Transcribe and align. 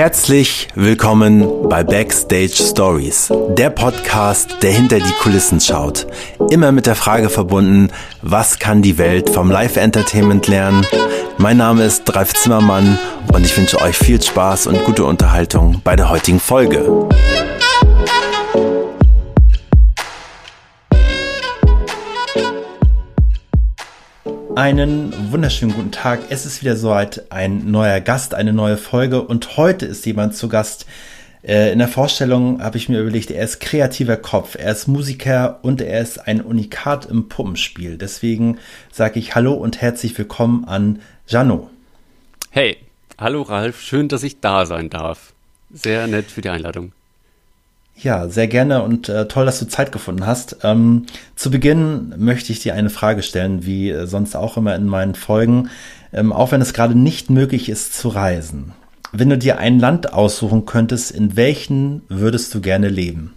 Herzlich 0.00 0.68
willkommen 0.74 1.68
bei 1.68 1.84
Backstage 1.84 2.54
Stories, 2.54 3.30
der 3.50 3.68
Podcast, 3.68 4.50
der 4.62 4.72
hinter 4.72 4.98
die 4.98 5.12
Kulissen 5.20 5.60
schaut. 5.60 6.06
Immer 6.48 6.72
mit 6.72 6.86
der 6.86 6.94
Frage 6.94 7.28
verbunden, 7.28 7.90
was 8.22 8.58
kann 8.58 8.80
die 8.80 8.96
Welt 8.96 9.28
vom 9.28 9.50
Live-Entertainment 9.50 10.46
lernen? 10.46 10.86
Mein 11.36 11.58
Name 11.58 11.84
ist 11.84 12.16
Ralf 12.16 12.32
Zimmermann 12.32 12.98
und 13.30 13.44
ich 13.44 13.54
wünsche 13.58 13.78
euch 13.82 13.98
viel 13.98 14.22
Spaß 14.22 14.68
und 14.68 14.82
gute 14.86 15.04
Unterhaltung 15.04 15.82
bei 15.84 15.96
der 15.96 16.08
heutigen 16.08 16.40
Folge. 16.40 17.06
Einen 24.60 25.32
wunderschönen 25.32 25.74
guten 25.74 25.90
Tag. 25.90 26.20
Es 26.28 26.44
ist 26.44 26.60
wieder 26.60 26.76
soweit 26.76 27.32
ein 27.32 27.70
neuer 27.70 27.98
Gast, 28.00 28.34
eine 28.34 28.52
neue 28.52 28.76
Folge 28.76 29.22
und 29.22 29.56
heute 29.56 29.86
ist 29.86 30.04
jemand 30.04 30.36
zu 30.36 30.50
Gast. 30.50 30.84
Äh, 31.42 31.72
in 31.72 31.78
der 31.78 31.88
Vorstellung 31.88 32.62
habe 32.62 32.76
ich 32.76 32.90
mir 32.90 33.00
überlegt, 33.00 33.30
er 33.30 33.42
ist 33.42 33.60
kreativer 33.60 34.18
Kopf, 34.18 34.56
er 34.56 34.70
ist 34.72 34.86
Musiker 34.86 35.60
und 35.62 35.80
er 35.80 36.02
ist 36.02 36.28
ein 36.28 36.42
Unikat 36.42 37.06
im 37.06 37.30
Puppenspiel. 37.30 37.96
Deswegen 37.96 38.58
sage 38.92 39.18
ich 39.18 39.34
Hallo 39.34 39.54
und 39.54 39.80
herzlich 39.80 40.18
willkommen 40.18 40.66
an 40.66 41.00
Jano. 41.26 41.70
Hey, 42.50 42.76
hallo 43.16 43.40
Ralf, 43.40 43.80
schön, 43.80 44.08
dass 44.08 44.22
ich 44.24 44.40
da 44.40 44.66
sein 44.66 44.90
darf. 44.90 45.32
Sehr 45.72 46.06
nett 46.06 46.26
für 46.30 46.42
die 46.42 46.50
Einladung. 46.50 46.92
Ja, 48.02 48.28
sehr 48.28 48.48
gerne 48.48 48.82
und 48.82 49.10
äh, 49.10 49.28
toll, 49.28 49.44
dass 49.44 49.58
du 49.58 49.66
Zeit 49.68 49.92
gefunden 49.92 50.24
hast. 50.26 50.58
Ähm, 50.62 51.04
zu 51.36 51.50
Beginn 51.50 52.14
möchte 52.16 52.50
ich 52.50 52.60
dir 52.60 52.74
eine 52.74 52.88
Frage 52.88 53.22
stellen, 53.22 53.66
wie 53.66 53.90
äh, 53.90 54.06
sonst 54.06 54.34
auch 54.36 54.56
immer 54.56 54.74
in 54.74 54.86
meinen 54.86 55.14
Folgen. 55.14 55.68
Ähm, 56.10 56.32
auch 56.32 56.50
wenn 56.50 56.62
es 56.62 56.72
gerade 56.72 56.94
nicht 56.94 57.28
möglich 57.28 57.68
ist 57.68 57.94
zu 57.94 58.08
reisen. 58.08 58.72
Wenn 59.12 59.28
du 59.28 59.36
dir 59.36 59.58
ein 59.58 59.78
Land 59.78 60.14
aussuchen 60.14 60.64
könntest, 60.64 61.10
in 61.10 61.36
welchen 61.36 62.02
würdest 62.08 62.54
du 62.54 62.62
gerne 62.62 62.88
leben? 62.88 63.34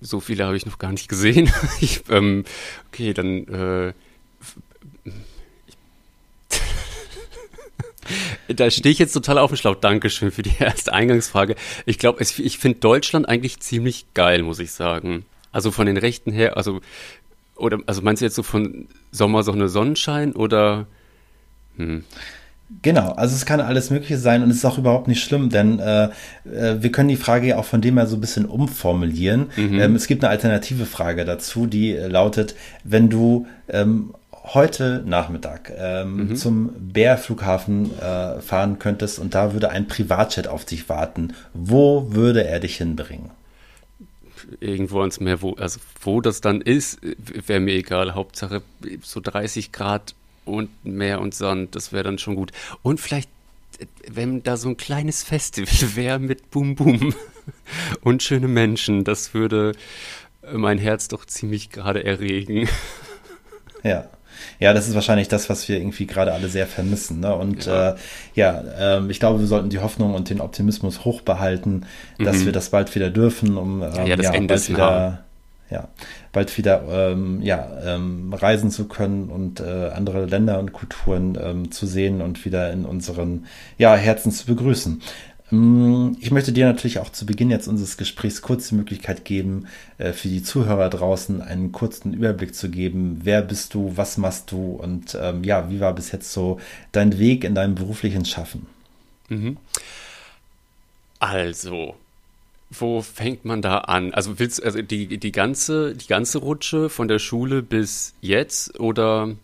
So 0.00 0.18
viele 0.18 0.46
habe 0.46 0.56
ich 0.56 0.66
noch 0.66 0.78
gar 0.78 0.90
nicht 0.90 1.08
gesehen. 1.08 1.48
ich, 1.80 2.02
ähm, 2.08 2.44
okay, 2.88 3.14
dann 3.14 3.46
äh, 3.46 3.92
Da 8.48 8.70
stehe 8.70 8.92
ich 8.92 8.98
jetzt 8.98 9.12
total 9.12 9.38
auf 9.38 9.50
dem 9.50 9.56
Schlauch. 9.56 9.76
Dankeschön 9.76 10.30
für 10.30 10.42
die 10.42 10.54
erste 10.58 10.92
Eingangsfrage. 10.92 11.54
Ich 11.86 11.98
glaube, 11.98 12.22
ich 12.22 12.58
finde 12.58 12.78
Deutschland 12.80 13.28
eigentlich 13.28 13.60
ziemlich 13.60 14.06
geil, 14.14 14.42
muss 14.42 14.58
ich 14.58 14.72
sagen. 14.72 15.24
Also 15.52 15.70
von 15.70 15.86
den 15.86 15.96
Rechten 15.96 16.32
her, 16.32 16.56
also, 16.56 16.80
oder, 17.56 17.78
also 17.86 18.02
meinst 18.02 18.20
du 18.20 18.26
jetzt 18.26 18.34
so 18.34 18.42
von 18.42 18.88
Sommer, 19.12 19.44
Sonne, 19.44 19.68
Sonnenschein 19.68 20.32
oder, 20.32 20.86
hm. 21.76 22.04
Genau, 22.82 23.12
also 23.12 23.34
es 23.36 23.44
kann 23.44 23.60
alles 23.60 23.90
Mögliche 23.90 24.16
sein 24.16 24.42
und 24.42 24.50
es 24.50 24.56
ist 24.56 24.64
auch 24.64 24.78
überhaupt 24.78 25.06
nicht 25.06 25.22
schlimm, 25.22 25.50
denn 25.50 25.78
äh, 25.78 26.04
äh, 26.44 26.82
wir 26.82 26.90
können 26.90 27.10
die 27.10 27.16
Frage 27.16 27.48
ja 27.48 27.58
auch 27.58 27.64
von 27.64 27.82
dem 27.82 27.98
her 27.98 28.06
so 28.06 28.16
ein 28.16 28.20
bisschen 28.20 28.46
umformulieren. 28.46 29.50
Mhm. 29.56 29.78
Ähm, 29.78 29.94
es 29.94 30.06
gibt 30.06 30.24
eine 30.24 30.30
alternative 30.30 30.86
Frage 30.86 31.24
dazu, 31.24 31.66
die 31.66 31.92
lautet, 31.92 32.54
wenn 32.82 33.10
du 33.10 33.46
ähm, 33.68 34.14
heute 34.44 35.02
Nachmittag 35.06 35.72
ähm, 35.76 36.28
mhm. 36.28 36.36
zum 36.36 36.72
Bär-Flughafen 36.78 37.98
äh, 37.98 38.40
fahren 38.40 38.78
könntest 38.78 39.18
und 39.18 39.34
da 39.34 39.52
würde 39.52 39.70
ein 39.70 39.88
Privatjet 39.88 40.48
auf 40.48 40.64
dich 40.64 40.88
warten, 40.88 41.34
wo 41.54 42.12
würde 42.12 42.44
er 42.44 42.60
dich 42.60 42.76
hinbringen? 42.76 43.30
Irgendwo 44.60 45.00
ans 45.00 45.20
Meer, 45.20 45.40
wo, 45.40 45.54
also 45.54 45.80
wo 46.02 46.20
das 46.20 46.42
dann 46.42 46.60
ist, 46.60 46.98
wäre 47.02 47.60
mir 47.60 47.74
egal. 47.74 48.14
Hauptsache 48.14 48.60
so 49.02 49.20
30 49.20 49.72
Grad 49.72 50.14
und 50.44 50.68
Meer 50.84 51.20
und 51.22 51.34
Sand, 51.34 51.74
das 51.74 51.92
wäre 51.92 52.04
dann 52.04 52.18
schon 52.18 52.36
gut. 52.36 52.52
Und 52.82 53.00
vielleicht, 53.00 53.30
wenn 54.06 54.42
da 54.42 54.58
so 54.58 54.68
ein 54.68 54.76
kleines 54.76 55.22
Festival 55.22 55.72
wäre 55.96 56.18
mit 56.18 56.50
Boom 56.50 56.74
Boom 56.74 57.14
und 58.02 58.22
schöne 58.22 58.48
Menschen, 58.48 59.04
das 59.04 59.32
würde 59.32 59.72
mein 60.52 60.76
Herz 60.76 61.08
doch 61.08 61.24
ziemlich 61.24 61.70
gerade 61.70 62.04
erregen. 62.04 62.68
Ja. 63.82 64.10
Ja, 64.58 64.72
das 64.72 64.88
ist 64.88 64.94
wahrscheinlich 64.94 65.28
das, 65.28 65.48
was 65.50 65.68
wir 65.68 65.76
irgendwie 65.78 66.06
gerade 66.06 66.32
alle 66.32 66.48
sehr 66.48 66.66
vermissen. 66.66 67.20
Ne? 67.20 67.34
Und 67.34 67.66
ja, 67.66 67.90
äh, 67.90 67.94
ja 68.34 68.98
äh, 68.98 69.10
ich 69.10 69.20
glaube, 69.20 69.40
wir 69.40 69.46
sollten 69.46 69.70
die 69.70 69.78
Hoffnung 69.78 70.14
und 70.14 70.30
den 70.30 70.40
Optimismus 70.40 71.04
hochbehalten, 71.04 71.86
dass 72.18 72.38
mhm. 72.38 72.46
wir 72.46 72.52
das 72.52 72.70
bald 72.70 72.94
wieder 72.94 73.10
dürfen, 73.10 73.56
um 73.56 73.82
ähm, 73.82 73.92
ja, 73.94 74.04
ja, 74.04 74.16
das 74.16 74.26
ja, 74.26 74.32
Ende 74.32 74.54
bald 74.54 74.68
wieder, 74.68 75.24
ja, 75.70 75.88
bald 76.32 76.56
wieder 76.58 76.82
ähm, 76.90 77.40
ja, 77.42 77.68
ähm, 77.84 78.32
reisen 78.32 78.70
zu 78.70 78.86
können 78.86 79.28
und 79.28 79.60
äh, 79.60 79.90
andere 79.94 80.26
Länder 80.26 80.58
und 80.58 80.72
Kulturen 80.72 81.38
ähm, 81.40 81.70
zu 81.70 81.86
sehen 81.86 82.20
und 82.20 82.44
wieder 82.44 82.72
in 82.72 82.84
unseren 82.84 83.46
ja, 83.78 83.94
Herzen 83.94 84.30
zu 84.30 84.46
begrüßen. 84.46 85.02
Mm, 85.50 86.12
ich 86.20 86.30
möchte 86.30 86.52
dir 86.52 86.66
natürlich 86.66 86.98
auch 86.98 87.10
zu 87.10 87.26
Beginn 87.26 87.50
jetzt 87.50 87.68
unseres 87.68 87.96
Gesprächs 87.96 88.42
kurz 88.42 88.68
die 88.68 88.76
Möglichkeit 88.76 89.24
geben, 89.24 89.66
äh, 89.98 90.12
für 90.12 90.28
die 90.28 90.42
Zuhörer 90.42 90.88
draußen 90.88 91.42
einen 91.42 91.72
kurzen 91.72 92.14
Überblick 92.14 92.54
zu 92.54 92.70
geben. 92.70 93.20
Wer 93.24 93.42
bist 93.42 93.74
du? 93.74 93.92
Was 93.96 94.16
machst 94.16 94.50
du? 94.52 94.72
Und 94.74 95.16
ähm, 95.20 95.44
ja, 95.44 95.70
wie 95.70 95.80
war 95.80 95.94
bis 95.94 96.12
jetzt 96.12 96.32
so 96.32 96.60
dein 96.92 97.18
Weg 97.18 97.44
in 97.44 97.54
deinem 97.54 97.74
beruflichen 97.74 98.24
Schaffen? 98.24 98.66
Mhm. 99.28 99.58
Also, 101.18 101.94
wo 102.70 103.02
fängt 103.02 103.44
man 103.44 103.62
da 103.62 103.78
an? 103.78 104.12
Also 104.14 104.38
willst 104.38 104.62
also 104.62 104.82
die, 104.82 105.18
die 105.18 105.32
ganze, 105.32 105.94
die 105.94 106.06
ganze 106.06 106.38
Rutsche 106.38 106.88
von 106.88 107.08
der 107.08 107.18
Schule 107.18 107.62
bis 107.62 108.14
jetzt 108.20 108.78
oder 108.80 109.34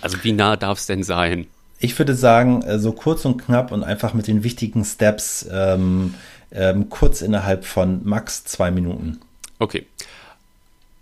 also 0.00 0.22
wie 0.22 0.32
nah 0.32 0.56
darf 0.56 0.78
es 0.78 0.86
denn 0.86 1.02
sein? 1.02 1.46
Ich 1.78 1.98
würde 1.98 2.14
sagen, 2.14 2.62
äh, 2.62 2.78
so 2.78 2.92
kurz 2.92 3.24
und 3.24 3.38
knapp 3.38 3.72
und 3.72 3.84
einfach 3.84 4.14
mit 4.14 4.26
den 4.26 4.42
wichtigen 4.44 4.84
Steps 4.84 5.48
ähm, 5.50 6.14
ähm, 6.50 6.88
kurz 6.88 7.22
innerhalb 7.22 7.64
von 7.64 8.00
max 8.04 8.44
zwei 8.44 8.70
Minuten. 8.70 9.20
Okay. 9.58 9.86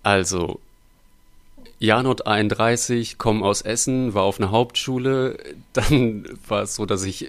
Also, 0.03 0.61
Janot 1.79 2.27
31, 2.27 3.19
komme 3.19 3.45
aus 3.45 3.63
Essen, 3.63 4.15
war 4.15 4.23
auf 4.23 4.41
einer 4.41 4.51
Hauptschule. 4.51 5.39
Dann 5.73 6.25
war 6.49 6.63
es 6.63 6.75
so, 6.75 6.87
dass 6.87 7.05
ich 7.05 7.27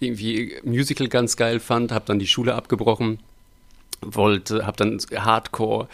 irgendwie 0.00 0.56
Musical 0.64 1.08
ganz 1.08 1.36
geil 1.36 1.60
fand, 1.60 1.92
habe 1.92 2.06
dann 2.06 2.18
die 2.18 2.26
Schule 2.26 2.54
abgebrochen, 2.54 3.18
wollte, 4.00 4.66
habe 4.66 4.78
dann 4.78 4.98
Hardcore 5.14 5.88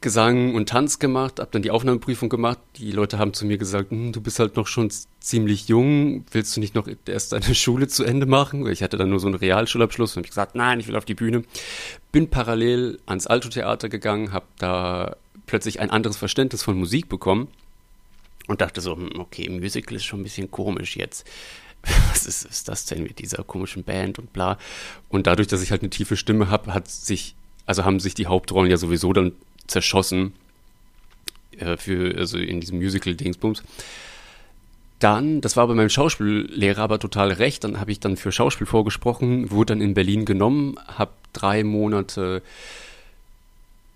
Gesang 0.00 0.54
und 0.54 0.68
Tanz 0.68 0.98
gemacht, 0.98 1.40
habe 1.40 1.50
dann 1.50 1.62
die 1.62 1.70
Aufnahmeprüfung 1.70 2.28
gemacht. 2.28 2.58
Die 2.76 2.92
Leute 2.92 3.18
haben 3.18 3.32
zu 3.32 3.46
mir 3.46 3.58
gesagt, 3.58 3.90
hm, 3.90 4.12
du 4.12 4.20
bist 4.20 4.38
halt 4.38 4.56
noch 4.56 4.66
schon 4.66 4.90
ziemlich 5.20 5.68
jung, 5.68 6.24
willst 6.30 6.56
du 6.56 6.60
nicht 6.60 6.74
noch 6.74 6.88
erst 7.06 7.32
deine 7.32 7.54
Schule 7.54 7.88
zu 7.88 8.04
Ende 8.04 8.26
machen? 8.26 8.66
Ich 8.68 8.82
hatte 8.82 8.96
dann 8.96 9.10
nur 9.10 9.20
so 9.20 9.26
einen 9.26 9.36
Realschulabschluss 9.36 10.16
und 10.16 10.22
habe 10.22 10.28
gesagt, 10.28 10.54
nein, 10.54 10.80
ich 10.80 10.88
will 10.88 10.96
auf 10.96 11.04
die 11.04 11.14
Bühne. 11.14 11.44
Bin 12.12 12.28
parallel 12.28 12.98
ans 13.06 13.26
Alto-Theater 13.26 13.88
gegangen, 13.88 14.32
habe 14.32 14.46
da 14.58 15.16
plötzlich 15.46 15.80
ein 15.80 15.90
anderes 15.90 16.16
Verständnis 16.16 16.62
von 16.62 16.78
Musik 16.78 17.08
bekommen 17.08 17.48
und 18.46 18.60
dachte 18.60 18.80
so, 18.80 18.96
hm, 18.96 19.18
okay, 19.18 19.48
Musical 19.48 19.96
ist 19.96 20.04
schon 20.04 20.20
ein 20.20 20.24
bisschen 20.24 20.50
komisch 20.50 20.96
jetzt. 20.96 21.26
Was 22.10 22.26
ist, 22.26 22.44
ist 22.44 22.68
das 22.68 22.84
denn 22.86 23.02
mit 23.02 23.18
dieser 23.18 23.44
komischen 23.44 23.84
Band 23.84 24.18
und 24.18 24.32
bla? 24.32 24.58
Und 25.08 25.26
dadurch, 25.26 25.48
dass 25.48 25.62
ich 25.62 25.70
halt 25.70 25.82
eine 25.82 25.90
tiefe 25.90 26.16
Stimme 26.16 26.50
habe, 26.50 26.74
hat 26.74 26.88
sich, 26.88 27.34
also 27.66 27.84
haben 27.84 28.00
sich 28.00 28.14
die 28.14 28.26
Hauptrollen 28.26 28.70
ja 28.70 28.76
sowieso 28.76 29.12
dann 29.12 29.32
zerschossen 29.68 30.32
äh, 31.58 31.76
für, 31.76 32.16
also 32.18 32.38
in 32.38 32.60
diesem 32.60 32.78
Musical-Dingsbums. 32.78 33.62
Dann, 34.98 35.40
das 35.40 35.56
war 35.56 35.68
bei 35.68 35.74
meinem 35.74 35.90
Schauspiellehrer 35.90 36.82
aber 36.82 36.98
total 36.98 37.30
recht, 37.30 37.62
dann 37.62 37.78
habe 37.78 37.92
ich 37.92 38.00
dann 38.00 38.16
für 38.16 38.32
Schauspiel 38.32 38.66
vorgesprochen, 38.66 39.52
wurde 39.52 39.74
dann 39.74 39.80
in 39.80 39.94
Berlin 39.94 40.24
genommen, 40.24 40.76
habe 40.88 41.12
drei 41.32 41.62
Monate 41.62 42.42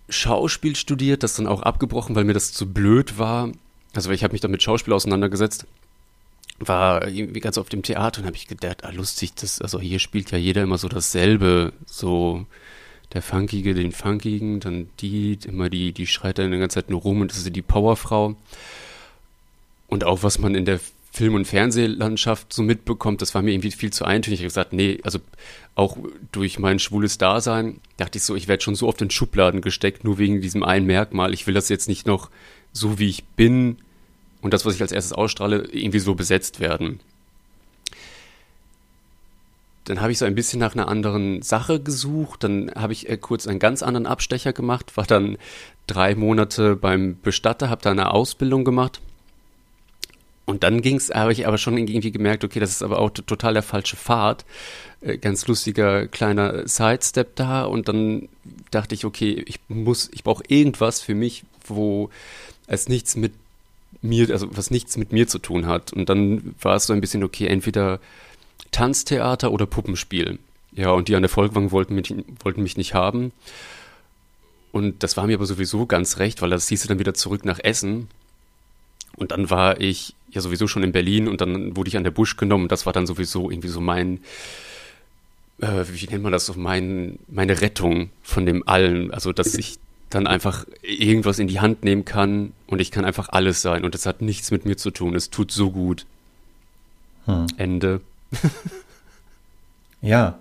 Schauspiel 0.08 0.76
studiert, 0.76 1.24
das 1.24 1.34
dann 1.34 1.48
auch 1.48 1.62
abgebrochen, 1.62 2.14
weil 2.14 2.24
mir 2.24 2.34
das 2.34 2.52
zu 2.52 2.72
blöd 2.72 3.18
war. 3.18 3.50
Also 3.94 4.10
ich 4.10 4.22
habe 4.22 4.32
mich 4.32 4.40
dann 4.40 4.52
mit 4.52 4.62
Schauspiel 4.62 4.92
auseinandergesetzt, 4.92 5.66
war 6.60 7.08
irgendwie 7.08 7.40
ganz 7.40 7.58
auf 7.58 7.68
dem 7.68 7.82
Theater 7.82 8.20
und 8.20 8.26
habe 8.26 8.36
ich 8.36 8.46
gedacht, 8.46 8.84
ah, 8.84 8.90
lustig, 8.90 9.34
das, 9.34 9.60
also 9.60 9.80
hier 9.80 9.98
spielt 9.98 10.30
ja 10.30 10.38
jeder 10.38 10.62
immer 10.62 10.78
so 10.78 10.88
dasselbe, 10.88 11.72
so 11.86 12.46
der 13.12 13.22
Funkige 13.22 13.74
den 13.74 13.92
Funkigen, 13.92 14.60
dann 14.60 14.88
die, 15.00 15.38
immer 15.46 15.68
die, 15.68 15.92
die 15.92 16.06
schreit 16.06 16.38
dann 16.38 16.50
die 16.50 16.58
ganze 16.58 16.76
Zeit 16.76 16.90
nur 16.90 17.00
rum 17.00 17.20
und 17.20 17.30
das 17.30 17.38
ist 17.38 17.54
die 17.54 17.62
Powerfrau. 17.62 18.36
Und 19.88 20.04
auch 20.04 20.22
was 20.22 20.38
man 20.38 20.54
in 20.54 20.64
der 20.64 20.80
Film- 21.12 21.34
und 21.34 21.46
Fernsehlandschaft 21.46 22.52
so 22.52 22.62
mitbekommt, 22.62 23.20
das 23.20 23.34
war 23.34 23.42
mir 23.42 23.52
irgendwie 23.52 23.70
viel 23.70 23.92
zu 23.92 24.06
eintönig. 24.06 24.40
Ich 24.40 24.44
habe 24.44 24.48
gesagt, 24.48 24.72
nee, 24.72 24.98
also 25.02 25.18
auch 25.74 25.98
durch 26.32 26.58
mein 26.58 26.78
schwules 26.78 27.18
Dasein 27.18 27.80
dachte 27.98 28.16
ich 28.16 28.24
so, 28.24 28.34
ich 28.34 28.48
werde 28.48 28.62
schon 28.62 28.74
so 28.74 28.88
oft 28.88 29.02
in 29.02 29.10
Schubladen 29.10 29.60
gesteckt, 29.60 30.04
nur 30.04 30.16
wegen 30.16 30.40
diesem 30.40 30.62
einen 30.62 30.86
Merkmal. 30.86 31.34
Ich 31.34 31.46
will 31.46 31.54
das 31.54 31.68
jetzt 31.68 31.88
nicht 31.88 32.06
noch 32.06 32.30
so, 32.72 32.98
wie 32.98 33.10
ich 33.10 33.24
bin 33.24 33.76
und 34.40 34.54
das, 34.54 34.64
was 34.64 34.74
ich 34.74 34.80
als 34.80 34.92
erstes 34.92 35.12
ausstrahle, 35.12 35.68
irgendwie 35.70 35.98
so 35.98 36.14
besetzt 36.14 36.60
werden 36.60 37.00
dann 39.84 40.00
habe 40.00 40.12
ich 40.12 40.18
so 40.18 40.24
ein 40.24 40.34
bisschen 40.34 40.60
nach 40.60 40.74
einer 40.74 40.88
anderen 40.88 41.42
Sache 41.42 41.80
gesucht. 41.80 42.44
Dann 42.44 42.70
habe 42.74 42.92
ich 42.92 43.08
äh, 43.08 43.16
kurz 43.16 43.46
einen 43.46 43.58
ganz 43.58 43.82
anderen 43.82 44.06
Abstecher 44.06 44.52
gemacht, 44.52 44.96
war 44.96 45.04
dann 45.04 45.38
drei 45.86 46.14
Monate 46.14 46.76
beim 46.76 47.18
Bestatter, 47.22 47.68
habe 47.68 47.82
da 47.82 47.90
eine 47.90 48.12
Ausbildung 48.12 48.64
gemacht. 48.64 49.00
Und 50.44 50.64
dann 50.64 50.82
ging's, 50.82 51.10
habe 51.10 51.32
ich 51.32 51.46
aber 51.46 51.58
schon 51.58 51.78
irgendwie 51.78 52.10
gemerkt, 52.10 52.44
okay, 52.44 52.60
das 52.60 52.70
ist 52.70 52.82
aber 52.82 52.98
auch 52.98 53.10
total 53.10 53.54
der 53.54 53.62
falsche 53.62 53.96
Pfad. 53.96 54.44
Äh, 55.00 55.18
ganz 55.18 55.46
lustiger 55.46 56.06
kleiner 56.08 56.66
Sidestep 56.66 57.36
da. 57.36 57.64
Und 57.64 57.88
dann 57.88 58.28
dachte 58.70 58.94
ich, 58.94 59.04
okay, 59.04 59.42
ich 59.46 59.60
muss, 59.68 60.10
ich 60.12 60.24
brauche 60.24 60.44
irgendwas 60.48 61.00
für 61.00 61.14
mich, 61.14 61.44
wo 61.66 62.10
es 62.66 62.88
nichts 62.88 63.16
mit 63.16 63.32
mir, 64.00 64.30
also 64.30 64.48
was 64.56 64.70
nichts 64.70 64.96
mit 64.96 65.12
mir 65.12 65.28
zu 65.28 65.38
tun 65.38 65.66
hat. 65.66 65.92
Und 65.92 66.08
dann 66.08 66.54
war 66.60 66.76
es 66.76 66.86
so 66.86 66.92
ein 66.92 67.00
bisschen, 67.00 67.22
okay, 67.24 67.46
entweder 67.46 68.00
Tanztheater 68.72 69.52
oder 69.52 69.66
Puppenspiel. 69.66 70.38
Ja, 70.72 70.90
und 70.90 71.08
die 71.08 71.14
an 71.14 71.22
der 71.22 71.28
Volkwang 71.28 71.70
wollten 71.70 71.94
mich, 71.94 72.14
wollten 72.42 72.62
mich 72.62 72.76
nicht 72.76 72.94
haben. 72.94 73.32
Und 74.72 75.02
das 75.02 75.16
war 75.16 75.26
mir 75.26 75.36
aber 75.36 75.46
sowieso 75.46 75.86
ganz 75.86 76.18
recht, 76.18 76.42
weil 76.42 76.50
das 76.50 76.68
hieß 76.68 76.86
dann 76.86 76.98
wieder 76.98 77.14
zurück 77.14 77.44
nach 77.44 77.60
Essen. 77.62 78.08
Und 79.16 79.30
dann 79.30 79.50
war 79.50 79.80
ich 79.80 80.14
ja 80.30 80.40
sowieso 80.40 80.66
schon 80.66 80.82
in 80.82 80.92
Berlin 80.92 81.28
und 81.28 81.42
dann 81.42 81.76
wurde 81.76 81.88
ich 81.88 81.96
an 81.98 82.04
der 82.04 82.10
Busch 82.10 82.36
genommen. 82.38 82.68
Das 82.68 82.86
war 82.86 82.94
dann 82.94 83.06
sowieso 83.06 83.50
irgendwie 83.50 83.68
so 83.68 83.82
mein, 83.82 84.20
äh, 85.60 85.84
wie 85.90 86.06
nennt 86.06 86.22
man 86.22 86.32
das, 86.32 86.46
so 86.46 86.54
mein, 86.54 87.18
meine 87.28 87.60
Rettung 87.60 88.08
von 88.22 88.46
dem 88.46 88.66
Allen. 88.66 89.12
Also, 89.12 89.34
dass 89.34 89.54
ich 89.54 89.78
dann 90.08 90.26
einfach 90.26 90.66
irgendwas 90.82 91.38
in 91.38 91.48
die 91.48 91.60
Hand 91.60 91.84
nehmen 91.84 92.06
kann 92.06 92.52
und 92.66 92.80
ich 92.80 92.90
kann 92.90 93.04
einfach 93.04 93.28
alles 93.28 93.60
sein 93.62 93.84
und 93.84 93.94
es 93.94 94.06
hat 94.06 94.22
nichts 94.22 94.50
mit 94.50 94.64
mir 94.64 94.76
zu 94.76 94.90
tun. 94.90 95.14
Es 95.14 95.28
tut 95.28 95.52
so 95.52 95.70
gut. 95.70 96.06
Hm. 97.26 97.46
Ende. 97.58 98.00
ja, 100.02 100.38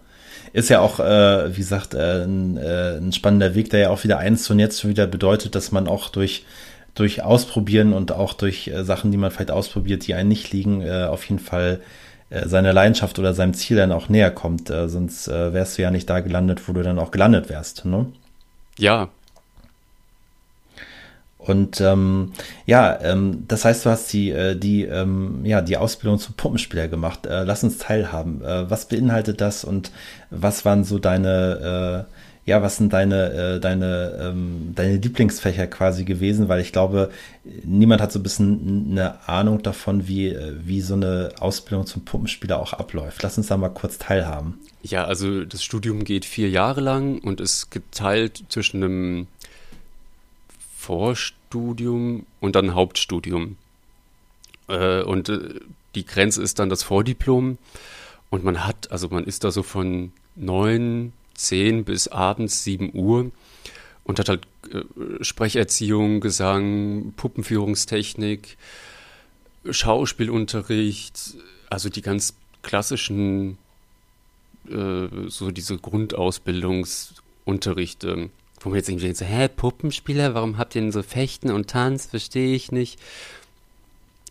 ist 0.53 0.69
ja 0.69 0.79
auch, 0.79 0.99
äh, 0.99 1.55
wie 1.55 1.59
gesagt, 1.59 1.93
äh, 1.93 2.23
ein, 2.23 2.57
äh, 2.57 2.97
ein, 2.97 3.13
spannender 3.13 3.55
Weg, 3.55 3.69
der 3.69 3.79
ja 3.79 3.89
auch 3.89 4.03
wieder 4.03 4.17
eins 4.17 4.49
und 4.49 4.59
jetzt 4.59 4.81
schon 4.81 4.89
wieder 4.89 5.07
bedeutet, 5.07 5.55
dass 5.55 5.71
man 5.71 5.87
auch 5.87 6.09
durch 6.09 6.45
durch 6.93 7.23
Ausprobieren 7.23 7.93
und 7.93 8.11
auch 8.11 8.33
durch 8.33 8.67
äh, 8.67 8.83
Sachen, 8.83 9.11
die 9.11 9.17
man 9.17 9.31
vielleicht 9.31 9.51
ausprobiert, 9.51 10.07
die 10.07 10.13
einen 10.13 10.29
nicht 10.29 10.51
liegen, 10.51 10.81
äh, 10.81 11.05
auf 11.05 11.23
jeden 11.25 11.39
Fall 11.39 11.81
äh, 12.29 12.47
seiner 12.47 12.73
Leidenschaft 12.73 13.17
oder 13.17 13.33
seinem 13.33 13.53
Ziel 13.53 13.77
dann 13.77 13.91
auch 13.91 14.09
näher 14.09 14.31
kommt. 14.31 14.67
Sonst 14.67 15.27
wärst 15.27 15.77
du 15.77 15.81
ja 15.81 15.91
nicht 15.91 16.09
da 16.09 16.19
gelandet, 16.19 16.67
wo 16.67 16.73
du 16.73 16.83
dann 16.83 16.99
auch 16.99 17.11
gelandet 17.11 17.49
wärst. 17.49 17.85
Ne? 17.85 18.07
Ja. 18.77 19.09
Und 21.43 21.81
ähm, 21.81 22.33
ja, 22.65 22.99
ähm, 23.01 23.45
das 23.47 23.65
heißt, 23.65 23.85
du 23.85 23.89
hast 23.89 24.13
die, 24.13 24.29
äh, 24.29 24.55
die, 24.55 24.83
ähm, 24.83 25.41
ja, 25.43 25.61
die 25.61 25.77
Ausbildung 25.77 26.19
zum 26.19 26.35
Puppenspieler 26.35 26.87
gemacht. 26.87 27.25
Äh, 27.25 27.43
lass 27.43 27.63
uns 27.63 27.79
teilhaben. 27.79 28.43
Äh, 28.43 28.69
was 28.69 28.87
beinhaltet 28.87 29.41
das 29.41 29.63
und 29.63 29.91
was 30.29 30.65
waren 30.65 30.83
so 30.83 30.99
deine 30.99 32.07
äh, 32.07 32.13
ja, 32.45 32.61
was 32.61 32.77
sind 32.77 32.91
deine, 32.91 33.31
äh, 33.31 33.59
deine, 33.59 34.17
ähm, 34.19 34.71
deine 34.73 34.97
Lieblingsfächer 34.97 35.67
quasi 35.67 36.05
gewesen? 36.05 36.49
Weil 36.49 36.61
ich 36.61 36.71
glaube, 36.71 37.11
niemand 37.63 38.01
hat 38.01 38.11
so 38.11 38.19
ein 38.19 38.23
bisschen 38.23 38.89
eine 38.91 39.27
Ahnung 39.27 39.61
davon, 39.61 40.07
wie, 40.07 40.29
äh, 40.29 40.55
wie 40.63 40.81
so 40.81 40.95
eine 40.95 41.33
Ausbildung 41.39 41.85
zum 41.85 42.03
Puppenspieler 42.03 42.59
auch 42.59 42.73
abläuft. 42.73 43.21
Lass 43.21 43.37
uns 43.37 43.47
da 43.47 43.57
mal 43.57 43.69
kurz 43.69 43.99
teilhaben. 43.99 44.59
Ja, 44.81 45.05
also 45.05 45.45
das 45.45 45.63
Studium 45.63 46.03
geht 46.03 46.25
vier 46.25 46.49
Jahre 46.49 46.81
lang 46.81 47.19
und 47.19 47.39
ist 47.39 47.69
geteilt 47.69 48.43
zwischen 48.49 48.83
einem 48.83 49.27
Vorstudium 50.81 52.25
und 52.39 52.55
dann 52.55 52.73
Hauptstudium. 52.73 53.57
Äh, 54.67 55.03
und 55.03 55.29
äh, 55.29 55.59
die 55.93 56.05
Grenze 56.05 56.41
ist 56.41 56.57
dann 56.57 56.69
das 56.69 56.81
Vordiplom. 56.81 57.59
Und 58.31 58.43
man 58.43 58.65
hat, 58.65 58.91
also 58.91 59.09
man 59.09 59.25
ist 59.25 59.43
da 59.43 59.51
so 59.51 59.61
von 59.61 60.11
neun 60.35 61.13
10 61.35 61.83
bis 61.83 62.07
abends 62.07 62.63
7 62.63 62.93
Uhr 62.93 63.29
und 64.05 64.17
hat 64.17 64.27
halt 64.27 64.47
äh, 64.71 65.23
Sprecherziehung, 65.23 66.19
Gesang, 66.19 67.13
Puppenführungstechnik, 67.15 68.57
Schauspielunterricht, 69.69 71.35
also 71.69 71.89
die 71.89 72.01
ganz 72.01 72.33
klassischen, 72.63 73.59
äh, 74.67 75.07
so 75.27 75.51
diese 75.51 75.77
Grundausbildungsunterrichte, 75.77 78.31
wo 78.61 78.69
man 78.69 78.77
jetzt 78.77 78.89
irgendwie 78.89 79.05
denkt, 79.05 79.17
so, 79.17 79.25
hä, 79.25 79.47
Puppenspieler, 79.49 80.33
warum 80.33 80.57
habt 80.57 80.75
ihr 80.75 80.81
denn 80.81 80.91
so 80.91 81.03
Fechten 81.03 81.51
und 81.51 81.69
Tanz, 81.69 82.05
verstehe 82.05 82.55
ich 82.55 82.71
nicht. 82.71 82.99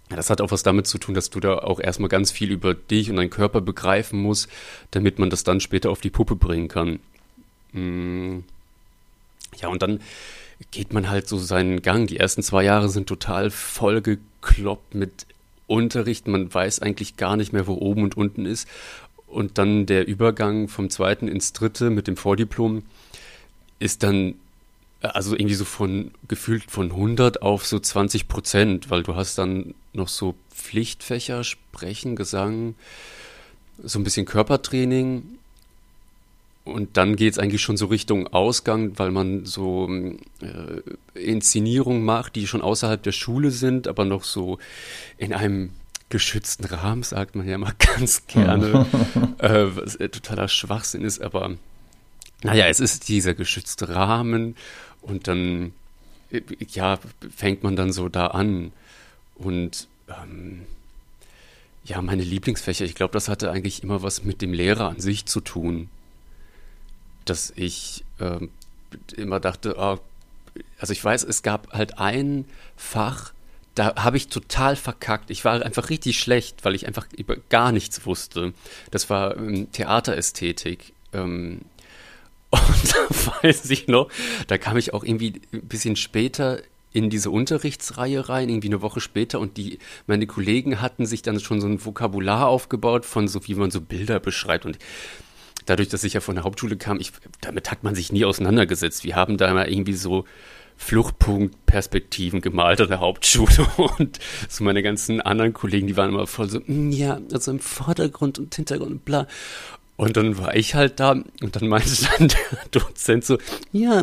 Das 0.09 0.31
hat 0.31 0.41
auch 0.41 0.51
was 0.51 0.63
damit 0.63 0.87
zu 0.87 0.99
tun, 0.99 1.15
dass 1.15 1.31
du 1.31 1.39
da 1.39 1.59
auch 1.59 1.79
erstmal 1.79 2.09
ganz 2.09 2.33
viel 2.33 2.51
über 2.51 2.75
dich 2.75 3.11
und 3.11 3.17
deinen 3.17 3.31
Körper 3.31 3.61
begreifen 3.61 4.21
musst, 4.21 4.49
damit 4.91 5.19
man 5.19 5.31
das 5.31 5.45
dann 5.45 5.61
später 5.61 5.91
auf 5.91 6.01
die 6.01 6.11
Puppe 6.11 6.35
bringen 6.35 6.69
kann. 6.69 6.99
Mm. 7.73 8.41
Ja, 9.57 9.69
und 9.69 9.83
dann 9.83 10.01
geht 10.71 10.93
man 10.93 11.11
halt 11.11 11.29
so 11.29 11.39
seinen 11.39 11.83
Gang. 11.83 12.09
Die 12.09 12.17
ersten 12.17 12.43
zwei 12.43 12.65
Jahre 12.65 12.89
sind 12.89 13.09
total 13.09 13.51
vollgekloppt 13.51 14.95
mit 14.95 15.27
Unterricht. 15.67 16.27
Man 16.27 16.53
weiß 16.53 16.81
eigentlich 16.81 17.17
gar 17.17 17.37
nicht 17.37 17.53
mehr, 17.53 17.67
wo 17.67 17.75
oben 17.75 18.03
und 18.03 18.17
unten 18.17 18.47
ist. 18.47 18.69
Und 19.27 19.59
dann 19.59 19.87
der 19.87 20.09
Übergang 20.09 20.67
vom 20.67 20.91
zweiten 20.91 21.29
ins 21.29 21.53
dritte 21.53 21.91
mit 21.91 22.09
dem 22.09 22.17
Vordiplom 22.17 22.83
ist 23.81 24.05
dann 24.05 24.37
also 25.01 25.35
irgendwie 25.35 25.55
so 25.55 25.65
von 25.65 26.13
gefühlt 26.29 26.71
von 26.71 26.91
100 26.91 27.43
auf 27.43 27.67
so 27.67 27.79
20 27.79 28.29
Prozent, 28.29 28.91
weil 28.91 29.03
du 29.03 29.17
hast 29.17 29.39
dann 29.39 29.75
noch 29.93 30.09
so 30.09 30.35
Pflichtfächer, 30.55 31.43
Sprechen, 31.43 32.17
Gesang, 32.17 32.75
so 33.83 33.99
ein 33.99 34.05
bisschen 34.05 34.27
Körpertraining. 34.27 35.23
Und 36.65 36.99
dann 36.99 37.17
geht 37.17 37.33
es 37.33 37.39
eigentlich 37.39 37.63
schon 37.63 37.79
so 37.79 37.87
Richtung 37.87 38.29
Ausgang, 38.29 38.99
weil 38.99 39.11
man 39.11 39.47
so 39.47 39.89
äh, 40.43 41.19
Inszenierungen 41.19 42.05
macht, 42.05 42.37
die 42.37 42.47
schon 42.47 42.61
außerhalb 42.61 43.03
der 43.03 43.13
Schule 43.13 43.51
sind, 43.51 43.89
aber 43.89 44.05
noch 44.05 44.25
so 44.25 44.59
in 45.17 45.33
einem 45.33 45.71
geschützten 46.11 46.67
Rahmen, 46.67 47.03
sagt 47.03 47.35
man 47.35 47.49
ja 47.49 47.55
immer 47.55 47.73
ganz 47.97 48.27
gerne, 48.27 48.87
äh, 49.39 49.67
was 49.75 49.97
äh, 49.97 50.11
totaler 50.11 50.49
Schwachsinn 50.49 51.03
ist, 51.03 51.23
aber 51.23 51.57
naja, 52.43 52.67
es 52.67 52.81
ist 52.81 53.09
dieser 53.09 53.35
geschützte 53.35 53.89
Rahmen 53.89 54.57
und 55.03 55.29
dann, 55.29 55.73
ja, 56.71 56.99
fängt 57.35 57.63
man 57.63 57.77
dann 57.77 57.93
so 57.93 58.09
da 58.09 58.29
an. 58.29 58.73
Und 59.35 59.89
ähm, 60.09 60.63
ja, 61.85 62.01
meine 62.03 62.23
Lieblingsfächer, 62.23 62.85
ich 62.85 62.95
glaube, 62.95 63.13
das 63.13 63.29
hatte 63.29 63.51
eigentlich 63.51 63.83
immer 63.83 64.03
was 64.03 64.25
mit 64.25 64.43
dem 64.43 64.53
Lehrer 64.53 64.89
an 64.89 65.01
sich 65.01 65.27
zu 65.27 65.41
tun. 65.41 65.89
Dass 67.25 67.53
ich 67.57 68.05
äh, 68.19 68.39
immer 69.17 69.41
dachte, 69.41 69.77
oh, 69.79 69.99
also 70.79 70.93
ich 70.93 71.05
weiß, 71.05 71.25
es 71.25 71.43
gab 71.43 71.73
halt 71.73 71.99
ein 71.99 72.45
Fach, 72.77 73.33
da 73.75 73.95
habe 73.97 74.17
ich 74.17 74.29
total 74.29 74.77
verkackt. 74.77 75.31
Ich 75.31 75.45
war 75.45 75.63
einfach 75.63 75.91
richtig 75.91 76.19
schlecht, 76.19 76.65
weil 76.65 76.75
ich 76.75 76.87
einfach 76.87 77.07
über 77.17 77.37
gar 77.37 77.73
nichts 77.73 78.05
wusste. 78.05 78.53
Das 78.91 79.11
war 79.11 79.37
ähm, 79.37 79.71
Theaterästhetik. 79.73 80.93
Ähm, 81.13 81.63
und 82.51 82.95
da 82.95 83.43
weiß 83.43 83.71
ich 83.71 83.89
noch, 83.89 84.09
da 84.47 84.59
kam 84.59 84.77
ich 84.77 84.95
auch 84.95 85.05
irgendwie 85.05 85.41
ein 85.53 85.69
bisschen 85.69 85.97
später 85.97 86.61
in 86.93 87.09
diese 87.09 87.31
Unterrichtsreihe 87.31 88.29
rein, 88.29 88.49
irgendwie 88.49 88.69
eine 88.69 88.83
Woche 88.83 89.01
später 89.01 89.39
und 89.39 89.57
die, 89.57 89.79
meine 90.07 90.27
Kollegen 90.27 90.81
hatten 90.81 91.07
sich 91.07 91.23
dann 91.23 91.39
schon 91.39 91.61
so 91.61 91.69
ein 91.69 91.85
Vokabular 91.85 92.49
aufgebaut 92.49 93.05
von 93.05 93.29
so, 93.29 93.47
wie 93.47 93.55
man 93.55 93.71
so 93.71 93.81
Bilder 93.81 94.19
beschreibt 94.19 94.67
und 94.67 94.79
dadurch, 95.67 95.89
dass 95.89 96.05
ich 96.05 96.15
ja 96.15 96.21
von 96.21 96.35
der 96.35 96.45
Hauptschule 96.45 96.77
kam, 96.77 96.99
ich, 96.99 97.13
damit 97.41 97.71
hat 97.71 97.85
man 97.85 97.95
sich 97.95 98.13
nie 98.13 98.25
auseinandergesetzt. 98.25 99.05
Wir 99.05 99.15
haben 99.15 99.37
da 99.37 99.53
mal 99.55 99.71
irgendwie 99.71 99.93
so 99.93 100.25
Fluchtpunktperspektiven 100.77 102.41
gemalt 102.41 102.81
an 102.81 102.89
der 102.89 103.01
Hauptschule 103.01 103.67
und 103.99 104.19
so 104.49 104.65
meine 104.65 104.83
ganzen 104.83 105.21
anderen 105.21 105.53
Kollegen, 105.53 105.87
die 105.87 105.97
waren 105.97 106.09
immer 106.09 106.27
voll 106.27 106.49
so, 106.49 106.61
mm, 106.65 106.91
ja, 106.91 107.21
also 107.33 107.51
im 107.51 107.61
Vordergrund 107.61 108.39
und 108.39 108.55
Hintergrund 108.55 108.91
und 108.91 109.05
bla. 109.05 109.27
Und 110.01 110.17
dann 110.17 110.39
war 110.39 110.57
ich 110.57 110.75
halt 110.75 110.99
da 110.99 111.11
und 111.11 111.57
dann 111.57 111.69
meinte 111.69 111.91
dann 112.19 112.29
der 112.29 112.39
Dozent 112.71 113.23
so, 113.23 113.37
ja, 113.71 114.03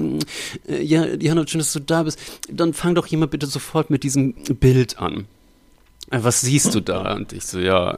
äh, 0.68 0.84
ja, 0.84 1.08
Jana, 1.08 1.48
schön, 1.48 1.58
dass 1.58 1.74
du 1.74 1.80
da 1.80 2.04
bist. 2.04 2.20
Dann 2.51 2.75
fang 2.75 2.94
doch 2.94 3.08
jemand 3.08 3.32
bitte 3.32 3.48
sofort 3.48 3.89
mit 3.89 4.04
diesem 4.04 4.34
Bild 4.34 5.00
an. 5.00 5.25
Äh, 6.12 6.20
was 6.22 6.42
siehst 6.42 6.75
du 6.75 6.82
da? 6.82 7.16
Und 7.16 7.34
ich 7.34 7.48
so, 7.48 7.58
ja, 7.58 7.98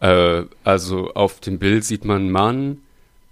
äh, 0.00 0.44
also 0.62 1.14
auf 1.14 1.40
dem 1.40 1.58
Bild 1.58 1.84
sieht 1.84 2.04
man 2.04 2.18
einen 2.18 2.30
Mann 2.30 2.78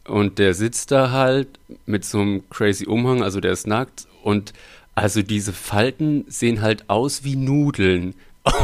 und 0.08 0.40
der 0.40 0.54
sitzt 0.54 0.90
da 0.90 1.12
halt 1.12 1.46
mit 1.86 2.04
so 2.04 2.18
einem 2.18 2.42
crazy 2.50 2.86
Umhang, 2.86 3.22
also 3.22 3.38
der 3.38 3.52
ist 3.52 3.68
nackt 3.68 4.08
und 4.24 4.52
also 4.96 5.22
diese 5.22 5.52
Falten 5.52 6.24
sehen 6.26 6.62
halt 6.62 6.90
aus 6.90 7.22
wie 7.22 7.36
Nudeln. 7.36 8.16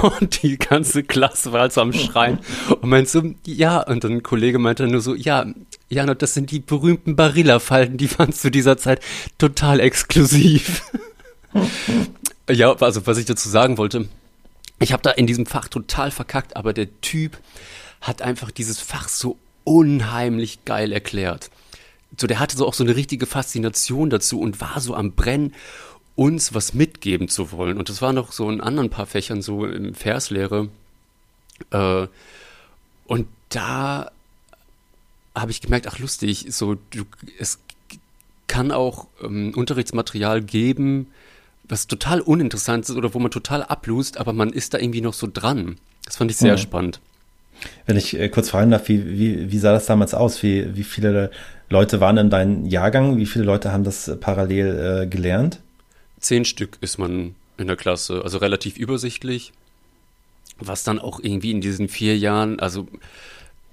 Und 0.02 0.42
die 0.42 0.56
ganze 0.56 1.02
Klasse 1.02 1.52
war 1.52 1.62
also 1.62 1.82
am 1.82 1.92
Schreien 1.92 2.38
und 2.80 2.88
meinte 2.88 3.10
so, 3.10 3.22
ja, 3.44 3.80
und 3.82 4.04
dann 4.04 4.12
ein 4.12 4.22
Kollege 4.22 4.58
meinte 4.58 4.86
nur 4.86 5.00
so, 5.00 5.14
ja, 5.14 5.46
ja, 5.88 6.14
das 6.14 6.34
sind 6.34 6.50
die 6.50 6.60
berühmten 6.60 7.14
Barilla-Falten, 7.14 7.98
die 7.98 8.18
waren 8.18 8.32
zu 8.32 8.50
dieser 8.50 8.78
Zeit 8.78 9.00
total 9.38 9.80
exklusiv. 9.80 10.82
ja, 12.50 12.72
also 12.72 13.06
was 13.06 13.18
ich 13.18 13.26
dazu 13.26 13.48
sagen 13.48 13.76
wollte, 13.76 14.08
ich 14.78 14.92
habe 14.92 15.02
da 15.02 15.10
in 15.10 15.26
diesem 15.26 15.46
Fach 15.46 15.68
total 15.68 16.10
verkackt, 16.10 16.56
aber 16.56 16.72
der 16.72 16.88
Typ 17.00 17.38
hat 18.00 18.22
einfach 18.22 18.50
dieses 18.50 18.80
Fach 18.80 19.08
so 19.08 19.36
unheimlich 19.64 20.64
geil 20.64 20.92
erklärt. 20.92 21.50
So, 22.18 22.26
der 22.26 22.40
hatte 22.40 22.56
so 22.56 22.66
auch 22.66 22.74
so 22.74 22.84
eine 22.84 22.96
richtige 22.96 23.26
Faszination 23.26 24.10
dazu 24.10 24.40
und 24.40 24.60
war 24.60 24.80
so 24.80 24.94
am 24.94 25.12
Brennen 25.12 25.54
uns 26.16 26.54
was 26.54 26.74
mitgeben 26.74 27.28
zu 27.28 27.52
wollen. 27.52 27.78
Und 27.78 27.88
das 27.88 28.02
war 28.02 28.12
noch 28.12 28.32
so 28.32 28.50
in 28.50 28.60
anderen 28.60 28.90
paar 28.90 29.06
Fächern, 29.06 29.42
so 29.42 29.64
im 29.66 29.94
Verslehre, 29.94 30.68
Äh, 31.70 32.06
und 33.06 33.28
da 33.48 34.10
habe 35.34 35.50
ich 35.50 35.60
gemerkt, 35.60 35.86
ach 35.86 35.98
lustig, 35.98 36.46
so 36.50 36.76
du, 36.90 37.04
es 37.38 37.58
kann 38.46 38.72
auch 38.72 39.06
ähm, 39.22 39.52
Unterrichtsmaterial 39.54 40.42
geben, 40.42 41.08
was 41.68 41.86
total 41.86 42.20
uninteressant 42.20 42.88
ist 42.88 42.96
oder 42.96 43.14
wo 43.14 43.18
man 43.18 43.30
total 43.30 43.62
ablust, 43.62 44.18
aber 44.18 44.32
man 44.32 44.50
ist 44.50 44.74
da 44.74 44.78
irgendwie 44.78 45.00
noch 45.00 45.14
so 45.14 45.28
dran. 45.32 45.78
Das 46.04 46.16
fand 46.16 46.30
ich 46.30 46.36
sehr 46.36 46.52
mhm. 46.52 46.58
spannend. 46.58 47.00
Wenn 47.86 47.96
ich 47.96 48.18
äh, 48.18 48.28
kurz 48.28 48.50
fragen 48.50 48.70
darf, 48.70 48.88
wie, 48.88 49.18
wie, 49.18 49.50
wie 49.50 49.58
sah 49.58 49.72
das 49.72 49.86
damals 49.86 50.14
aus? 50.14 50.42
Wie, 50.42 50.76
wie 50.76 50.84
viele 50.84 51.30
Leute 51.68 52.00
waren 52.00 52.16
in 52.18 52.30
deinem 52.30 52.66
Jahrgang? 52.66 53.16
Wie 53.16 53.26
viele 53.26 53.44
Leute 53.44 53.72
haben 53.72 53.84
das 53.84 54.08
äh, 54.08 54.16
parallel 54.16 55.02
äh, 55.02 55.06
gelernt? 55.06 55.60
Zehn 56.26 56.44
Stück 56.44 56.78
ist 56.80 56.98
man 56.98 57.36
in 57.56 57.68
der 57.68 57.76
Klasse, 57.76 58.22
also 58.22 58.38
relativ 58.38 58.76
übersichtlich. 58.76 59.52
Was 60.58 60.82
dann 60.84 60.98
auch 60.98 61.20
irgendwie 61.20 61.52
in 61.52 61.60
diesen 61.60 61.88
vier 61.88 62.18
Jahren, 62.18 62.58
also 62.58 62.88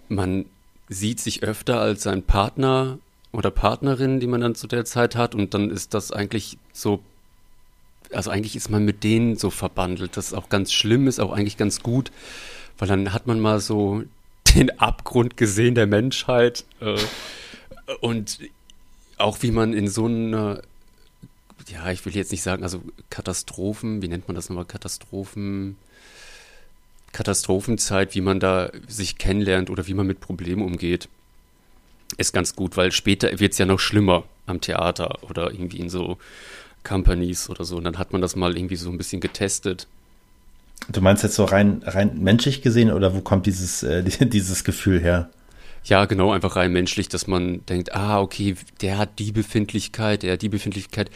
man 0.08 0.46
sieht 0.88 1.20
sich 1.20 1.42
öfter 1.42 1.80
als 1.80 2.04
sein 2.04 2.22
Partner 2.22 3.00
oder 3.32 3.50
Partnerin, 3.50 4.20
die 4.20 4.28
man 4.28 4.42
dann 4.42 4.54
zu 4.54 4.68
der 4.68 4.86
Zeit 4.86 5.16
hat, 5.16 5.34
und 5.34 5.56
dann 5.56 5.72
ist 5.72 5.96
das 5.96 6.12
eigentlich 6.12 6.60
so 6.74 7.02
also 8.12 8.30
eigentlich 8.30 8.56
ist 8.56 8.70
man 8.70 8.86
mit 8.86 9.04
denen 9.04 9.38
so 9.38 9.50
verbandelt, 9.50 10.18
das 10.18 10.36
auch 10.36 10.50
ganz 10.50 10.72
schlimm 10.72 11.08
ist, 11.08 11.20
auch 11.20 11.32
eigentlich 11.32 11.58
ganz 11.58 11.82
gut, 11.82 12.12
weil 12.78 12.88
dann 12.88 13.12
hat 13.12 13.26
man 13.26 13.40
mal 13.40 13.60
so 13.60 14.04
den 14.56 14.80
Abgrund 14.80 15.38
gesehen 15.38 15.74
der 15.74 15.88
Menschheit 15.88 16.66
äh, 16.80 17.00
und 18.02 18.38
auch 19.18 19.42
wie 19.42 19.50
man 19.50 19.74
in 19.74 19.88
so 19.88 20.06
einer, 20.06 20.62
ja, 21.70 21.92
ich 21.92 22.06
will 22.06 22.16
jetzt 22.16 22.32
nicht 22.32 22.44
sagen, 22.44 22.64
also 22.64 22.82
Katastrophen, 23.10 24.02
wie 24.02 24.08
nennt 24.08 24.28
man 24.28 24.36
das 24.36 24.50
nochmal, 24.50 24.66
Katastrophen, 24.66 25.78
Katastrophenzeit, 27.12 28.16
wie 28.16 28.22
man 28.22 28.40
da 28.40 28.72
sich 28.88 29.18
kennenlernt 29.18 29.70
oder 29.70 29.88
wie 29.88 29.94
man 29.94 30.08
mit 30.08 30.20
Problemen 30.20 30.64
umgeht, 30.64 31.08
ist 32.18 32.34
ganz 32.34 32.56
gut, 32.56 32.76
weil 32.78 32.92
später 32.92 33.40
wird 33.40 33.54
es 33.54 33.58
ja 33.58 33.66
noch 33.66 33.80
schlimmer 33.80 34.24
am 34.46 34.62
Theater 34.62 35.20
oder 35.24 35.52
irgendwie 35.52 35.80
in 35.80 35.90
so 35.90 36.18
Companies 36.84 37.50
oder 37.50 37.64
so. 37.64 37.78
Und 37.78 37.86
dann 37.86 37.98
hat 37.98 38.12
man 38.12 38.22
das 38.22 38.36
mal 38.36 38.58
irgendwie 38.58 38.76
so 38.76 38.90
ein 38.90 38.98
bisschen 38.98 39.22
getestet. 39.22 39.88
Du 40.90 41.02
meinst 41.02 41.24
jetzt 41.24 41.36
so 41.36 41.46
rein, 41.46 41.82
rein 41.86 42.20
menschlich 42.22 42.62
gesehen 42.62 42.92
oder 42.92 43.16
wo 43.16 43.22
kommt 43.22 43.46
dieses, 43.46 43.84
äh, 43.84 44.04
dieses 44.26 44.64
Gefühl 44.64 45.00
her? 45.00 45.30
Ja, 45.86 46.06
genau, 46.06 46.32
einfach 46.32 46.56
rein 46.56 46.72
menschlich, 46.72 47.10
dass 47.10 47.28
man 47.28 47.66
denkt, 47.66 47.94
ah, 47.94 48.22
okay, 48.22 48.56
der 48.82 48.98
hat 48.98 49.20
die 49.20 49.32
Befindlichkeit, 49.32 50.24
der 50.24 50.34
hat 50.34 50.42
die 50.42 50.50
Befindlichkeit. 50.50 51.12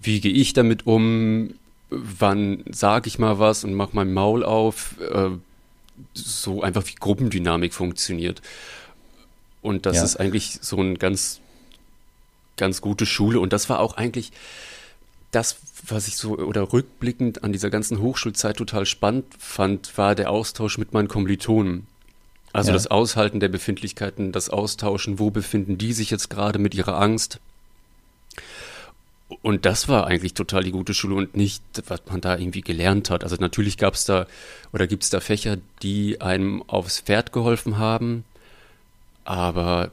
Wie 0.00 0.20
gehe 0.20 0.32
ich 0.32 0.52
damit 0.52 0.86
um? 0.86 1.54
Wann 1.90 2.64
sage 2.70 3.08
ich 3.08 3.18
mal 3.18 3.38
was 3.38 3.64
und 3.64 3.74
mach 3.74 3.92
mein 3.92 4.12
Maul 4.12 4.44
auf? 4.44 4.96
Äh, 5.00 5.30
so 6.14 6.62
einfach 6.62 6.86
wie 6.86 6.94
Gruppendynamik 6.94 7.74
funktioniert. 7.74 8.40
Und 9.62 9.86
das 9.86 9.96
ja. 9.96 10.04
ist 10.04 10.16
eigentlich 10.16 10.58
so 10.62 10.80
ein 10.80 10.98
ganz, 10.98 11.40
ganz 12.56 12.80
gute 12.80 13.06
Schule. 13.06 13.40
Und 13.40 13.52
das 13.52 13.68
war 13.68 13.80
auch 13.80 13.96
eigentlich, 13.96 14.32
das, 15.30 15.58
was 15.86 16.08
ich 16.08 16.16
so 16.16 16.38
oder 16.38 16.72
rückblickend 16.72 17.44
an 17.44 17.52
dieser 17.52 17.70
ganzen 17.70 18.00
Hochschulzeit 18.00 18.56
total 18.56 18.86
spannend 18.86 19.26
fand, 19.38 19.98
war 19.98 20.14
der 20.14 20.30
Austausch 20.30 20.78
mit 20.78 20.92
meinen 20.92 21.08
Kommilitonen. 21.08 21.86
Also 22.58 22.70
ja. 22.70 22.74
das 22.74 22.88
Aushalten 22.88 23.38
der 23.38 23.48
Befindlichkeiten, 23.48 24.32
das 24.32 24.50
Austauschen, 24.50 25.20
wo 25.20 25.30
befinden 25.30 25.78
die 25.78 25.92
sich 25.92 26.10
jetzt 26.10 26.28
gerade 26.28 26.58
mit 26.58 26.74
ihrer 26.74 27.00
Angst. 27.00 27.38
Und 29.42 29.64
das 29.64 29.88
war 29.88 30.08
eigentlich 30.08 30.34
total 30.34 30.64
die 30.64 30.72
gute 30.72 30.92
Schule 30.92 31.14
und 31.14 31.36
nicht, 31.36 31.62
was 31.86 32.00
man 32.10 32.20
da 32.20 32.36
irgendwie 32.36 32.62
gelernt 32.62 33.10
hat. 33.10 33.22
Also 33.22 33.36
natürlich 33.36 33.78
gab 33.78 33.94
es 33.94 34.06
da 34.06 34.26
oder 34.72 34.88
gibt 34.88 35.04
es 35.04 35.10
da 35.10 35.20
Fächer, 35.20 35.58
die 35.82 36.20
einem 36.20 36.64
aufs 36.66 36.98
Pferd 36.98 37.32
geholfen 37.32 37.78
haben. 37.78 38.24
Aber 39.24 39.92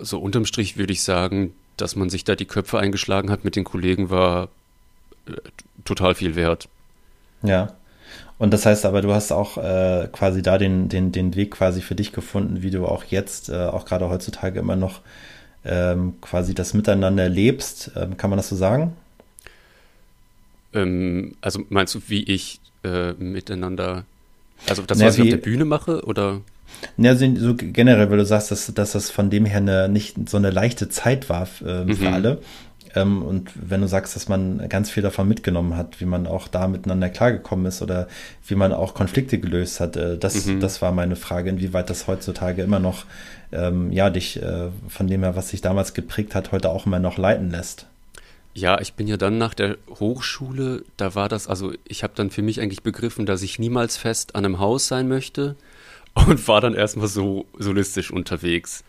so 0.00 0.20
unterm 0.20 0.44
Strich 0.44 0.76
würde 0.76 0.92
ich 0.92 1.02
sagen, 1.02 1.52
dass 1.76 1.96
man 1.96 2.10
sich 2.10 2.22
da 2.22 2.36
die 2.36 2.44
Köpfe 2.44 2.78
eingeschlagen 2.78 3.30
hat 3.30 3.44
mit 3.44 3.56
den 3.56 3.64
Kollegen, 3.64 4.08
war 4.08 4.50
total 5.84 6.14
viel 6.14 6.36
wert. 6.36 6.68
Ja. 7.42 7.74
Und 8.38 8.52
das 8.52 8.66
heißt 8.66 8.86
aber, 8.86 9.02
du 9.02 9.12
hast 9.12 9.32
auch 9.32 9.58
äh, 9.58 10.08
quasi 10.12 10.42
da 10.42 10.58
den, 10.58 10.88
den, 10.88 11.12
den 11.12 11.34
Weg 11.34 11.50
quasi 11.52 11.80
für 11.80 11.94
dich 11.94 12.12
gefunden, 12.12 12.62
wie 12.62 12.70
du 12.70 12.86
auch 12.86 13.04
jetzt, 13.04 13.48
äh, 13.48 13.66
auch 13.66 13.84
gerade 13.84 14.08
heutzutage 14.08 14.60
immer 14.60 14.76
noch 14.76 15.00
ähm, 15.64 16.14
quasi 16.20 16.54
das 16.54 16.72
Miteinander 16.74 17.28
lebst. 17.28 17.90
Ähm, 17.96 18.16
kann 18.16 18.30
man 18.30 18.36
das 18.36 18.48
so 18.48 18.56
sagen? 18.56 18.96
Ähm, 20.72 21.34
also 21.40 21.62
meinst 21.68 21.94
du, 21.94 22.00
wie 22.06 22.22
ich 22.22 22.60
äh, 22.84 23.12
miteinander, 23.14 24.04
also 24.68 24.82
das, 24.82 25.00
was 25.00 25.16
Na, 25.16 25.24
ich 25.24 25.32
auf 25.32 25.38
der 25.40 25.44
Bühne 25.44 25.64
mache, 25.64 26.04
oder? 26.04 26.40
Ja, 26.96 27.16
so 27.16 27.54
generell, 27.54 28.10
weil 28.10 28.18
du 28.18 28.26
sagst, 28.26 28.50
dass, 28.50 28.72
dass 28.74 28.92
das 28.92 29.10
von 29.10 29.30
dem 29.30 29.46
her 29.46 29.58
eine, 29.58 29.88
nicht 29.88 30.28
so 30.28 30.36
eine 30.36 30.50
leichte 30.50 30.88
Zeit 30.88 31.28
war 31.28 31.48
äh, 31.64 31.84
mhm. 31.84 31.96
für 31.96 32.08
alle. 32.10 32.40
Ähm, 32.98 33.22
und 33.22 33.50
wenn 33.54 33.80
du 33.80 33.88
sagst, 33.88 34.16
dass 34.16 34.28
man 34.28 34.68
ganz 34.68 34.90
viel 34.90 35.02
davon 35.02 35.28
mitgenommen 35.28 35.76
hat, 35.76 36.00
wie 36.00 36.04
man 36.04 36.26
auch 36.26 36.48
da 36.48 36.68
miteinander 36.68 37.08
klargekommen 37.08 37.66
ist 37.66 37.82
oder 37.82 38.08
wie 38.46 38.54
man 38.54 38.72
auch 38.72 38.94
Konflikte 38.94 39.38
gelöst 39.38 39.80
hat, 39.80 39.96
äh, 39.96 40.18
das, 40.18 40.46
mhm. 40.46 40.60
das 40.60 40.82
war 40.82 40.92
meine 40.92 41.16
Frage, 41.16 41.50
inwieweit 41.50 41.90
das 41.90 42.06
heutzutage 42.06 42.62
immer 42.62 42.80
noch, 42.80 43.04
ähm, 43.52 43.92
ja, 43.92 44.10
dich 44.10 44.42
äh, 44.42 44.68
von 44.88 45.06
dem 45.06 45.22
her, 45.22 45.36
was 45.36 45.50
sich 45.50 45.60
damals 45.60 45.94
geprägt 45.94 46.34
hat, 46.34 46.52
heute 46.52 46.70
auch 46.70 46.86
immer 46.86 46.98
noch 46.98 47.18
leiten 47.18 47.50
lässt. 47.50 47.86
Ja, 48.54 48.80
ich 48.80 48.94
bin 48.94 49.06
ja 49.06 49.16
dann 49.16 49.38
nach 49.38 49.54
der 49.54 49.76
Hochschule, 50.00 50.82
da 50.96 51.14
war 51.14 51.28
das, 51.28 51.46
also 51.46 51.72
ich 51.86 52.02
habe 52.02 52.14
dann 52.16 52.30
für 52.30 52.42
mich 52.42 52.60
eigentlich 52.60 52.82
begriffen, 52.82 53.24
dass 53.24 53.42
ich 53.42 53.58
niemals 53.58 53.96
fest 53.96 54.34
an 54.34 54.44
einem 54.44 54.58
Haus 54.58 54.88
sein 54.88 55.06
möchte 55.06 55.54
und 56.14 56.48
war 56.48 56.60
dann 56.60 56.74
erstmal 56.74 57.08
so 57.08 57.46
solistisch 57.56 58.10
unterwegs. 58.10 58.82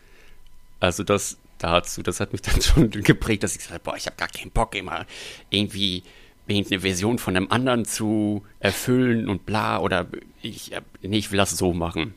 Also 0.80 1.04
das, 1.04 1.36
dazu. 1.60 2.02
Das 2.02 2.20
hat 2.20 2.32
mich 2.32 2.42
dann 2.42 2.60
schon 2.62 2.90
geprägt, 2.90 3.42
dass 3.42 3.52
ich 3.52 3.58
gesagt 3.58 3.74
habe, 3.74 3.84
boah, 3.84 3.96
ich 3.96 4.06
habe 4.06 4.16
gar 4.16 4.28
keinen 4.28 4.50
Bock 4.50 4.74
immer 4.74 5.06
irgendwie 5.50 6.02
eine 6.48 6.80
Version 6.80 7.18
von 7.18 7.36
einem 7.36 7.46
anderen 7.50 7.84
zu 7.84 8.44
erfüllen 8.58 9.28
und 9.28 9.46
bla 9.46 9.78
oder 9.78 10.08
ich, 10.42 10.72
nee, 11.00 11.18
ich 11.18 11.30
will 11.30 11.38
das 11.38 11.56
so 11.56 11.72
machen. 11.72 12.14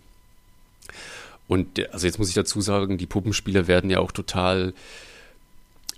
Und 1.48 1.80
also 1.92 2.08
jetzt 2.08 2.18
muss 2.18 2.30
ich 2.30 2.36
dazu 2.36 2.62
sagen, 2.62 2.98
die 2.98 3.06
Puppenspieler 3.06 3.68
werden 3.68 3.90
ja 3.90 4.00
auch 4.00 4.12
total 4.12 4.74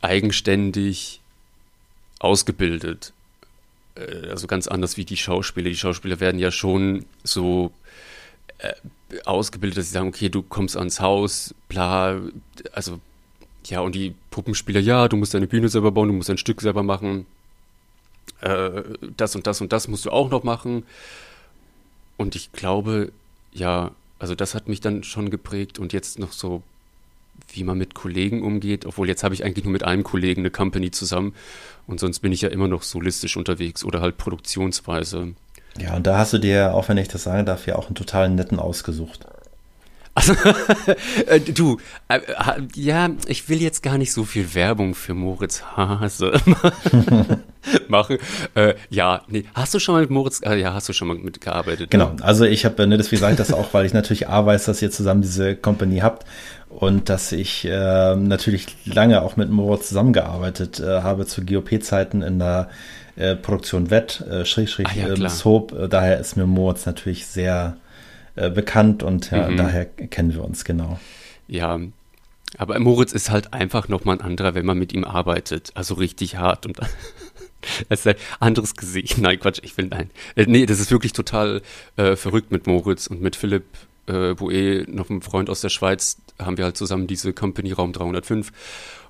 eigenständig 0.02 1.22
ausgebildet. 2.20 3.14
Äh, 3.96 4.28
also 4.30 4.48
ganz 4.48 4.68
anders 4.68 4.98
wie 4.98 5.06
die 5.06 5.18
Schauspieler. 5.18 5.70
Die 5.70 5.78
Schauspieler 5.78 6.20
werden 6.20 6.40
ja 6.40 6.52
schon 6.52 7.06
so 7.24 7.72
äh, 8.58 8.74
ausgebildet, 9.26 9.78
dass 9.78 9.86
sie 9.88 9.94
sagen, 9.94 10.10
okay, 10.10 10.30
du 10.30 10.42
kommst 10.42 10.76
ans 10.76 11.00
Haus, 11.00 11.54
bla, 11.70 12.20
also 12.74 13.00
ja, 13.66 13.80
und 13.82 13.96
die 13.96 14.16
Puppenspieler, 14.32 14.80
ja, 14.80 15.08
du 15.08 15.18
musst 15.18 15.34
deine 15.34 15.48
Bühne 15.48 15.70
selber 15.70 15.92
bauen, 15.92 16.10
du 16.10 16.14
musst 16.14 16.30
ein 16.30 16.38
Stück 16.38 16.62
selber 16.62 16.84
machen. 16.84 17.26
Äh, 18.42 18.84
das 19.18 19.36
und 19.36 19.48
das 19.48 19.62
und 19.62 19.74
das 19.74 19.88
musst 19.88 20.06
du 20.06 20.12
auch 20.12 20.30
noch 20.30 20.44
machen. 20.44 20.84
Und 22.18 22.36
ich 22.36 22.52
glaube, 22.52 23.12
ja, 23.52 23.92
also 24.20 24.36
das 24.36 24.56
hat 24.56 24.68
mich 24.68 24.82
dann 24.82 25.04
schon 25.04 25.30
geprägt 25.30 25.80
und 25.80 25.94
jetzt 25.94 26.20
noch 26.20 26.32
so, 26.32 26.64
wie 27.50 27.64
man 27.64 27.78
mit 27.78 27.94
Kollegen 27.94 28.44
umgeht, 28.44 28.86
obwohl 28.86 29.08
jetzt 29.08 29.24
habe 29.24 29.34
ich 29.34 29.44
eigentlich 29.44 29.66
nur 29.66 29.74
mit 29.74 29.84
einem 29.84 30.04
Kollegen 30.04 30.42
eine 30.42 30.52
Company 30.52 30.92
zusammen 30.92 31.34
und 31.88 32.00
sonst 32.00 32.20
bin 32.20 32.32
ich 32.32 32.42
ja 32.42 32.50
immer 32.50 32.68
noch 32.68 32.84
solistisch 32.84 33.36
unterwegs 33.36 33.84
oder 33.84 34.02
halt 34.02 34.18
produktionsweise. 34.18 35.34
Ja, 35.78 35.96
und 35.96 36.08
da 36.08 36.18
hast 36.18 36.32
du 36.32 36.38
dir, 36.38 36.74
auch 36.74 36.88
wenn 36.88 36.98
ich 36.98 37.10
das 37.10 37.24
sagen 37.24 37.46
darf, 37.46 37.68
ja 37.68 37.76
auch 37.76 37.88
einen 37.88 37.96
total 37.96 38.30
netten 38.30 38.60
ausgesucht. 38.60 39.28
Also, 40.16 40.34
äh, 41.28 41.42
du, 41.42 41.78
äh, 42.08 42.22
ja, 42.74 43.10
ich 43.28 43.50
will 43.50 43.62
jetzt 43.62 43.84
gar 43.84 43.98
nicht 43.98 44.14
so 44.14 44.24
viel 44.24 44.56
Werbung 44.56 44.96
für 44.96 45.14
Moritz 45.14 45.62
Hase 45.76 46.34
machen. 47.90 48.18
Äh, 48.56 48.76
ja, 48.90 49.24
nee, 49.28 49.44
hast 49.54 49.74
du 49.74 49.80
schon 49.80 49.96
mal 49.96 50.02
mit 50.02 50.12
Moritz, 50.12 50.42
äh, 50.42 50.56
ja, 50.56 50.74
hast 50.74 50.88
du 50.88 50.94
schon 50.94 51.10
mal 51.10 51.18
mitgearbeitet? 51.18 51.92
Genau, 51.92 52.14
ne? 52.14 52.24
also 52.24 52.46
ich 52.46 52.64
habe, 52.64 52.88
ne, 52.88 52.98
deswegen 52.98 53.20
sage 53.20 53.34
ich 53.34 53.38
das 53.38 53.52
auch, 53.52 53.74
weil 53.74 53.86
ich 53.86 53.94
natürlich 53.94 54.30
A 54.30 54.46
weiß, 54.46 54.66
dass 54.66 54.82
ihr 54.82 54.90
zusammen 54.90 55.22
diese 55.22 55.58
Company 55.58 56.00
habt 56.00 56.26
und 56.70 57.10
dass 57.10 57.34
ich 57.34 57.66
äh, 57.66 58.16
natürlich 58.16 58.68
lange 58.86 59.22
auch 59.22 59.36
mit 59.36 59.50
Moritz 59.50 59.90
zusammengearbeitet 59.90 60.80
äh, 60.80 61.02
habe 61.02 61.26
zu 61.26 61.46
GOP-Zeiten 61.46 62.22
in 62.22 62.40
der 62.40 62.70
äh, 63.18 63.36
Produktion 63.36 63.90
Wett, 63.92 64.22
äh, 64.22 64.46
Schräg, 64.46 64.70
Schräg, 64.70 64.88
ah, 64.90 64.96
ja, 64.96 65.08
ähm, 65.10 65.28
Soap. 65.28 65.74
Äh, 65.74 65.90
daher 65.90 66.20
ist 66.20 66.38
mir 66.38 66.46
Moritz 66.46 66.86
natürlich 66.86 67.28
sehr 67.28 67.76
äh, 68.36 68.50
bekannt 68.50 69.04
und 69.04 69.32
ja, 69.32 69.50
mhm. 69.50 69.58
daher 69.58 69.86
kennen 69.86 70.34
wir 70.34 70.44
uns 70.44 70.66
genau. 70.66 71.00
Ja, 71.48 71.80
aber 72.58 72.80
Moritz 72.80 73.12
ist 73.12 73.30
halt 73.30 73.54
einfach 73.54 73.88
nochmal 73.88 74.18
ein 74.18 74.22
anderer, 74.22 74.56
wenn 74.56 74.66
man 74.66 74.78
mit 74.78 74.94
ihm 74.94 75.04
arbeitet. 75.04 75.72
Also 75.76 75.96
richtig 75.96 76.38
hart 76.38 76.66
und 76.66 76.80
es 77.90 78.02
ist 78.02 78.08
ein 78.08 78.16
anderes 78.40 78.76
Gesicht. 78.76 79.18
Nein, 79.20 79.40
Quatsch, 79.40 79.60
ich 79.64 79.78
will 79.78 79.88
nein. 79.88 80.10
Äh, 80.36 80.46
nee, 80.48 80.66
das 80.66 80.80
ist 80.80 80.92
wirklich 80.92 81.14
total 81.14 81.62
äh, 81.98 82.16
verrückt 82.16 82.52
mit 82.52 82.68
Moritz 82.68 83.08
und 83.08 83.22
mit 83.22 83.36
Philipp 83.36 83.66
äh, 84.08 84.34
Bouet, 84.34 84.88
noch 84.88 85.10
ein 85.10 85.22
Freund 85.22 85.50
aus 85.50 85.62
der 85.62 85.70
Schweiz, 85.70 86.18
haben 86.40 86.58
wir 86.58 86.66
halt 86.66 86.78
zusammen 86.78 87.08
diese 87.08 87.34
Company 87.34 87.72
Raum 87.72 87.94
305. 87.94 88.52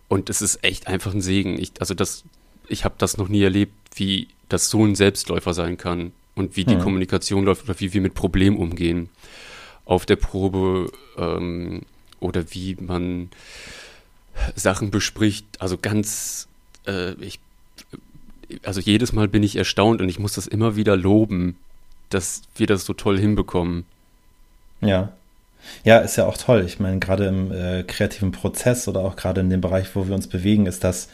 Und 0.07 0.29
es 0.29 0.41
ist 0.41 0.63
echt 0.63 0.87
einfach 0.87 1.13
ein 1.13 1.21
Segen. 1.21 1.59
Ich, 1.59 1.73
also 1.79 1.93
das, 1.93 2.23
ich 2.67 2.85
habe 2.85 2.95
das 2.97 3.17
noch 3.17 3.27
nie 3.27 3.43
erlebt, 3.43 3.73
wie 3.95 4.27
das 4.49 4.69
so 4.69 4.85
ein 4.85 4.95
Selbstläufer 4.95 5.53
sein 5.53 5.77
kann. 5.77 6.11
Und 6.35 6.55
wie 6.55 6.65
die 6.65 6.75
hm. 6.75 6.81
Kommunikation 6.81 7.45
läuft 7.45 7.63
oder 7.63 7.79
wie 7.79 7.93
wir 7.93 8.01
mit 8.01 8.13
Problemen 8.13 8.57
umgehen 8.57 9.09
auf 9.85 10.05
der 10.05 10.17
Probe 10.17 10.91
ähm, 11.17 11.83
oder 12.19 12.43
wie 12.51 12.75
man 12.79 13.29
Sachen 14.55 14.91
bespricht. 14.91 15.45
Also 15.59 15.77
ganz, 15.77 16.47
äh, 16.87 17.13
ich, 17.13 17.39
also 18.63 18.81
jedes 18.81 19.13
Mal 19.13 19.27
bin 19.27 19.43
ich 19.43 19.55
erstaunt 19.55 20.01
und 20.01 20.09
ich 20.09 20.19
muss 20.19 20.33
das 20.33 20.47
immer 20.47 20.75
wieder 20.75 20.97
loben, 20.97 21.55
dass 22.09 22.41
wir 22.55 22.67
das 22.67 22.85
so 22.85 22.93
toll 22.93 23.17
hinbekommen. 23.17 23.85
Ja. 24.81 25.13
Ja, 25.83 25.97
ist 25.99 26.15
ja 26.15 26.27
auch 26.27 26.37
toll. 26.37 26.63
Ich 26.65 26.79
meine, 26.79 26.99
gerade 26.99 27.25
im 27.25 27.51
äh, 27.51 27.83
kreativen 27.83 28.31
Prozess 28.31 28.87
oder 28.87 28.99
auch 28.99 29.15
gerade 29.15 29.41
in 29.41 29.49
dem 29.49 29.61
Bereich, 29.61 29.95
wo 29.95 30.07
wir 30.07 30.13
uns 30.13 30.27
bewegen, 30.27 30.67
ist 30.67 30.83
das 30.83 31.09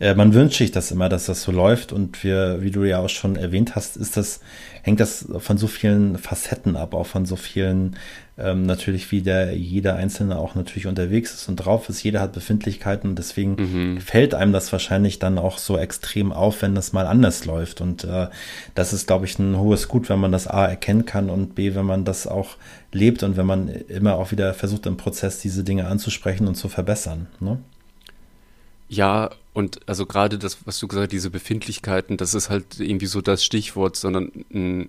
äh, 0.00 0.14
man 0.14 0.34
wünscht 0.34 0.58
sich 0.58 0.72
das 0.72 0.90
immer, 0.90 1.08
dass 1.08 1.26
das 1.26 1.42
so 1.42 1.52
läuft 1.52 1.92
und 1.92 2.22
wir, 2.24 2.62
wie 2.62 2.70
du 2.70 2.84
ja 2.84 2.98
auch 2.98 3.08
schon 3.08 3.36
erwähnt 3.36 3.76
hast, 3.76 3.96
ist 3.96 4.16
das, 4.16 4.40
hängt 4.82 5.00
das 5.00 5.26
von 5.38 5.58
so 5.58 5.66
vielen 5.66 6.18
Facetten 6.18 6.76
ab, 6.76 6.94
auch 6.94 7.06
von 7.06 7.26
so 7.26 7.36
vielen, 7.36 7.96
ähm, 8.36 8.66
natürlich 8.66 9.12
wie 9.12 9.22
der 9.22 9.56
jeder 9.56 9.94
Einzelne 9.94 10.36
auch 10.38 10.56
natürlich 10.56 10.86
unterwegs 10.86 11.32
ist 11.34 11.48
und 11.48 11.56
drauf 11.56 11.88
ist, 11.88 12.02
jeder 12.02 12.20
hat 12.20 12.32
Befindlichkeiten 12.32 13.10
und 13.10 13.18
deswegen 13.18 13.54
mhm. 13.54 14.00
fällt 14.00 14.34
einem 14.34 14.52
das 14.52 14.72
wahrscheinlich 14.72 15.20
dann 15.20 15.38
auch 15.38 15.58
so 15.58 15.78
extrem 15.78 16.32
auf, 16.32 16.62
wenn 16.62 16.74
das 16.74 16.92
mal 16.92 17.06
anders 17.06 17.44
läuft 17.44 17.80
und 17.80 18.04
äh, 18.04 18.28
das 18.74 18.92
ist, 18.92 19.06
glaube 19.06 19.26
ich, 19.26 19.38
ein 19.38 19.58
hohes 19.58 19.86
Gut, 19.86 20.08
wenn 20.08 20.18
man 20.18 20.32
das 20.32 20.48
A 20.48 20.66
erkennen 20.66 21.04
kann 21.04 21.30
und 21.30 21.54
B, 21.54 21.74
wenn 21.74 21.86
man 21.86 22.04
das 22.04 22.26
auch 22.26 22.56
lebt 22.90 23.22
und 23.22 23.36
wenn 23.36 23.46
man 23.46 23.68
immer 23.68 24.16
auch 24.16 24.32
wieder 24.32 24.54
versucht 24.54 24.86
im 24.86 24.96
Prozess 24.96 25.38
diese 25.38 25.62
Dinge 25.62 25.86
anzusprechen 25.86 26.48
und 26.48 26.56
zu 26.56 26.68
verbessern. 26.68 27.26
Ne? 27.40 27.58
Ja, 28.94 29.30
und 29.54 29.80
also 29.88 30.06
gerade 30.06 30.38
das, 30.38 30.58
was 30.66 30.78
du 30.78 30.86
gesagt 30.86 31.06
hast, 31.06 31.12
diese 31.12 31.30
Befindlichkeiten, 31.30 32.16
das 32.16 32.32
ist 32.32 32.48
halt 32.48 32.78
irgendwie 32.78 33.06
so 33.06 33.20
das 33.20 33.44
Stichwort, 33.44 33.96
sondern 33.96 34.30
mh, 34.50 34.86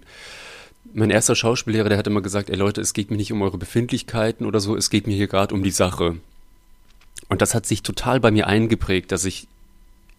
mein 0.94 1.10
erster 1.10 1.36
Schauspiellehrer, 1.36 1.90
der 1.90 1.98
hat 1.98 2.06
immer 2.06 2.22
gesagt, 2.22 2.52
ey 2.52 2.56
Leute, 2.56 2.82
es 2.82 2.94
geht 2.94 3.10
mir 3.10 3.18
nicht 3.18 3.32
um 3.32 3.42
eure 3.42 3.58
Befindlichkeiten 3.58 4.46
oder 4.46 4.60
so, 4.60 4.76
es 4.76 4.92
geht 4.92 5.08
mir 5.08 5.16
hier 5.16 5.28
gerade 5.28 5.56
um 5.56 5.64
die 5.64 5.72
Sache. 5.72 6.18
Und 7.30 7.42
das 7.42 7.56
hat 7.56 7.66
sich 7.66 7.82
total 7.82 8.20
bei 8.20 8.30
mir 8.30 8.46
eingeprägt, 8.46 9.12
dass 9.12 9.26
ich 9.26 9.48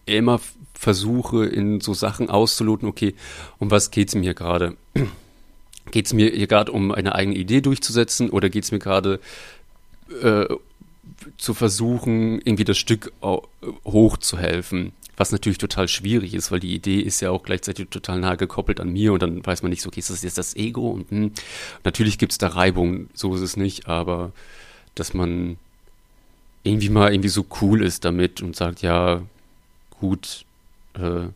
immer 0.05 0.41
versuche, 0.73 1.45
in 1.45 1.79
so 1.79 1.93
Sachen 1.93 2.29
auszuloten, 2.29 2.89
okay, 2.89 3.15
um 3.57 3.71
was 3.71 3.89
geht's 3.91 4.15
mir 4.15 4.33
gerade? 4.33 4.75
Geht 5.91 6.07
es 6.07 6.13
mir 6.13 6.29
hier 6.29 6.47
gerade 6.47 6.73
um 6.73 6.91
eine 6.91 7.15
eigene 7.15 7.37
Idee 7.37 7.61
durchzusetzen 7.61 8.29
oder 8.29 8.49
geht 8.49 8.65
es 8.65 8.73
mir 8.73 8.79
gerade 8.79 9.21
äh, 10.21 10.45
zu 11.37 11.53
versuchen, 11.53 12.39
irgendwie 12.39 12.63
das 12.63 12.77
Stück 12.77 13.11
hochzuhelfen. 13.85 14.93
Was 15.15 15.31
natürlich 15.31 15.57
total 15.57 15.87
schwierig 15.87 16.35
ist, 16.35 16.51
weil 16.51 16.59
die 16.59 16.75
Idee 16.75 16.99
ist 16.99 17.21
ja 17.21 17.31
auch 17.31 17.41
gleichzeitig 17.41 17.89
total 17.89 18.19
nah 18.19 18.35
gekoppelt 18.35 18.79
an 18.79 18.93
mir 18.93 19.13
und 19.13 19.21
dann 19.23 19.43
weiß 19.43 19.63
man 19.63 19.71
nicht 19.71 19.81
so, 19.81 19.87
okay, 19.87 19.99
ist 19.99 20.11
das 20.11 20.21
jetzt 20.21 20.37
das 20.37 20.55
Ego? 20.55 20.91
Und 20.91 21.09
hm. 21.09 21.31
natürlich 21.83 22.19
gibt 22.19 22.33
es 22.33 22.37
da 22.37 22.49
Reibung, 22.49 23.09
so 23.15 23.33
ist 23.33 23.41
es 23.41 23.57
nicht, 23.57 23.87
aber 23.87 24.31
dass 24.93 25.15
man 25.15 25.57
irgendwie 26.63 26.89
mal 26.89 27.11
irgendwie 27.11 27.29
so 27.29 27.45
cool 27.61 27.81
ist 27.81 28.05
damit 28.05 28.41
und 28.41 28.55
sagt, 28.55 28.83
ja, 28.83 29.23
gut, 29.99 30.45
äh, 30.93 31.27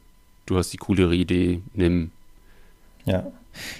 du 0.46 0.58
hast 0.58 0.72
die 0.74 0.78
coolere 0.78 1.16
Idee, 1.16 1.62
nimm. 1.74 2.12
Ja. 3.06 3.32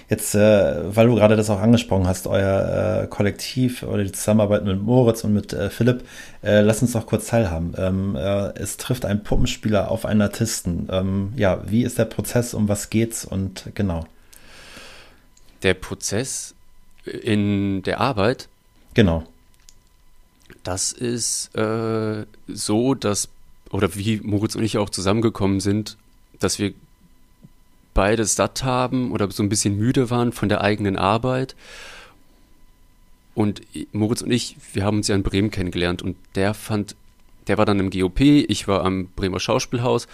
Jetzt, 0.08 0.34
äh, 0.34 0.94
weil 0.94 1.06
du 1.06 1.14
gerade 1.14 1.36
das 1.36 1.50
auch 1.50 1.60
angesprochen 1.60 2.06
hast, 2.06 2.26
euer 2.26 3.02
äh, 3.02 3.06
Kollektiv 3.06 3.82
oder 3.82 4.04
die 4.04 4.12
Zusammenarbeit 4.12 4.64
mit 4.64 4.80
Moritz 4.80 5.24
und 5.24 5.34
mit 5.34 5.52
äh, 5.52 5.70
Philipp, 5.70 6.04
äh, 6.42 6.60
lass 6.60 6.82
uns 6.82 6.92
doch 6.92 7.06
kurz 7.06 7.26
teilhaben. 7.26 7.74
Ähm, 7.76 8.16
äh, 8.16 8.52
es 8.58 8.76
trifft 8.76 9.04
ein 9.04 9.22
Puppenspieler 9.22 9.90
auf 9.90 10.04
einen 10.04 10.22
Artisten. 10.22 10.88
Ähm, 10.90 11.32
ja, 11.36 11.62
wie 11.66 11.82
ist 11.82 11.98
der 11.98 12.04
Prozess, 12.04 12.54
um 12.54 12.68
was 12.68 12.90
geht's 12.90 13.24
und 13.24 13.70
genau? 13.74 14.06
Der 15.62 15.74
Prozess 15.74 16.54
in 17.04 17.82
der 17.82 18.00
Arbeit? 18.00 18.48
Genau. 18.94 19.24
Das 20.62 20.92
ist 20.92 21.54
äh, 21.56 22.26
so, 22.48 22.94
dass, 22.94 23.28
oder 23.70 23.94
wie 23.94 24.20
Moritz 24.20 24.54
und 24.54 24.62
ich 24.62 24.78
auch 24.78 24.90
zusammengekommen 24.90 25.60
sind, 25.60 25.96
dass 26.38 26.58
wir 26.58 26.74
beide 27.94 28.24
satt 28.24 28.64
haben 28.64 29.12
oder 29.12 29.30
so 29.30 29.42
ein 29.42 29.48
bisschen 29.48 29.76
müde 29.76 30.10
waren 30.10 30.32
von 30.32 30.48
der 30.48 30.60
eigenen 30.60 30.96
Arbeit. 30.96 31.54
Und 33.34 33.62
Moritz 33.92 34.22
und 34.22 34.30
ich, 34.30 34.56
wir 34.72 34.84
haben 34.84 34.98
uns 34.98 35.08
ja 35.08 35.14
in 35.14 35.22
Bremen 35.22 35.50
kennengelernt 35.50 36.02
und 36.02 36.16
der 36.34 36.54
fand, 36.54 36.96
der 37.46 37.58
war 37.58 37.64
dann 37.64 37.80
im 37.80 37.90
GOP, 37.90 38.20
ich 38.20 38.68
war 38.68 38.84
am 38.84 39.08
Bremer 39.16 39.40
Schauspielhaus 39.40 40.06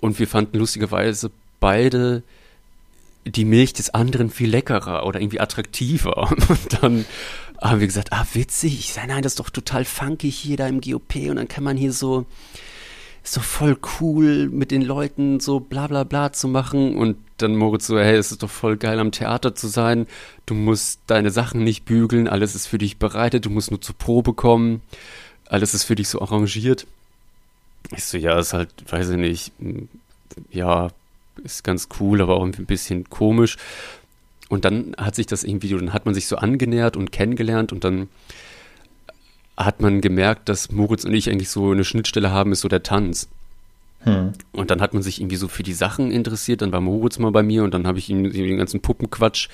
und 0.00 0.18
wir 0.18 0.28
fanden 0.28 0.58
lustigerweise 0.58 1.30
beide 1.60 2.22
die 3.24 3.46
Milch 3.46 3.72
des 3.72 3.94
anderen 3.94 4.28
viel 4.28 4.50
leckerer 4.50 5.06
oder 5.06 5.20
irgendwie 5.20 5.40
attraktiver. 5.40 6.30
Und 6.48 6.82
dann 6.82 7.06
haben 7.62 7.80
wir 7.80 7.86
gesagt, 7.86 8.12
ah, 8.12 8.26
witzig. 8.34 8.78
Ich 8.78 8.96
nein, 8.96 9.22
das 9.22 9.32
ist 9.32 9.40
doch 9.40 9.48
total 9.48 9.86
funky 9.86 10.30
hier 10.30 10.58
da 10.58 10.66
im 10.66 10.82
GOP 10.82 11.30
und 11.30 11.36
dann 11.36 11.48
kann 11.48 11.64
man 11.64 11.78
hier 11.78 11.92
so 11.92 12.26
doch 13.32 13.42
voll 13.42 13.76
cool, 14.00 14.48
mit 14.48 14.70
den 14.70 14.82
Leuten 14.82 15.40
so 15.40 15.58
bla 15.58 15.86
bla 15.86 16.04
bla 16.04 16.32
zu 16.32 16.46
machen. 16.46 16.96
Und 16.96 17.16
dann 17.38 17.56
Moritz 17.56 17.86
so, 17.86 17.98
hey, 17.98 18.16
es 18.16 18.30
ist 18.30 18.42
doch 18.42 18.50
voll 18.50 18.76
geil, 18.76 18.98
am 19.00 19.12
Theater 19.12 19.54
zu 19.54 19.66
sein. 19.66 20.06
Du 20.46 20.54
musst 20.54 21.00
deine 21.06 21.30
Sachen 21.30 21.64
nicht 21.64 21.84
bügeln, 21.84 22.28
alles 22.28 22.54
ist 22.54 22.66
für 22.66 22.78
dich 22.78 22.98
bereitet, 22.98 23.46
du 23.46 23.50
musst 23.50 23.70
nur 23.70 23.80
zur 23.80 23.96
Probe 23.96 24.34
kommen. 24.34 24.82
Alles 25.46 25.74
ist 25.74 25.84
für 25.84 25.94
dich 25.94 26.08
so 26.08 26.20
arrangiert. 26.20 26.86
Ich 27.96 28.04
so, 28.04 28.18
ja, 28.18 28.38
ist 28.38 28.52
halt, 28.52 28.70
weiß 28.90 29.10
ich 29.10 29.16
nicht, 29.16 29.52
ja, 30.50 30.88
ist 31.42 31.64
ganz 31.64 31.88
cool, 32.00 32.20
aber 32.20 32.36
auch 32.36 32.44
ein 32.44 32.52
bisschen 32.66 33.08
komisch. 33.10 33.56
Und 34.48 34.64
dann 34.64 34.94
hat 34.98 35.14
sich 35.14 35.26
das 35.26 35.44
irgendwie, 35.44 35.70
dann 35.70 35.92
hat 35.92 36.06
man 36.06 36.14
sich 36.14 36.26
so 36.26 36.36
angenähert 36.36 36.96
und 36.96 37.12
kennengelernt 37.12 37.72
und 37.72 37.84
dann 37.84 38.08
hat 39.56 39.80
man 39.80 40.00
gemerkt, 40.00 40.48
dass 40.48 40.70
Moritz 40.70 41.04
und 41.04 41.14
ich 41.14 41.30
eigentlich 41.30 41.48
so 41.48 41.70
eine 41.70 41.84
Schnittstelle 41.84 42.30
haben, 42.30 42.52
ist 42.52 42.60
so 42.60 42.68
der 42.68 42.82
Tanz. 42.82 43.28
Hm. 44.00 44.32
Und 44.52 44.70
dann 44.70 44.80
hat 44.80 44.92
man 44.92 45.02
sich 45.02 45.20
irgendwie 45.20 45.36
so 45.36 45.48
für 45.48 45.62
die 45.62 45.72
Sachen 45.72 46.10
interessiert. 46.10 46.62
Dann 46.62 46.72
war 46.72 46.80
Moritz 46.80 47.18
mal 47.18 47.30
bei 47.30 47.42
mir 47.42 47.64
und 47.64 47.72
dann 47.72 47.86
habe 47.86 47.98
ich 47.98 48.10
ihm 48.10 48.30
den 48.30 48.58
ganzen 48.58 48.80
Puppenquatsch 48.80 49.48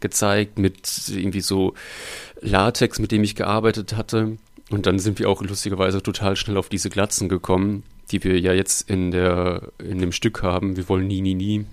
gezeigt 0.00 0.58
mit 0.58 0.88
irgendwie 1.08 1.42
so 1.42 1.74
Latex, 2.40 2.98
mit 2.98 3.12
dem 3.12 3.22
ich 3.22 3.34
gearbeitet 3.34 3.96
hatte. 3.96 4.38
Und 4.70 4.86
dann 4.86 4.98
sind 4.98 5.18
wir 5.18 5.28
auch 5.28 5.42
lustigerweise 5.42 6.02
total 6.02 6.36
schnell 6.36 6.56
auf 6.56 6.68
diese 6.68 6.90
Glatzen 6.90 7.28
gekommen, 7.28 7.82
die 8.10 8.24
wir 8.24 8.38
ja 8.38 8.52
jetzt 8.52 8.88
in 8.88 9.10
der 9.10 9.62
in 9.78 9.98
dem 9.98 10.12
Stück 10.12 10.42
haben. 10.42 10.76
Wir 10.76 10.88
wollen 10.88 11.06
nie, 11.06 11.20
nie, 11.20 11.34
nie. 11.34 11.66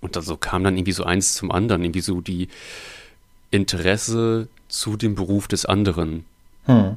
Und 0.00 0.16
dann 0.16 0.22
so 0.22 0.36
kam 0.36 0.64
dann 0.64 0.76
irgendwie 0.76 0.92
so 0.92 1.04
eins 1.04 1.34
zum 1.34 1.50
anderen, 1.50 1.84
irgendwie 1.84 2.00
so 2.00 2.20
die 2.20 2.48
Interesse 3.50 4.48
zu 4.68 4.96
dem 4.96 5.14
Beruf 5.14 5.46
des 5.46 5.66
anderen. 5.66 6.24
Hm. 6.66 6.96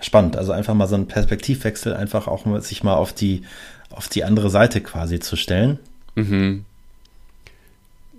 Spannend, 0.00 0.36
also 0.36 0.52
einfach 0.52 0.74
mal 0.74 0.86
so 0.86 0.96
ein 0.96 1.06
Perspektivwechsel, 1.06 1.94
einfach 1.94 2.28
auch 2.28 2.44
sich 2.60 2.82
mal 2.82 2.94
auf 2.94 3.12
die, 3.12 3.42
auf 3.90 4.08
die 4.08 4.24
andere 4.24 4.50
Seite 4.50 4.80
quasi 4.80 5.20
zu 5.20 5.36
stellen. 5.36 5.78
Mhm. 6.14 6.64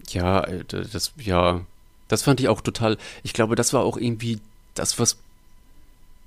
Ja, 0.09 0.43
äh, 0.43 0.63
das, 0.67 1.13
ja, 1.17 1.61
das 2.07 2.23
fand 2.23 2.39
ich 2.39 2.47
auch 2.47 2.61
total, 2.61 2.97
ich 3.23 3.33
glaube, 3.33 3.55
das 3.55 3.73
war 3.73 3.83
auch 3.83 3.97
irgendwie 3.97 4.39
das, 4.73 4.99
was 4.99 5.17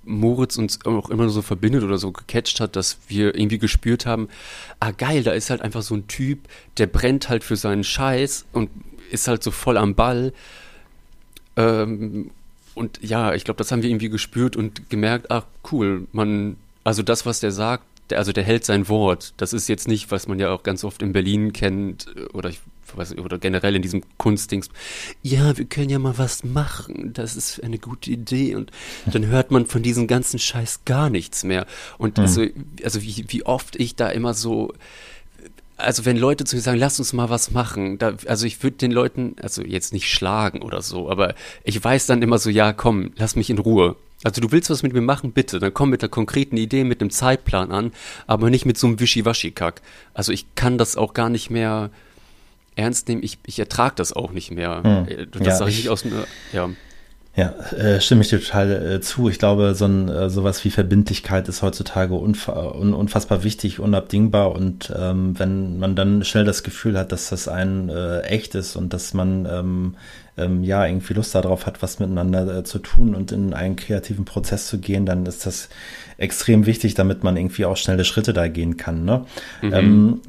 Moritz 0.04 0.56
uns 0.56 0.84
auch 0.86 1.10
immer 1.10 1.28
so 1.28 1.42
verbindet 1.42 1.82
oder 1.82 1.98
so 1.98 2.12
gecatcht 2.12 2.60
hat, 2.60 2.76
dass 2.76 2.98
wir 3.08 3.34
irgendwie 3.34 3.58
gespürt 3.58 4.06
haben, 4.06 4.28
ah 4.80 4.90
geil, 4.90 5.22
da 5.22 5.32
ist 5.32 5.50
halt 5.50 5.60
einfach 5.60 5.82
so 5.82 5.94
ein 5.94 6.08
Typ, 6.08 6.40
der 6.78 6.86
brennt 6.86 7.28
halt 7.28 7.44
für 7.44 7.56
seinen 7.56 7.84
Scheiß 7.84 8.46
und 8.52 8.70
ist 9.10 9.28
halt 9.28 9.42
so 9.42 9.50
voll 9.50 9.76
am 9.76 9.94
Ball. 9.94 10.32
Ähm, 11.56 12.30
und 12.78 13.00
ja, 13.02 13.34
ich 13.34 13.44
glaube, 13.44 13.58
das 13.58 13.72
haben 13.72 13.82
wir 13.82 13.90
irgendwie 13.90 14.08
gespürt 14.08 14.56
und 14.56 14.88
gemerkt, 14.88 15.30
ach 15.30 15.44
cool, 15.72 16.06
man, 16.12 16.56
also 16.84 17.02
das, 17.02 17.26
was 17.26 17.40
der 17.40 17.52
sagt, 17.52 17.84
der, 18.10 18.18
also 18.18 18.32
der 18.32 18.44
hält 18.44 18.64
sein 18.64 18.88
Wort. 18.88 19.34
Das 19.36 19.52
ist 19.52 19.68
jetzt 19.68 19.88
nicht, 19.88 20.10
was 20.10 20.28
man 20.28 20.38
ja 20.38 20.50
auch 20.50 20.62
ganz 20.62 20.84
oft 20.84 21.02
in 21.02 21.12
Berlin 21.12 21.52
kennt 21.52 22.06
oder 22.32 22.48
ich 22.48 22.60
weiß, 22.94 23.18
oder 23.18 23.38
generell 23.38 23.76
in 23.76 23.82
diesem 23.82 24.02
Kunstdings. 24.16 24.70
Ja, 25.22 25.58
wir 25.58 25.66
können 25.66 25.90
ja 25.90 25.98
mal 25.98 26.16
was 26.16 26.44
machen. 26.44 27.12
Das 27.12 27.36
ist 27.36 27.62
eine 27.62 27.78
gute 27.78 28.10
Idee. 28.10 28.54
Und 28.54 28.70
dann 29.06 29.26
hört 29.26 29.50
man 29.50 29.66
von 29.66 29.82
diesem 29.82 30.06
ganzen 30.06 30.38
Scheiß 30.38 30.84
gar 30.84 31.10
nichts 31.10 31.44
mehr. 31.44 31.66
Und 31.98 32.16
mhm. 32.16 32.22
also, 32.22 32.46
also 32.82 33.02
wie, 33.02 33.24
wie 33.28 33.44
oft 33.44 33.76
ich 33.76 33.96
da 33.96 34.08
immer 34.08 34.32
so 34.32 34.72
also 35.78 36.04
wenn 36.04 36.16
Leute 36.16 36.44
zu 36.44 36.56
mir 36.56 36.62
sagen, 36.62 36.78
lass 36.78 36.98
uns 36.98 37.12
mal 37.12 37.30
was 37.30 37.52
machen, 37.52 37.98
da, 37.98 38.14
also 38.26 38.46
ich 38.46 38.62
würde 38.62 38.76
den 38.76 38.90
Leuten, 38.90 39.36
also 39.40 39.62
jetzt 39.62 39.92
nicht 39.92 40.10
schlagen 40.10 40.62
oder 40.62 40.82
so, 40.82 41.08
aber 41.08 41.34
ich 41.64 41.82
weiß 41.82 42.06
dann 42.06 42.20
immer 42.20 42.38
so, 42.38 42.50
ja, 42.50 42.72
komm, 42.72 43.12
lass 43.16 43.36
mich 43.36 43.48
in 43.48 43.58
Ruhe. 43.58 43.96
Also 44.24 44.40
du 44.40 44.50
willst 44.50 44.68
was 44.68 44.82
mit 44.82 44.92
mir 44.92 45.00
machen, 45.00 45.30
bitte, 45.30 45.60
dann 45.60 45.72
komm 45.72 45.90
mit 45.90 46.02
der 46.02 46.08
konkreten 46.08 46.56
Idee, 46.56 46.82
mit 46.82 47.00
einem 47.00 47.10
Zeitplan 47.10 47.70
an, 47.70 47.92
aber 48.26 48.50
nicht 48.50 48.66
mit 48.66 48.76
so 48.76 48.88
einem 48.88 48.98
Wischiwaschi-Kack. 48.98 49.80
Also 50.12 50.32
ich 50.32 50.54
kann 50.56 50.76
das 50.76 50.96
auch 50.96 51.14
gar 51.14 51.30
nicht 51.30 51.50
mehr 51.50 51.90
ernst 52.74 53.08
nehmen, 53.08 53.22
ich, 53.22 53.38
ich 53.46 53.58
ertrage 53.60 53.94
das 53.96 54.12
auch 54.12 54.32
nicht 54.32 54.50
mehr. 54.50 54.82
Hm. 54.82 55.08
Äh, 55.08 55.26
das 55.26 55.46
ja, 55.46 55.56
sage 55.56 55.70
ich 55.70 55.76
nicht 55.78 55.88
aus 55.90 56.04
ja. 56.52 56.68
Ja, 57.38 57.54
äh, 57.70 58.00
stimme 58.00 58.22
ich 58.22 58.30
dir 58.30 58.40
total 58.40 58.94
äh, 58.94 59.00
zu. 59.00 59.28
Ich 59.28 59.38
glaube, 59.38 59.76
so 59.76 59.84
ein 59.84 60.08
äh, 60.08 60.28
sowas 60.28 60.64
wie 60.64 60.70
Verbindlichkeit 60.70 61.48
ist 61.48 61.62
heutzutage 61.62 62.14
unf 62.14 62.48
un 62.48 62.94
unfassbar 62.94 63.44
wichtig, 63.44 63.78
unabdingbar. 63.78 64.50
Und 64.50 64.92
ähm, 64.98 65.38
wenn 65.38 65.78
man 65.78 65.94
dann 65.94 66.24
schnell 66.24 66.44
das 66.44 66.64
Gefühl 66.64 66.98
hat, 66.98 67.12
dass 67.12 67.28
das 67.28 67.46
ein 67.46 67.90
äh, 67.90 68.22
echt 68.22 68.56
ist 68.56 68.74
und 68.74 68.92
dass 68.92 69.14
man 69.14 69.46
ähm, 69.48 69.94
ähm, 70.36 70.64
ja 70.64 70.84
irgendwie 70.84 71.14
Lust 71.14 71.32
darauf 71.32 71.66
hat, 71.66 71.80
was 71.80 72.00
miteinander 72.00 72.58
äh, 72.58 72.64
zu 72.64 72.80
tun 72.80 73.14
und 73.14 73.30
in 73.30 73.54
einen 73.54 73.76
kreativen 73.76 74.24
Prozess 74.24 74.66
zu 74.66 74.78
gehen, 74.78 75.06
dann 75.06 75.24
ist 75.24 75.46
das 75.46 75.68
extrem 76.16 76.66
wichtig, 76.66 76.94
damit 76.94 77.22
man 77.22 77.36
irgendwie 77.36 77.66
auch 77.66 77.76
schnelle 77.76 78.04
Schritte 78.04 78.32
da 78.32 78.48
gehen 78.48 78.76
kann. 78.76 79.04
Ne? 79.04 79.24
Mhm. 79.62 80.20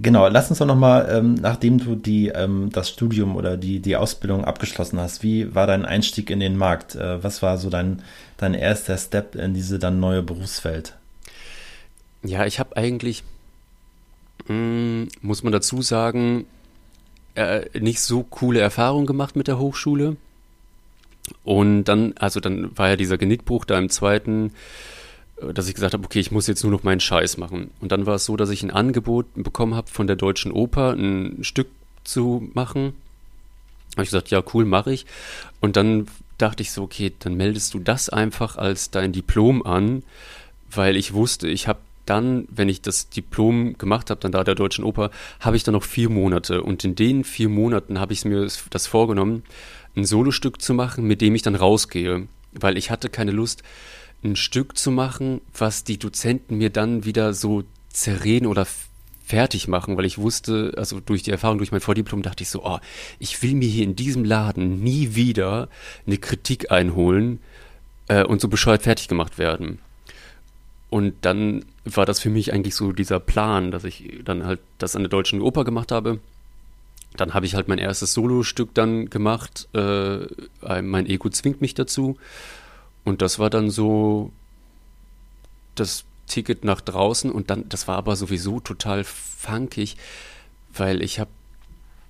Genau, 0.00 0.28
lass 0.28 0.48
uns 0.48 0.60
doch 0.60 0.66
nochmal, 0.66 1.08
ähm, 1.10 1.34
nachdem 1.34 1.78
du 1.78 1.96
die, 1.96 2.28
ähm, 2.28 2.70
das 2.72 2.88
Studium 2.88 3.34
oder 3.34 3.56
die, 3.56 3.80
die 3.80 3.96
Ausbildung 3.96 4.44
abgeschlossen 4.44 5.00
hast, 5.00 5.24
wie 5.24 5.54
war 5.56 5.66
dein 5.66 5.84
Einstieg 5.84 6.30
in 6.30 6.38
den 6.38 6.56
Markt? 6.56 6.94
Äh, 6.94 7.22
was 7.24 7.42
war 7.42 7.58
so 7.58 7.68
dein, 7.68 8.02
dein 8.36 8.54
erster 8.54 8.96
Step 8.96 9.34
in 9.34 9.54
diese 9.54 9.80
dann 9.80 9.98
neue 9.98 10.22
Berufswelt? 10.22 10.94
Ja, 12.22 12.46
ich 12.46 12.60
habe 12.60 12.76
eigentlich, 12.76 13.24
mh, 14.46 14.54
mm, 14.54 15.08
muss 15.20 15.42
man 15.42 15.52
dazu 15.52 15.82
sagen, 15.82 16.46
äh, 17.34 17.62
nicht 17.76 18.00
so 18.00 18.22
coole 18.22 18.60
Erfahrungen 18.60 19.06
gemacht 19.06 19.34
mit 19.34 19.48
der 19.48 19.58
Hochschule. 19.58 20.16
Und 21.42 21.84
dann, 21.84 22.14
also 22.18 22.38
dann 22.38 22.76
war 22.78 22.90
ja 22.90 22.96
dieser 22.96 23.18
Genickbruch 23.18 23.64
da 23.64 23.78
im 23.78 23.88
zweiten 23.88 24.52
dass 25.52 25.68
ich 25.68 25.74
gesagt 25.74 25.94
habe, 25.94 26.04
okay, 26.04 26.20
ich 26.20 26.30
muss 26.30 26.46
jetzt 26.46 26.62
nur 26.62 26.72
noch 26.72 26.82
meinen 26.82 27.00
Scheiß 27.00 27.36
machen. 27.36 27.70
Und 27.80 27.92
dann 27.92 28.06
war 28.06 28.16
es 28.16 28.24
so, 28.24 28.36
dass 28.36 28.50
ich 28.50 28.62
ein 28.62 28.70
Angebot 28.70 29.26
bekommen 29.34 29.74
habe 29.74 29.90
von 29.90 30.06
der 30.06 30.16
Deutschen 30.16 30.52
Oper, 30.52 30.92
ein 30.92 31.42
Stück 31.42 31.68
zu 32.04 32.48
machen. 32.54 32.94
Habe 33.92 34.04
ich 34.04 34.10
gesagt, 34.10 34.30
ja, 34.30 34.42
cool, 34.54 34.64
mache 34.64 34.92
ich. 34.92 35.06
Und 35.60 35.76
dann 35.76 36.06
dachte 36.38 36.62
ich 36.62 36.72
so, 36.72 36.82
okay, 36.82 37.12
dann 37.18 37.34
meldest 37.34 37.74
du 37.74 37.78
das 37.78 38.08
einfach 38.08 38.56
als 38.56 38.90
dein 38.90 39.12
Diplom 39.12 39.64
an, 39.64 40.02
weil 40.70 40.96
ich 40.96 41.12
wusste, 41.12 41.48
ich 41.48 41.68
habe 41.68 41.80
dann, 42.06 42.48
wenn 42.50 42.68
ich 42.68 42.82
das 42.82 43.10
Diplom 43.10 43.78
gemacht 43.78 44.10
habe, 44.10 44.20
dann 44.20 44.32
da 44.32 44.42
der 44.42 44.54
Deutschen 44.54 44.84
Oper, 44.84 45.10
habe 45.40 45.56
ich 45.56 45.62
dann 45.62 45.74
noch 45.74 45.84
vier 45.84 46.08
Monate. 46.08 46.62
Und 46.62 46.84
in 46.84 46.94
den 46.94 47.24
vier 47.24 47.48
Monaten 47.48 48.00
habe 48.00 48.12
ich 48.12 48.24
mir 48.24 48.48
das 48.70 48.86
vorgenommen, 48.86 49.44
ein 49.94 50.04
Solostück 50.04 50.60
zu 50.60 50.74
machen, 50.74 51.04
mit 51.04 51.20
dem 51.20 51.34
ich 51.34 51.42
dann 51.42 51.54
rausgehe. 51.54 52.26
Weil 52.52 52.76
ich 52.76 52.90
hatte 52.90 53.08
keine 53.08 53.30
Lust, 53.30 53.62
ein 54.24 54.36
Stück 54.36 54.76
zu 54.76 54.90
machen, 54.90 55.40
was 55.56 55.84
die 55.84 55.98
Dozenten 55.98 56.58
mir 56.58 56.70
dann 56.70 57.04
wieder 57.04 57.34
so 57.34 57.64
zerreden 57.90 58.46
oder 58.46 58.66
fertig 59.24 59.68
machen, 59.68 59.96
weil 59.96 60.04
ich 60.04 60.18
wusste, 60.18 60.74
also 60.76 61.00
durch 61.00 61.22
die 61.22 61.30
Erfahrung, 61.30 61.58
durch 61.58 61.72
mein 61.72 61.80
Vordiplom 61.80 62.22
dachte 62.22 62.42
ich 62.42 62.50
so, 62.50 62.64
oh, 62.64 62.78
ich 63.18 63.42
will 63.42 63.54
mir 63.54 63.68
hier 63.68 63.84
in 63.84 63.96
diesem 63.96 64.24
Laden 64.24 64.82
nie 64.82 65.14
wieder 65.14 65.68
eine 66.06 66.18
Kritik 66.18 66.70
einholen 66.70 67.40
äh, 68.08 68.24
und 68.24 68.40
so 68.40 68.48
bescheuert 68.48 68.82
fertig 68.82 69.08
gemacht 69.08 69.38
werden. 69.38 69.78
Und 70.90 71.14
dann 71.22 71.64
war 71.84 72.04
das 72.04 72.20
für 72.20 72.28
mich 72.28 72.52
eigentlich 72.52 72.74
so 72.74 72.92
dieser 72.92 73.18
Plan, 73.18 73.70
dass 73.70 73.84
ich 73.84 74.20
dann 74.24 74.44
halt 74.44 74.60
das 74.76 74.94
an 74.94 75.02
der 75.02 75.08
Deutschen 75.08 75.40
Oper 75.40 75.64
gemacht 75.64 75.90
habe. 75.90 76.20
Dann 77.16 77.32
habe 77.32 77.46
ich 77.46 77.54
halt 77.54 77.68
mein 77.68 77.78
erstes 77.78 78.12
Solostück 78.12 78.74
dann 78.74 79.08
gemacht. 79.08 79.68
Äh, 79.74 80.82
mein 80.82 81.06
Ego 81.06 81.30
zwingt 81.30 81.60
mich 81.62 81.74
dazu. 81.74 82.18
Und 83.04 83.22
das 83.22 83.38
war 83.38 83.50
dann 83.50 83.70
so 83.70 84.30
das 85.74 86.04
Ticket 86.26 86.64
nach 86.64 86.80
draußen 86.80 87.30
und 87.30 87.50
dann, 87.50 87.68
das 87.68 87.88
war 87.88 87.96
aber 87.96 88.16
sowieso 88.16 88.60
total 88.60 89.04
funkig, 89.04 89.96
weil 90.74 91.02
ich 91.02 91.18
habe 91.18 91.30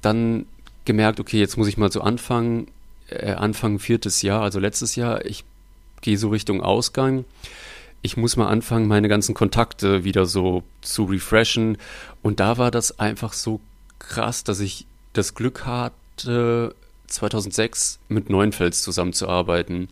dann 0.00 0.46
gemerkt, 0.84 1.20
okay, 1.20 1.38
jetzt 1.38 1.56
muss 1.56 1.68
ich 1.68 1.78
mal 1.78 1.90
so 1.90 2.00
anfangen, 2.00 2.68
äh, 3.08 3.32
Anfang 3.32 3.78
viertes 3.78 4.22
Jahr, 4.22 4.42
also 4.42 4.58
letztes 4.58 4.96
Jahr, 4.96 5.24
ich 5.24 5.44
gehe 6.00 6.18
so 6.18 6.28
Richtung 6.28 6.60
Ausgang. 6.60 7.24
Ich 8.02 8.16
muss 8.16 8.36
mal 8.36 8.48
anfangen, 8.48 8.88
meine 8.88 9.08
ganzen 9.08 9.34
Kontakte 9.34 10.02
wieder 10.02 10.26
so 10.26 10.64
zu 10.80 11.04
refreshen. 11.04 11.78
Und 12.20 12.40
da 12.40 12.58
war 12.58 12.72
das 12.72 12.98
einfach 12.98 13.32
so 13.32 13.60
krass, 14.00 14.42
dass 14.42 14.58
ich 14.58 14.86
das 15.12 15.34
Glück 15.34 15.64
hatte, 15.64 16.74
2006 17.06 18.00
mit 18.08 18.28
Neuenfels 18.28 18.82
zusammenzuarbeiten. 18.82 19.88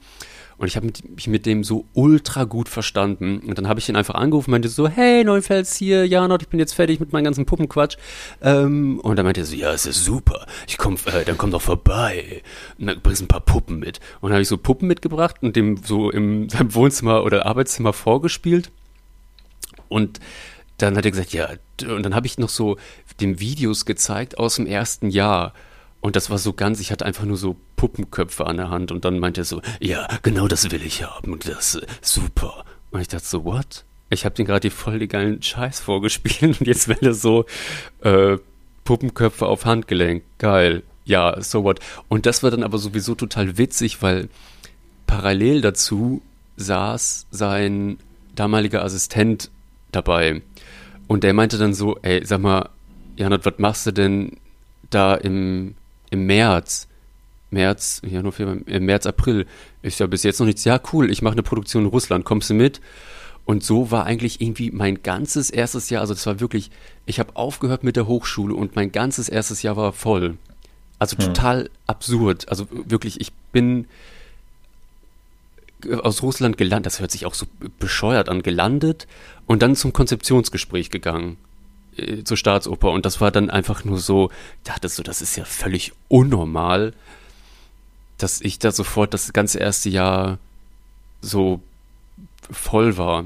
Und 0.60 0.66
ich 0.66 0.76
habe 0.76 0.86
mich 0.86 1.26
mit 1.26 1.46
dem 1.46 1.64
so 1.64 1.86
ultra 1.94 2.44
gut 2.44 2.68
verstanden. 2.68 3.38
Und 3.38 3.56
dann 3.56 3.66
habe 3.66 3.80
ich 3.80 3.88
ihn 3.88 3.96
einfach 3.96 4.14
angerufen, 4.14 4.50
meinte 4.50 4.68
so, 4.68 4.86
hey, 4.88 5.24
Neufels 5.24 5.74
hier, 5.74 6.06
Janot, 6.06 6.42
ich 6.42 6.48
bin 6.48 6.60
jetzt 6.60 6.74
fertig 6.74 7.00
mit 7.00 7.14
meinem 7.14 7.24
ganzen 7.24 7.46
Puppenquatsch. 7.46 7.96
Ähm, 8.42 9.00
und 9.00 9.16
dann 9.16 9.24
meinte 9.24 9.40
er 9.40 9.46
so, 9.46 9.56
ja, 9.56 9.72
es 9.72 9.86
ist 9.86 10.04
super. 10.04 10.46
Ich 10.68 10.76
komm, 10.76 10.98
äh, 11.06 11.24
dann 11.24 11.38
komm 11.38 11.50
doch 11.50 11.62
vorbei. 11.62 12.42
Und 12.78 12.88
dann 12.88 13.00
bringst 13.00 13.22
ein 13.22 13.28
paar 13.28 13.40
Puppen 13.40 13.78
mit. 13.78 14.00
Und 14.20 14.28
dann 14.28 14.34
habe 14.34 14.42
ich 14.42 14.48
so 14.48 14.58
Puppen 14.58 14.86
mitgebracht 14.86 15.36
und 15.40 15.56
dem 15.56 15.78
so 15.78 16.10
in 16.10 16.48
seinem 16.50 16.74
Wohnzimmer 16.74 17.24
oder 17.24 17.46
Arbeitszimmer 17.46 17.94
vorgespielt. 17.94 18.70
Und 19.88 20.20
dann 20.76 20.94
hat 20.94 21.06
er 21.06 21.10
gesagt, 21.10 21.32
ja, 21.32 21.48
und 21.88 22.02
dann 22.02 22.14
habe 22.14 22.26
ich 22.26 22.36
noch 22.36 22.50
so 22.50 22.76
dem 23.18 23.40
Videos 23.40 23.86
gezeigt 23.86 24.36
aus 24.36 24.56
dem 24.56 24.66
ersten 24.66 25.08
Jahr. 25.08 25.54
Und 26.00 26.16
das 26.16 26.30
war 26.30 26.38
so 26.38 26.52
ganz, 26.52 26.80
ich 26.80 26.90
hatte 26.90 27.04
einfach 27.04 27.24
nur 27.24 27.36
so 27.36 27.56
Puppenköpfe 27.76 28.46
an 28.46 28.56
der 28.56 28.70
Hand 28.70 28.90
und 28.90 29.04
dann 29.04 29.18
meinte 29.18 29.42
er 29.42 29.44
so, 29.44 29.60
ja, 29.80 30.08
genau 30.22 30.48
das 30.48 30.70
will 30.70 30.82
ich 30.82 31.04
haben 31.04 31.32
und 31.32 31.46
das 31.46 31.74
äh, 31.74 31.86
super. 32.00 32.64
Und 32.90 33.00
ich 33.00 33.08
dachte 33.08 33.26
so, 33.26 33.44
what? 33.44 33.84
Ich 34.08 34.24
habe 34.24 34.34
den 34.34 34.46
gerade 34.46 34.60
die 34.60 34.70
voll 34.70 34.98
die 34.98 35.08
geilen 35.08 35.42
Scheiß 35.42 35.80
vorgespielt 35.80 36.42
und 36.60 36.66
jetzt 36.66 36.88
will 36.88 36.98
er 37.02 37.14
so 37.14 37.44
äh, 38.02 38.38
Puppenköpfe 38.84 39.46
auf 39.46 39.66
Handgelenk. 39.66 40.24
Geil. 40.38 40.82
Ja, 41.04 41.40
so 41.40 41.64
what. 41.64 41.80
Und 42.08 42.26
das 42.26 42.42
war 42.42 42.50
dann 42.50 42.62
aber 42.62 42.78
sowieso 42.78 43.14
total 43.14 43.58
witzig, 43.58 44.00
weil 44.02 44.28
parallel 45.06 45.60
dazu 45.60 46.22
saß 46.56 47.26
sein 47.30 47.98
damaliger 48.34 48.84
Assistent 48.84 49.50
dabei. 49.92 50.42
Und 51.08 51.24
der 51.24 51.34
meinte 51.34 51.58
dann 51.58 51.74
so, 51.74 51.98
ey, 52.02 52.24
sag 52.24 52.40
mal, 52.40 52.70
Janot, 53.16 53.44
was 53.44 53.58
machst 53.58 53.86
du 53.86 53.92
denn 53.92 54.36
da 54.90 55.14
im 55.14 55.74
im 56.10 56.26
März, 56.26 56.88
März, 57.50 58.02
Januar, 58.04 58.32
Februar, 58.32 58.56
im 58.66 58.84
März, 58.84 59.06
April, 59.06 59.46
ist 59.82 60.00
ja 60.00 60.06
bis 60.06 60.22
jetzt 60.22 60.38
noch 60.38 60.46
nichts. 60.46 60.64
Ja, 60.64 60.80
cool, 60.92 61.10
ich 61.10 61.22
mache 61.22 61.32
eine 61.32 61.42
Produktion 61.42 61.84
in 61.84 61.88
Russland, 61.88 62.24
kommst 62.24 62.50
du 62.50 62.54
mit? 62.54 62.80
Und 63.44 63.64
so 63.64 63.90
war 63.90 64.04
eigentlich 64.04 64.40
irgendwie 64.40 64.70
mein 64.70 65.02
ganzes 65.02 65.50
erstes 65.50 65.90
Jahr, 65.90 66.02
also 66.02 66.14
das 66.14 66.26
war 66.26 66.40
wirklich, 66.40 66.70
ich 67.06 67.18
habe 67.18 67.34
aufgehört 67.34 67.82
mit 67.82 67.96
der 67.96 68.06
Hochschule 68.06 68.54
und 68.54 68.76
mein 68.76 68.92
ganzes 68.92 69.28
erstes 69.28 69.62
Jahr 69.62 69.76
war 69.76 69.92
voll. 69.92 70.36
Also 70.98 71.16
hm. 71.16 71.24
total 71.26 71.70
absurd. 71.86 72.48
Also 72.48 72.68
wirklich, 72.70 73.20
ich 73.20 73.32
bin 73.52 73.86
aus 76.02 76.22
Russland 76.22 76.58
gelandet, 76.58 76.86
das 76.86 77.00
hört 77.00 77.10
sich 77.10 77.26
auch 77.26 77.34
so 77.34 77.46
bescheuert 77.78 78.28
an, 78.28 78.42
gelandet 78.42 79.06
und 79.46 79.62
dann 79.62 79.74
zum 79.74 79.92
Konzeptionsgespräch 79.92 80.90
gegangen. 80.90 81.38
Äh, 81.96 82.24
zur 82.24 82.36
Staatsoper. 82.36 82.90
Und 82.90 83.06
das 83.06 83.20
war 83.20 83.30
dann 83.30 83.50
einfach 83.50 83.84
nur 83.84 83.98
so, 83.98 84.30
ich 84.58 84.70
dachte 84.70 84.88
so, 84.88 85.02
das 85.02 85.22
ist 85.22 85.36
ja 85.36 85.44
völlig 85.44 85.92
unnormal, 86.08 86.92
dass 88.18 88.40
ich 88.40 88.58
da 88.58 88.70
sofort 88.70 89.14
das 89.14 89.32
ganze 89.32 89.58
erste 89.58 89.88
Jahr 89.88 90.38
so 91.20 91.60
voll 92.50 92.96
war. 92.96 93.24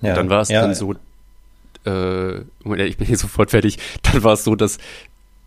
Ja, 0.00 0.10
und 0.10 0.16
dann 0.16 0.30
war 0.30 0.40
es 0.40 0.48
ja, 0.48 0.62
dann 0.62 0.74
so, 0.74 0.94
äh, 1.84 2.38
ich 2.86 2.96
bin 2.96 3.06
hier 3.06 3.18
sofort 3.18 3.50
fertig, 3.50 3.78
dann 4.02 4.22
war 4.22 4.34
es 4.34 4.44
so, 4.44 4.54
dass 4.54 4.78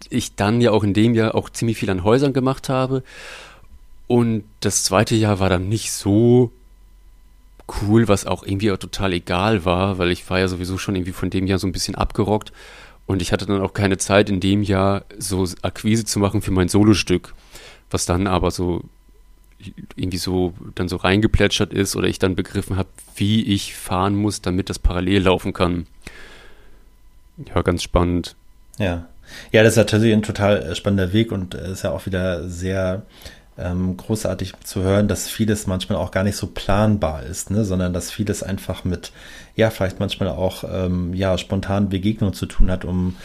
ich 0.10 0.36
dann 0.36 0.62
ja 0.62 0.72
auch 0.72 0.84
in 0.84 0.94
dem 0.94 1.14
Jahr 1.14 1.36
auch 1.36 1.50
ziemlich 1.50 1.78
viel 1.78 1.90
an 1.90 2.04
Häusern 2.04 2.34
gemacht 2.34 2.70
habe. 2.70 3.04
Und 4.08 4.44
das 4.60 4.84
zweite 4.84 5.16
Jahr 5.16 5.40
war 5.40 5.50
dann 5.50 5.70
nicht 5.70 5.92
so 5.92 6.52
cool, 7.82 8.08
was 8.08 8.26
auch 8.26 8.44
irgendwie 8.44 8.72
auch 8.72 8.78
total 8.78 9.14
egal 9.14 9.66
war, 9.66 9.98
weil 9.98 10.12
ich 10.12 10.30
war 10.30 10.40
ja 10.40 10.48
sowieso 10.48 10.78
schon 10.78 10.96
irgendwie 10.96 11.12
von 11.12 11.30
dem 11.30 11.48
Jahr 11.48 11.60
so 11.60 11.68
ein 11.68 11.72
bisschen 11.72 11.96
abgerockt 11.96 12.52
und 13.06 13.22
ich 13.22 13.32
hatte 13.32 13.46
dann 13.46 13.62
auch 13.62 13.74
keine 13.74 13.98
Zeit 13.98 14.30
in 14.30 14.40
dem 14.40 14.64
Jahr 14.64 15.04
so 15.18 15.48
Akquise 15.62 16.06
zu 16.06 16.20
machen 16.20 16.42
für 16.42 16.52
mein 16.52 16.70
Solostück, 16.70 17.34
was 17.90 18.06
dann 18.06 18.28
aber 18.28 18.52
so 18.52 18.84
irgendwie 19.96 20.18
so 20.18 20.54
dann 20.76 20.88
so 20.88 20.96
reingeplätschert 20.96 21.74
ist 21.74 21.96
oder 21.96 22.08
ich 22.08 22.20
dann 22.20 22.36
begriffen 22.36 22.78
habe, 22.78 22.90
wie 23.16 23.44
ich 23.44 23.76
fahren 23.76 24.16
muss, 24.16 24.42
damit 24.42 24.70
das 24.70 24.80
parallel 24.80 25.24
laufen 25.24 25.54
kann. 25.54 25.88
Ja, 27.54 27.62
ganz 27.62 27.84
spannend. 27.84 28.36
Ja. 28.78 29.08
Ja, 29.52 29.64
das 29.64 29.74
ist 29.74 29.78
natürlich 29.78 30.14
ein 30.14 30.24
total 30.24 30.76
spannender 30.76 31.14
Weg 31.14 31.32
und 31.32 31.54
ist 31.54 31.84
ja 31.84 31.92
auch 31.92 32.06
wieder 32.06 32.50
sehr 32.50 33.04
ähm, 33.64 33.98
großartig 33.98 34.54
zu 34.64 34.82
hören, 34.82 35.08
dass 35.08 35.28
vieles 35.28 35.68
manchmal 35.68 35.98
auch 35.98 36.12
gar 36.12 36.24
nicht 36.24 36.36
so 36.36 36.48
planbar 36.48 37.24
ist, 37.24 37.52
ne? 37.52 37.64
sondern 37.66 37.94
dass 37.94 38.12
vieles 38.12 38.44
einfach 38.44 38.84
mit, 38.84 39.12
ja, 39.56 39.70
vielleicht 39.70 40.00
manchmal 40.00 40.30
auch 40.30 40.64
ähm, 40.70 41.14
ja, 41.14 41.38
spontanen 41.38 41.90
Begegnungen 41.90 42.34
zu 42.34 42.46
tun 42.46 42.72
hat, 42.72 42.86
um 42.86 43.16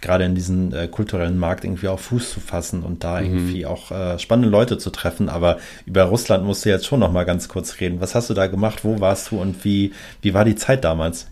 gerade 0.00 0.24
in 0.24 0.34
diesen 0.34 0.72
äh, 0.72 0.88
kulturellen 0.88 1.38
Markt 1.38 1.64
irgendwie 1.64 1.88
auch 1.88 1.98
Fuß 1.98 2.30
zu 2.30 2.40
fassen 2.40 2.82
und 2.82 3.02
da 3.02 3.20
mhm. 3.20 3.26
irgendwie 3.26 3.66
auch 3.66 3.90
äh, 3.90 4.18
spannende 4.18 4.50
Leute 4.50 4.78
zu 4.78 4.90
treffen. 4.90 5.28
Aber 5.28 5.58
über 5.86 6.04
Russland 6.04 6.44
musst 6.44 6.64
du 6.64 6.68
jetzt 6.68 6.86
schon 6.86 7.00
noch 7.00 7.12
mal 7.12 7.24
ganz 7.24 7.48
kurz 7.48 7.80
reden. 7.80 8.00
Was 8.00 8.14
hast 8.14 8.30
du 8.30 8.34
da 8.34 8.46
gemacht? 8.46 8.84
Wo 8.84 9.00
warst 9.00 9.30
du 9.30 9.40
und 9.40 9.64
wie, 9.64 9.92
wie 10.22 10.34
war 10.34 10.44
die 10.44 10.56
Zeit 10.56 10.84
damals? 10.84 11.28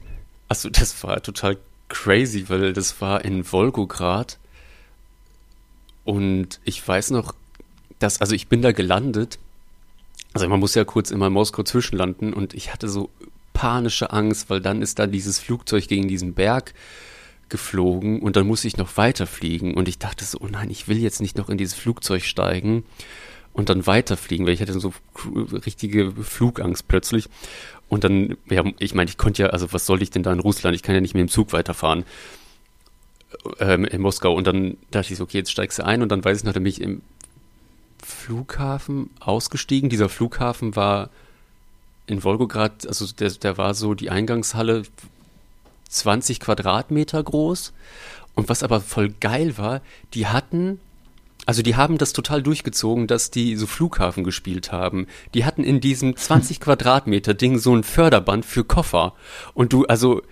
Achso, 0.49 0.71
das 0.71 1.03
war 1.05 1.23
total 1.23 1.57
crazy, 1.89 2.49
weil 2.49 2.73
das 2.73 3.01
war 3.01 3.25
in 3.25 3.51
Wolgograd 3.53 4.39
und 6.05 6.61
ich 6.65 6.87
weiß 6.87 7.11
noch, 7.11 7.35
das, 7.99 8.21
also 8.21 8.35
ich 8.35 8.49
bin 8.49 8.63
da 8.63 8.73
gelandet 8.73 9.39
Also 10.33 10.49
man 10.49 10.61
muss 10.61 10.75
ja 10.75 10.85
kurz 10.85 11.11
immer 11.11 11.29
in 11.29 11.33
Moskau 11.33 11.63
zwischenlanden 11.63 12.33
und 12.33 12.55
ich 12.55 12.73
hatte 12.73 12.89
so 12.89 13.11
panische 13.53 14.13
Angst, 14.13 14.51
weil 14.51 14.61
dann 14.61 14.83
ist 14.83 14.99
da 14.99 15.07
dieses 15.07 15.39
Flugzeug 15.39 15.87
gegen 15.89 16.09
diesen 16.09 16.35
Berg 16.35 16.75
geflogen 17.49 18.21
und 18.21 18.37
dann 18.37 18.47
musste 18.47 18.67
ich 18.67 18.77
noch 18.77 18.97
weiterfliegen 18.97 19.75
und 19.75 19.89
ich 19.89 19.99
dachte 19.99 20.25
so, 20.25 20.39
oh 20.41 20.49
nein, 20.49 20.71
ich 20.71 20.89
will 20.89 20.99
jetzt 20.99 21.21
nicht 21.21 21.37
noch 21.39 21.49
in 21.49 21.59
dieses 21.59 21.75
Flugzeug 21.75 22.23
steigen 22.23 22.85
und 23.55 23.69
dann 23.69 23.87
weiterfliegen, 23.87 24.47
weil 24.47 24.55
ich 24.55 24.61
hatte 24.61 24.79
so 24.79 24.93
richtige 25.65 26.11
Flugangst 26.11 26.89
plötzlich. 26.89 27.29
Und 27.89 28.03
dann, 28.03 28.37
ja, 28.51 28.65
ich 28.81 28.95
meine, 28.95 29.09
ich 29.09 29.17
konnte 29.17 29.43
ja, 29.43 29.49
also 29.51 29.73
was 29.73 29.87
soll 29.87 30.03
ich 30.03 30.11
denn 30.11 30.25
da 30.25 30.33
in 30.33 30.41
Russland? 30.41 30.75
Ich 30.75 30.83
kann 30.83 30.95
ja 30.95 31.01
nicht 31.01 31.15
mehr 31.15 31.23
im 31.23 31.29
Zug 31.29 31.53
weiterfahren 31.53 32.05
ähm, 33.61 33.85
in 33.85 34.01
Moskau. 34.01 34.35
Und 34.35 34.49
dann 34.49 34.77
dachte 34.91 35.13
ich 35.13 35.19
so, 35.19 35.25
okay, 35.25 35.39
jetzt 35.39 35.53
steigst 35.53 35.79
du 35.79 35.85
ein 35.85 36.03
und 36.03 36.11
dann 36.11 36.25
weiß 36.25 36.39
ich 36.39 36.45
noch, 36.45 36.57
ich 36.57 36.81
im 36.81 37.03
Flughafen 38.05 39.11
ausgestiegen. 39.21 39.91
Dieser 39.91 40.09
Flughafen 40.09 40.77
war 40.77 41.11
in 42.07 42.23
Wolgograd, 42.23 42.87
also 42.87 43.07
der, 43.07 43.31
der 43.31 43.59
war 43.59 43.75
so 43.75 43.95
die 43.95 44.11
Eingangshalle 44.11 44.83
20 45.89 46.41
Quadratmeter 46.41 47.23
groß. 47.23 47.73
Und 48.35 48.49
was 48.49 48.63
aber 48.63 48.81
voll 48.81 49.11
geil 49.21 49.57
war, 49.59 49.81
die 50.13 50.27
hatten 50.27 50.81
also 51.47 51.61
die 51.61 51.77
haben 51.77 51.99
das 51.99 52.13
total 52.13 52.43
durchgezogen, 52.43 53.07
dass 53.07 53.31
die 53.31 53.57
so 53.57 53.67
Flughafen 53.67 54.25
gespielt 54.25 54.73
haben. 54.73 55.07
Die 55.35 55.45
hatten 55.45 55.63
in 55.63 55.81
diesem 55.81 56.17
20 56.17 56.61
Quadratmeter 56.61 57.35
Ding 57.35 57.59
so 57.59 57.75
ein 57.75 57.85
Förderband 57.85 58.45
für 58.47 58.65
Koffer. 58.65 59.13
Und 59.53 59.73
du, 59.73 59.85
also, 59.85 60.23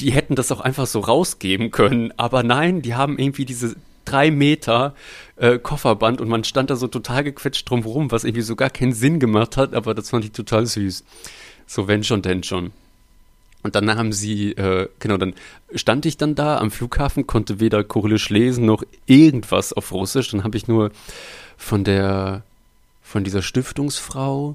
die 0.00 0.12
hätten 0.12 0.34
das 0.34 0.52
auch 0.52 0.60
einfach 0.60 0.86
so 0.86 1.00
rausgeben 1.00 1.70
können. 1.70 2.12
Aber 2.16 2.42
nein, 2.42 2.82
die 2.82 2.94
haben 2.94 3.18
irgendwie 3.18 3.44
diese 3.44 3.76
drei 4.06 4.30
Meter 4.30 4.94
äh, 5.36 5.58
Kofferband 5.58 6.20
und 6.20 6.28
man 6.28 6.44
stand 6.44 6.70
da 6.70 6.76
so 6.76 6.88
total 6.88 7.24
gequetscht 7.24 7.68
drumherum, 7.68 8.10
was 8.10 8.24
irgendwie 8.24 8.42
so 8.42 8.56
gar 8.56 8.70
keinen 8.70 8.92
Sinn 8.92 9.20
gemacht 9.20 9.56
hat, 9.56 9.74
aber 9.74 9.94
das 9.94 10.10
fand 10.10 10.24
ich 10.24 10.32
total 10.32 10.66
süß. 10.66 11.04
So 11.66 11.88
wenn 11.88 12.04
schon, 12.04 12.22
denn 12.22 12.42
schon. 12.42 12.72
Und 13.62 13.74
dann 13.74 13.90
haben 13.96 14.12
sie, 14.12 14.52
äh, 14.52 14.88
genau, 15.00 15.16
dann 15.16 15.34
stand 15.74 16.06
ich 16.06 16.16
dann 16.16 16.36
da 16.36 16.58
am 16.58 16.70
Flughafen, 16.70 17.26
konnte 17.26 17.58
weder 17.58 17.82
Kyrillisch 17.82 18.30
lesen 18.30 18.64
noch 18.64 18.84
irgendwas 19.06 19.72
auf 19.72 19.90
Russisch. 19.92 20.30
Dann 20.30 20.44
habe 20.44 20.56
ich 20.56 20.68
nur 20.68 20.92
von 21.56 21.82
der, 21.82 22.44
von 23.02 23.24
dieser 23.24 23.42
Stiftungsfrau 23.42 24.54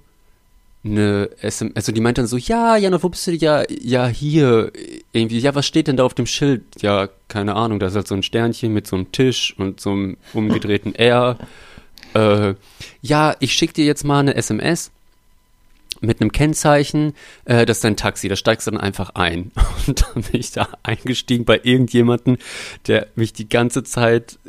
eine 0.83 1.29
SMS, 1.41 1.75
also 1.75 1.91
die 1.91 2.01
meint 2.01 2.17
dann 2.17 2.27
so, 2.27 2.37
ja, 2.37 2.75
Jana, 2.75 3.01
wo 3.03 3.09
bist 3.09 3.27
du? 3.27 3.31
Ja, 3.31 3.63
ja, 3.69 4.07
hier, 4.07 4.71
irgendwie, 5.11 5.39
ja, 5.39 5.53
was 5.53 5.67
steht 5.67 5.87
denn 5.87 5.97
da 5.97 6.03
auf 6.03 6.15
dem 6.15 6.25
Schild? 6.25 6.63
Ja, 6.81 7.09
keine 7.27 7.55
Ahnung, 7.55 7.79
da 7.79 7.87
ist 7.87 7.95
halt 7.95 8.07
so 8.07 8.15
ein 8.15 8.23
Sternchen 8.23 8.73
mit 8.73 8.87
so 8.87 8.95
einem 8.95 9.11
Tisch 9.11 9.55
und 9.57 9.79
so 9.79 9.91
einem 9.91 10.17
umgedrehten 10.33 10.95
R. 10.95 11.37
Äh, 12.13 12.55
ja, 13.01 13.35
ich 13.39 13.53
schicke 13.53 13.73
dir 13.73 13.85
jetzt 13.85 14.03
mal 14.03 14.19
eine 14.19 14.35
SMS 14.35 14.91
mit 16.01 16.19
einem 16.19 16.31
Kennzeichen, 16.31 17.13
äh, 17.45 17.65
das 17.65 17.77
ist 17.77 17.83
dein 17.83 17.95
Taxi, 17.95 18.27
da 18.27 18.35
steigst 18.35 18.65
du 18.65 18.71
dann 18.71 18.79
einfach 18.79 19.11
ein. 19.11 19.51
Und 19.87 20.01
dann 20.01 20.23
bin 20.23 20.39
ich 20.39 20.51
da 20.51 20.67
eingestiegen 20.83 21.45
bei 21.45 21.59
irgendjemanden, 21.63 22.37
der 22.87 23.07
mich 23.15 23.33
die 23.33 23.47
ganze 23.47 23.83
Zeit 23.83 24.39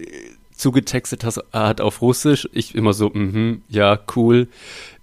äh, 0.62 0.72
zugetextet 0.72 1.24
hat 1.52 1.80
auf 1.80 2.02
Russisch. 2.02 2.48
Ich 2.52 2.74
immer 2.74 2.92
so, 2.92 3.10
mhm, 3.10 3.62
ja, 3.68 3.98
cool, 4.16 4.48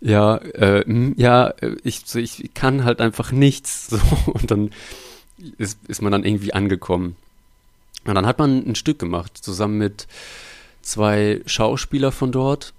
ja, 0.01 0.37
äh, 0.37 0.83
mh, 0.85 1.13
ja, 1.17 1.53
ich, 1.83 2.03
so, 2.05 2.19
ich 2.19 2.53
kann 2.53 2.83
halt 2.83 3.01
einfach 3.01 3.31
nichts. 3.31 3.89
So, 3.99 4.31
und 4.31 4.51
dann 4.51 4.71
ist, 5.57 5.79
ist 5.87 6.01
man 6.01 6.11
dann 6.11 6.23
irgendwie 6.25 6.53
angekommen. 6.53 7.15
Und 8.05 8.15
dann 8.15 8.25
hat 8.25 8.39
man 8.39 8.65
ein 8.65 8.75
Stück 8.75 8.99
gemacht, 8.99 9.37
zusammen 9.37 9.77
mit 9.77 10.07
zwei 10.81 11.41
Schauspieler 11.45 12.11
von 12.11 12.31
dort 12.31 12.73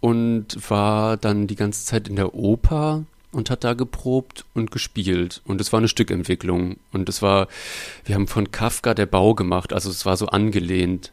und 0.00 0.58
war 0.68 1.16
dann 1.16 1.46
die 1.46 1.56
ganze 1.56 1.84
Zeit 1.86 2.08
in 2.08 2.16
der 2.16 2.34
Oper 2.34 3.04
und 3.32 3.50
hat 3.50 3.64
da 3.64 3.74
geprobt 3.74 4.44
und 4.54 4.70
gespielt. 4.70 5.42
Und 5.44 5.60
es 5.60 5.72
war 5.72 5.78
eine 5.78 5.88
Stückentwicklung. 5.88 6.76
Und 6.92 7.08
es 7.08 7.22
war, 7.22 7.48
wir 8.04 8.14
haben 8.14 8.28
von 8.28 8.50
Kafka 8.50 8.94
der 8.94 9.06
Bau 9.06 9.34
gemacht, 9.34 9.72
also 9.72 9.90
es 9.90 10.06
war 10.06 10.16
so 10.16 10.26
angelehnt. 10.26 11.12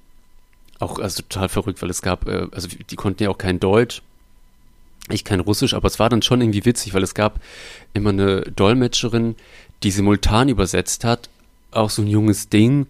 Auch 0.81 0.97
also 0.97 1.21
total 1.21 1.47
verrückt, 1.47 1.81
weil 1.83 1.91
es 1.91 2.01
gab, 2.01 2.27
äh, 2.27 2.47
also 2.51 2.67
die 2.67 2.95
konnten 2.95 3.21
ja 3.23 3.29
auch 3.29 3.37
kein 3.37 3.59
Deutsch, 3.59 4.01
ich 5.09 5.23
kein 5.23 5.39
Russisch, 5.39 5.75
aber 5.75 5.87
es 5.87 5.99
war 5.99 6.09
dann 6.09 6.23
schon 6.23 6.41
irgendwie 6.41 6.65
witzig, 6.65 6.93
weil 6.95 7.03
es 7.03 7.13
gab 7.13 7.39
immer 7.93 8.09
eine 8.09 8.41
Dolmetscherin, 8.41 9.35
die 9.83 9.91
simultan 9.91 10.49
übersetzt 10.49 11.03
hat, 11.03 11.29
auch 11.69 11.91
so 11.91 12.01
ein 12.01 12.07
junges 12.07 12.49
Ding. 12.49 12.87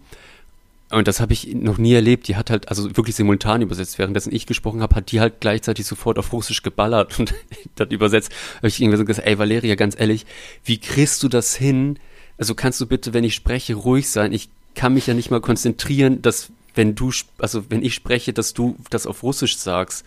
Und 0.90 1.06
das 1.06 1.20
habe 1.20 1.34
ich 1.34 1.54
noch 1.54 1.76
nie 1.76 1.92
erlebt. 1.92 2.28
Die 2.28 2.36
hat 2.36 2.50
halt, 2.50 2.68
also 2.68 2.96
wirklich 2.96 3.16
simultan 3.16 3.60
übersetzt. 3.60 3.98
Währenddessen 3.98 4.34
ich 4.34 4.46
gesprochen 4.46 4.80
habe, 4.80 4.94
hat 4.94 5.10
die 5.10 5.20
halt 5.20 5.40
gleichzeitig 5.40 5.86
sofort 5.86 6.18
auf 6.18 6.32
Russisch 6.32 6.62
geballert 6.62 7.18
und 7.18 7.34
dann 7.76 7.90
übersetzt. 7.90 8.32
Habe 8.56 8.68
ich 8.68 8.80
irgendwie 8.80 8.98
so 8.98 9.04
gesagt, 9.04 9.26
ey 9.26 9.38
Valeria, 9.38 9.74
ganz 9.74 9.98
ehrlich, 9.98 10.24
wie 10.64 10.78
kriegst 10.78 11.22
du 11.22 11.28
das 11.28 11.54
hin? 11.54 11.98
Also 12.38 12.54
kannst 12.54 12.80
du 12.80 12.86
bitte, 12.86 13.12
wenn 13.12 13.24
ich 13.24 13.34
spreche, 13.34 13.74
ruhig 13.74 14.08
sein? 14.08 14.32
Ich 14.32 14.48
kann 14.74 14.94
mich 14.94 15.06
ja 15.06 15.14
nicht 15.14 15.30
mal 15.30 15.40
konzentrieren, 15.40 16.22
dass 16.22 16.50
wenn 16.74 16.94
du, 16.94 17.12
also 17.38 17.70
wenn 17.70 17.82
ich 17.82 17.94
spreche, 17.94 18.32
dass 18.32 18.54
du 18.54 18.76
das 18.90 19.06
auf 19.06 19.22
Russisch 19.22 19.56
sagst. 19.56 20.04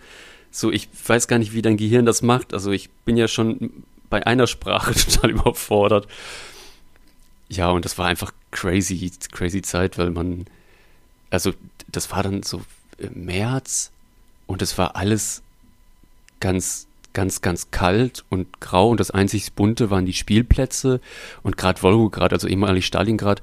So, 0.51 0.71
ich 0.71 0.87
weiß 1.07 1.27
gar 1.27 1.37
nicht, 1.37 1.53
wie 1.53 1.61
dein 1.61 1.77
Gehirn 1.77 2.05
das 2.05 2.21
macht. 2.21 2.53
Also 2.53 2.71
ich 2.71 2.89
bin 3.05 3.17
ja 3.17 3.27
schon 3.27 3.83
bei 4.09 4.25
einer 4.25 4.47
Sprache 4.47 4.93
total 4.95 5.31
überfordert. 5.31 6.07
Ja, 7.49 7.69
und 7.69 7.85
das 7.85 7.97
war 7.97 8.07
einfach 8.07 8.31
crazy, 8.51 9.11
crazy 9.31 9.61
Zeit, 9.61 9.97
weil 9.97 10.09
man 10.09 10.45
also 11.29 11.53
das 11.91 12.11
war 12.11 12.23
dann 12.23 12.43
so 12.43 12.61
im 12.97 13.25
März 13.25 13.91
und 14.47 14.61
es 14.61 14.77
war 14.77 14.95
alles 14.95 15.41
ganz, 16.39 16.87
ganz, 17.13 17.41
ganz 17.41 17.71
kalt 17.71 18.23
und 18.29 18.61
grau 18.61 18.89
und 18.89 18.99
das 18.99 19.11
einzig 19.11 19.53
Bunte 19.53 19.89
waren 19.89 20.05
die 20.05 20.13
Spielplätze 20.13 21.01
und 21.43 21.57
gerade 21.57 21.81
Volgograd, 21.81 22.33
also 22.33 22.47
ehemalig 22.47 22.85
Stalingrad, 22.85 23.41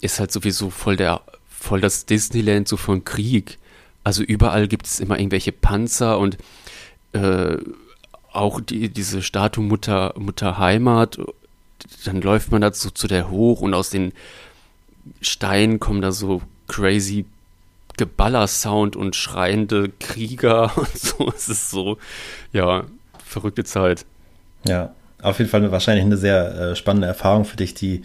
ist 0.00 0.20
halt 0.20 0.32
sowieso 0.32 0.70
voll 0.70 0.96
der, 0.96 1.20
voll 1.58 1.80
das 1.80 2.06
Disneyland 2.06 2.68
so 2.68 2.76
von 2.76 3.04
Krieg. 3.04 3.58
Also 4.04 4.22
überall 4.22 4.68
gibt 4.68 4.86
es 4.86 5.00
immer 5.00 5.18
irgendwelche 5.18 5.52
Panzer 5.52 6.18
und 6.18 6.38
äh, 7.12 7.56
auch 8.32 8.60
die, 8.60 8.88
diese 8.88 9.22
Statue 9.22 9.64
Mutter, 9.64 10.14
Mutter 10.16 10.58
Heimat, 10.58 11.18
dann 12.04 12.20
läuft 12.20 12.52
man 12.52 12.60
da 12.60 12.72
so 12.72 12.90
zu 12.90 13.08
der 13.08 13.30
hoch 13.30 13.60
und 13.60 13.74
aus 13.74 13.90
den 13.90 14.12
Steinen 15.20 15.80
kommen 15.80 16.02
da 16.02 16.12
so 16.12 16.42
crazy 16.68 17.24
Geballer-Sound 17.96 18.94
und 18.94 19.16
schreiende 19.16 19.90
Krieger 19.98 20.72
und 20.76 20.96
so. 20.96 21.32
Es 21.34 21.48
ist 21.48 21.70
so, 21.70 21.98
ja, 22.52 22.84
verrückte 23.24 23.64
Zeit. 23.64 24.06
Ja, 24.64 24.94
auf 25.20 25.38
jeden 25.38 25.50
Fall 25.50 25.70
wahrscheinlich 25.72 26.04
eine 26.04 26.16
sehr 26.16 26.54
äh, 26.54 26.76
spannende 26.76 27.08
Erfahrung 27.08 27.44
für 27.44 27.56
dich, 27.56 27.74
die, 27.74 28.02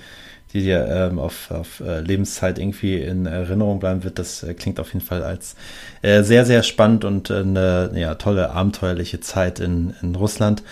die 0.54 0.62
dir 0.62 0.88
ähm, 0.88 1.20
auf, 1.20 1.52
auf 1.52 1.80
äh, 1.80 2.00
Lebenszeit 2.00 2.60
irgendwie 2.60 3.02
in 3.02 3.26
Erinnerung 3.26 3.80
bleiben 3.80 4.04
wird. 4.04 4.20
Das 4.20 4.44
äh, 4.44 4.54
klingt 4.54 4.80
auf 4.80 4.94
jeden 4.94 5.06
Fall 5.06 5.24
als 5.24 5.56
äh, 6.02 6.24
sehr, 6.24 6.46
sehr 6.46 6.64
spannend 6.64 7.06
und 7.06 7.30
äh, 7.30 7.40
eine 7.40 7.92
ja, 7.96 8.16
tolle, 8.16 8.52
abenteuerliche 8.52 9.20
Zeit 9.20 9.60
in, 9.60 9.94
in 10.02 10.16
Russland. 10.16 10.64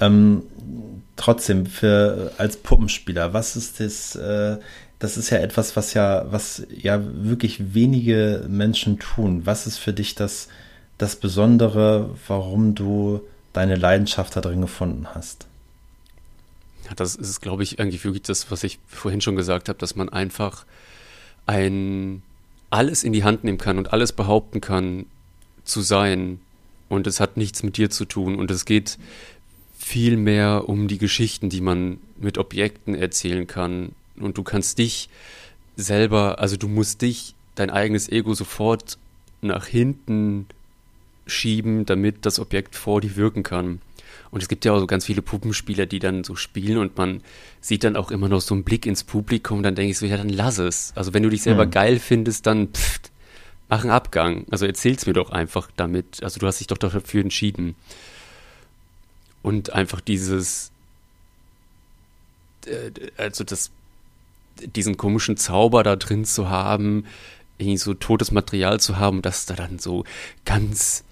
Ähm, 0.00 0.44
trotzdem, 1.16 1.66
für 1.66 2.32
als 2.38 2.56
Puppenspieler, 2.56 3.32
was 3.32 3.56
ist 3.56 3.80
das 3.80 4.16
äh, 4.16 4.56
das 4.98 5.16
ist 5.16 5.30
ja 5.30 5.38
etwas, 5.38 5.76
was 5.76 5.94
ja, 5.94 6.26
was 6.30 6.66
ja 6.70 7.00
wirklich 7.02 7.74
wenige 7.74 8.44
Menschen 8.48 8.98
tun. 8.98 9.46
Was 9.46 9.66
ist 9.66 9.78
für 9.78 9.92
dich 9.92 10.14
das, 10.14 10.48
das 10.98 11.16
Besondere, 11.16 12.10
warum 12.26 12.74
du 12.74 13.20
deine 13.52 13.76
Leidenschaft 13.76 14.34
da 14.34 14.40
drin 14.40 14.60
gefunden 14.60 15.06
hast? 15.14 15.47
Das 16.96 17.14
ist, 17.14 17.40
glaube 17.40 17.62
ich, 17.62 17.80
eigentlich 17.80 18.04
wirklich 18.04 18.22
das, 18.22 18.50
was 18.50 18.64
ich 18.64 18.78
vorhin 18.86 19.20
schon 19.20 19.36
gesagt 19.36 19.68
habe, 19.68 19.78
dass 19.78 19.96
man 19.96 20.08
einfach 20.08 20.64
ein 21.46 22.22
alles 22.70 23.02
in 23.02 23.12
die 23.12 23.24
Hand 23.24 23.44
nehmen 23.44 23.58
kann 23.58 23.78
und 23.78 23.92
alles 23.92 24.12
behaupten 24.12 24.60
kann 24.60 25.06
zu 25.64 25.80
sein. 25.80 26.40
Und 26.88 27.06
es 27.06 27.20
hat 27.20 27.36
nichts 27.36 27.62
mit 27.62 27.76
dir 27.76 27.90
zu 27.90 28.04
tun. 28.04 28.36
Und 28.36 28.50
es 28.50 28.64
geht 28.64 28.98
viel 29.78 30.16
mehr 30.16 30.68
um 30.68 30.88
die 30.88 30.98
Geschichten, 30.98 31.48
die 31.48 31.60
man 31.60 31.98
mit 32.18 32.36
Objekten 32.36 32.94
erzählen 32.94 33.46
kann, 33.46 33.92
und 34.20 34.36
du 34.36 34.42
kannst 34.42 34.78
dich 34.78 35.08
selber, 35.76 36.40
also 36.40 36.56
du 36.56 36.68
musst 36.68 37.02
dich, 37.02 37.34
dein 37.54 37.70
eigenes 37.70 38.08
Ego 38.08 38.34
sofort 38.34 38.98
nach 39.40 39.66
hinten 39.66 40.46
schieben, 41.26 41.86
damit 41.86 42.26
das 42.26 42.38
Objekt 42.38 42.74
vor 42.74 43.00
dir 43.00 43.16
wirken 43.16 43.42
kann. 43.42 43.80
Und 44.30 44.42
es 44.42 44.48
gibt 44.48 44.64
ja 44.64 44.72
auch 44.72 44.80
so 44.80 44.86
ganz 44.86 45.06
viele 45.06 45.22
Puppenspieler, 45.22 45.86
die 45.86 45.98
dann 45.98 46.24
so 46.24 46.36
spielen 46.36 46.78
und 46.78 46.96
man 46.96 47.22
sieht 47.60 47.84
dann 47.84 47.96
auch 47.96 48.10
immer 48.10 48.28
noch 48.28 48.40
so 48.40 48.54
einen 48.54 48.64
Blick 48.64 48.86
ins 48.86 49.04
Publikum, 49.04 49.62
dann 49.62 49.74
denke 49.74 49.92
ich 49.92 49.98
so, 49.98 50.06
ja, 50.06 50.16
dann 50.16 50.28
lass 50.28 50.58
es. 50.58 50.92
Also 50.94 51.14
wenn 51.14 51.22
du 51.22 51.30
dich 51.30 51.42
selber 51.42 51.66
mhm. 51.66 51.70
geil 51.70 51.98
findest, 51.98 52.46
dann 52.46 52.68
pft, 52.68 53.10
mach 53.68 53.82
einen 53.82 53.90
Abgang. 53.90 54.46
Also 54.50 54.66
erzähl's 54.66 55.06
mir 55.06 55.14
doch 55.14 55.30
einfach 55.30 55.70
damit. 55.76 56.22
Also 56.22 56.40
du 56.40 56.46
hast 56.46 56.60
dich 56.60 56.66
doch 56.66 56.78
dafür 56.78 57.22
entschieden. 57.22 57.74
Und 59.42 59.72
einfach 59.72 60.00
dieses, 60.00 60.72
äh, 62.66 62.90
also 63.16 63.44
das 63.44 63.70
diesen 64.60 64.96
komischen 64.96 65.36
Zauber 65.36 65.82
da 65.84 65.96
drin 65.96 66.24
zu 66.24 66.50
haben, 66.50 67.04
irgendwie 67.58 67.78
so 67.78 67.94
totes 67.94 68.30
Material 68.30 68.80
zu 68.80 68.98
haben, 68.98 69.22
dass 69.22 69.46
da 69.46 69.54
dann 69.54 69.78
so 69.78 70.04
ganz 70.44 71.04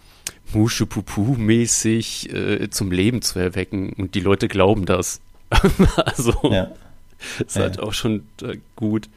Mushu-Pupu-mäßig 0.52 2.32
äh, 2.32 2.70
zum 2.70 2.90
Leben 2.90 3.22
zu 3.22 3.38
erwecken 3.38 3.92
und 3.96 4.14
die 4.14 4.20
Leute 4.20 4.48
glauben 4.48 4.86
das. 4.86 5.20
also 5.96 6.34
ja. 6.50 6.70
ist 7.46 7.56
halt 7.56 7.76
ja. 7.76 7.82
auch 7.82 7.92
schon 7.92 8.26
äh, 8.42 8.58
gut. 8.74 9.08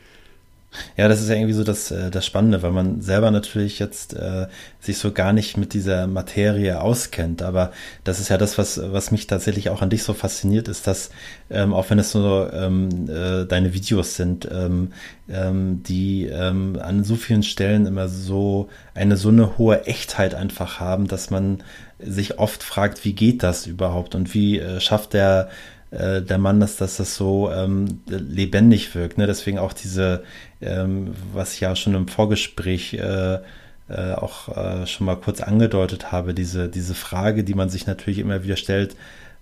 Ja, 0.97 1.07
das 1.07 1.19
ist 1.21 1.29
ja 1.29 1.35
irgendwie 1.35 1.53
so 1.53 1.63
das, 1.63 1.89
äh, 1.89 2.11
das 2.11 2.25
Spannende, 2.25 2.61
weil 2.61 2.71
man 2.71 3.01
selber 3.01 3.31
natürlich 3.31 3.79
jetzt 3.79 4.13
äh, 4.13 4.47
sich 4.79 4.99
so 4.99 5.11
gar 5.11 5.33
nicht 5.33 5.57
mit 5.57 5.73
dieser 5.73 6.05
Materie 6.05 6.79
auskennt. 6.79 7.41
Aber 7.41 7.71
das 8.03 8.19
ist 8.19 8.29
ja 8.29 8.37
das, 8.37 8.57
was, 8.57 8.79
was 8.91 9.11
mich 9.11 9.25
tatsächlich 9.25 9.69
auch 9.69 9.81
an 9.81 9.89
dich 9.89 10.03
so 10.03 10.13
fasziniert, 10.13 10.67
ist, 10.67 10.85
dass, 10.85 11.09
ähm, 11.49 11.73
auch 11.73 11.89
wenn 11.89 11.97
es 11.97 12.11
so 12.11 12.47
ähm, 12.51 13.09
äh, 13.09 13.45
deine 13.45 13.73
Videos 13.73 14.15
sind, 14.15 14.47
ähm, 14.51 14.93
ähm, 15.27 15.81
die 15.83 16.25
ähm, 16.25 16.77
an 16.79 17.03
so 17.03 17.15
vielen 17.15 17.43
Stellen 17.43 17.87
immer 17.87 18.07
so 18.07 18.69
eine 18.93 19.17
so 19.17 19.29
eine 19.29 19.57
hohe 19.57 19.85
Echtheit 19.85 20.35
einfach 20.35 20.79
haben, 20.79 21.07
dass 21.07 21.31
man 21.31 21.63
sich 21.99 22.37
oft 22.39 22.63
fragt, 22.63 23.03
wie 23.05 23.13
geht 23.13 23.43
das 23.43 23.65
überhaupt 23.65 24.15
und 24.15 24.33
wie 24.33 24.59
äh, 24.59 24.79
schafft 24.79 25.13
der 25.13 25.49
äh, 25.91 26.21
der 26.21 26.37
Mann, 26.37 26.59
dass, 26.59 26.77
dass 26.77 26.97
das 26.97 27.15
so 27.15 27.51
ähm, 27.51 28.01
lebendig 28.07 28.93
wirkt. 28.95 29.17
Ne? 29.17 29.27
Deswegen 29.27 29.57
auch 29.57 29.73
diese, 29.73 30.23
ähm, 30.61 31.15
was 31.33 31.53
ich 31.53 31.61
ja 31.61 31.75
schon 31.75 31.95
im 31.95 32.07
Vorgespräch 32.07 32.93
äh, 32.93 33.39
äh, 33.89 34.13
auch 34.13 34.55
äh, 34.55 34.85
schon 34.85 35.07
mal 35.07 35.15
kurz 35.15 35.41
angedeutet 35.41 36.11
habe, 36.11 36.33
diese, 36.33 36.69
diese 36.69 36.93
Frage, 36.93 37.43
die 37.43 37.55
man 37.55 37.69
sich 37.69 37.87
natürlich 37.87 38.19
immer 38.19 38.43
wieder 38.43 38.55
stellt, 38.55 38.95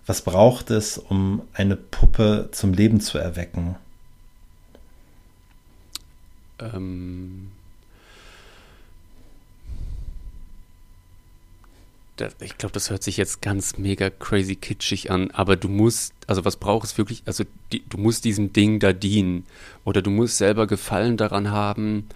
was 0.06 0.22
braucht 0.22 0.70
es, 0.70 0.96
um 0.96 1.42
eine 1.52 1.76
Puppe 1.76 2.48
zum 2.52 2.72
Leben 2.72 3.00
zu 3.00 3.18
erwecken? 3.18 3.76
Ähm, 6.58 7.50
das, 12.20 12.34
ich 12.40 12.58
glaube, 12.58 12.72
das 12.72 12.90
hört 12.90 13.02
sich 13.02 13.16
jetzt 13.16 13.42
ganz 13.42 13.78
mega 13.78 14.10
crazy 14.10 14.56
kitschig 14.56 15.10
an, 15.10 15.30
aber 15.30 15.56
du 15.56 15.68
musst, 15.68 16.12
also 16.26 16.44
was 16.44 16.56
brauchst 16.56 16.94
du 16.94 16.98
wirklich, 16.98 17.22
also 17.26 17.44
die, 17.72 17.82
du 17.88 17.96
musst 17.98 18.24
diesem 18.24 18.52
Ding 18.52 18.80
da 18.80 18.92
dienen 18.92 19.44
oder 19.84 20.02
du 20.02 20.10
musst 20.10 20.38
selber 20.38 20.66
Gefallen 20.66 21.16
daran 21.16 21.50
haben, 21.50 22.08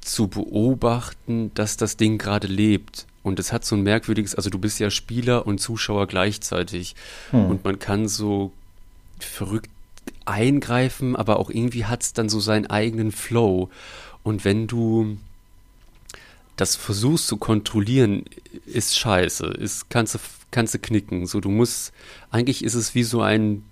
zu 0.00 0.28
beobachten, 0.28 1.52
dass 1.54 1.76
das 1.76 1.96
Ding 1.96 2.18
gerade 2.18 2.46
lebt. 2.46 3.06
Und 3.22 3.38
es 3.38 3.52
hat 3.52 3.64
so 3.64 3.76
ein 3.76 3.82
merkwürdiges, 3.82 4.34
also 4.34 4.48
du 4.48 4.58
bist 4.58 4.78
ja 4.80 4.90
Spieler 4.90 5.46
und 5.46 5.58
Zuschauer 5.58 6.06
gleichzeitig. 6.06 6.94
Hm. 7.30 7.46
Und 7.46 7.64
man 7.64 7.78
kann 7.78 8.08
so 8.08 8.52
verrückt 9.18 9.70
eingreifen, 10.24 11.16
aber 11.16 11.38
auch 11.38 11.50
irgendwie 11.50 11.84
hat 11.84 12.02
es 12.02 12.12
dann 12.12 12.28
so 12.28 12.40
seinen 12.40 12.66
eigenen 12.66 13.12
Flow. 13.12 13.68
Und 14.22 14.44
wenn 14.44 14.66
du 14.66 15.18
das 16.58 16.74
versuchst 16.74 17.28
zu 17.28 17.36
kontrollieren, 17.36 18.24
ist 18.66 18.98
scheiße, 18.98 19.46
ist, 19.46 19.88
kannst 19.90 20.16
du, 20.16 20.18
kannst 20.50 20.74
du 20.74 20.80
knicken. 20.80 21.26
So, 21.26 21.40
du 21.40 21.50
musst, 21.50 21.92
eigentlich 22.30 22.64
ist 22.64 22.74
es 22.74 22.96
wie 22.96 23.04
so 23.04 23.22
ein, 23.22 23.62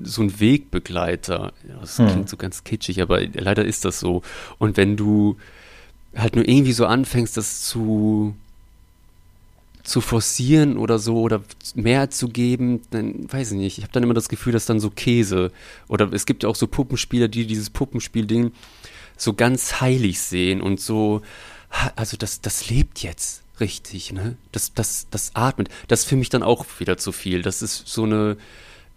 so 0.00 0.22
ein 0.22 0.40
Wegbegleiter. 0.40 1.52
Ja, 1.68 1.80
das 1.80 1.98
hm. 1.98 2.08
klingt 2.08 2.28
so 2.28 2.36
ganz 2.36 2.62
kitschig, 2.62 3.02
aber 3.02 3.20
leider 3.20 3.64
ist 3.64 3.84
das 3.84 3.98
so. 3.98 4.22
Und 4.58 4.76
wenn 4.76 4.96
du 4.96 5.36
halt 6.14 6.36
nur 6.36 6.48
irgendwie 6.48 6.72
so 6.72 6.86
anfängst, 6.86 7.36
das 7.36 7.62
zu, 7.62 8.36
zu 9.82 10.00
forcieren 10.00 10.78
oder 10.78 11.00
so 11.00 11.20
oder 11.20 11.42
mehr 11.74 12.10
zu 12.10 12.28
geben, 12.28 12.82
dann 12.92 13.30
weiß 13.30 13.50
ich 13.50 13.58
nicht. 13.58 13.78
Ich 13.78 13.84
habe 13.84 13.92
dann 13.92 14.04
immer 14.04 14.14
das 14.14 14.28
Gefühl, 14.28 14.52
dass 14.52 14.66
dann 14.66 14.78
so 14.78 14.90
Käse 14.90 15.50
oder 15.88 16.12
es 16.12 16.26
gibt 16.26 16.44
ja 16.44 16.48
auch 16.48 16.54
so 16.54 16.68
Puppenspieler, 16.68 17.26
die 17.26 17.44
dieses 17.44 17.70
Puppenspielding 17.70 18.52
so 19.16 19.34
ganz 19.34 19.80
heilig 19.80 20.20
sehen 20.20 20.60
und 20.60 20.80
so, 20.80 21.22
also 21.96 22.16
das, 22.16 22.40
das 22.40 22.68
lebt 22.68 23.02
jetzt 23.02 23.42
richtig, 23.60 24.12
ne? 24.12 24.36
Das, 24.52 24.74
das, 24.74 25.06
das 25.10 25.32
atmet. 25.34 25.68
Das 25.88 26.00
ist 26.00 26.06
für 26.06 26.16
mich 26.16 26.28
dann 26.28 26.42
auch 26.42 26.66
wieder 26.78 26.96
zu 26.96 27.12
viel. 27.12 27.42
Das 27.42 27.62
ist 27.62 27.86
so 27.86 28.04
eine, 28.04 28.36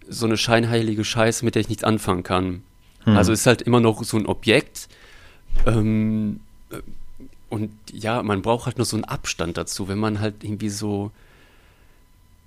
so 0.08 0.26
eine 0.26 0.38
scheinheilige 0.38 1.04
Scheiße, 1.04 1.46
mit 1.46 1.56
der 1.56 1.62
ich 1.62 1.70
nichts 1.70 1.84
anfangen 1.84 2.24
kann. 2.24 2.64
Hm. 3.04 3.18
Also 3.18 3.32
ist 3.32 3.46
halt 3.46 3.62
immer 3.62 3.80
noch 3.80 4.04
so 4.04 4.18
ein 4.18 4.26
Objekt. 4.26 4.90
Ähm, 5.66 6.40
und 7.50 7.72
ja, 7.92 8.22
man 8.24 8.42
braucht 8.42 8.66
halt 8.66 8.78
nur 8.78 8.86
so 8.86 8.98
einen 8.98 9.06
Abstand 9.06 9.58
dazu, 9.58 9.88
wenn 9.88 10.00
man 10.00 10.20
halt 10.20 10.44
irgendwie 10.44 10.70
so 10.70 11.12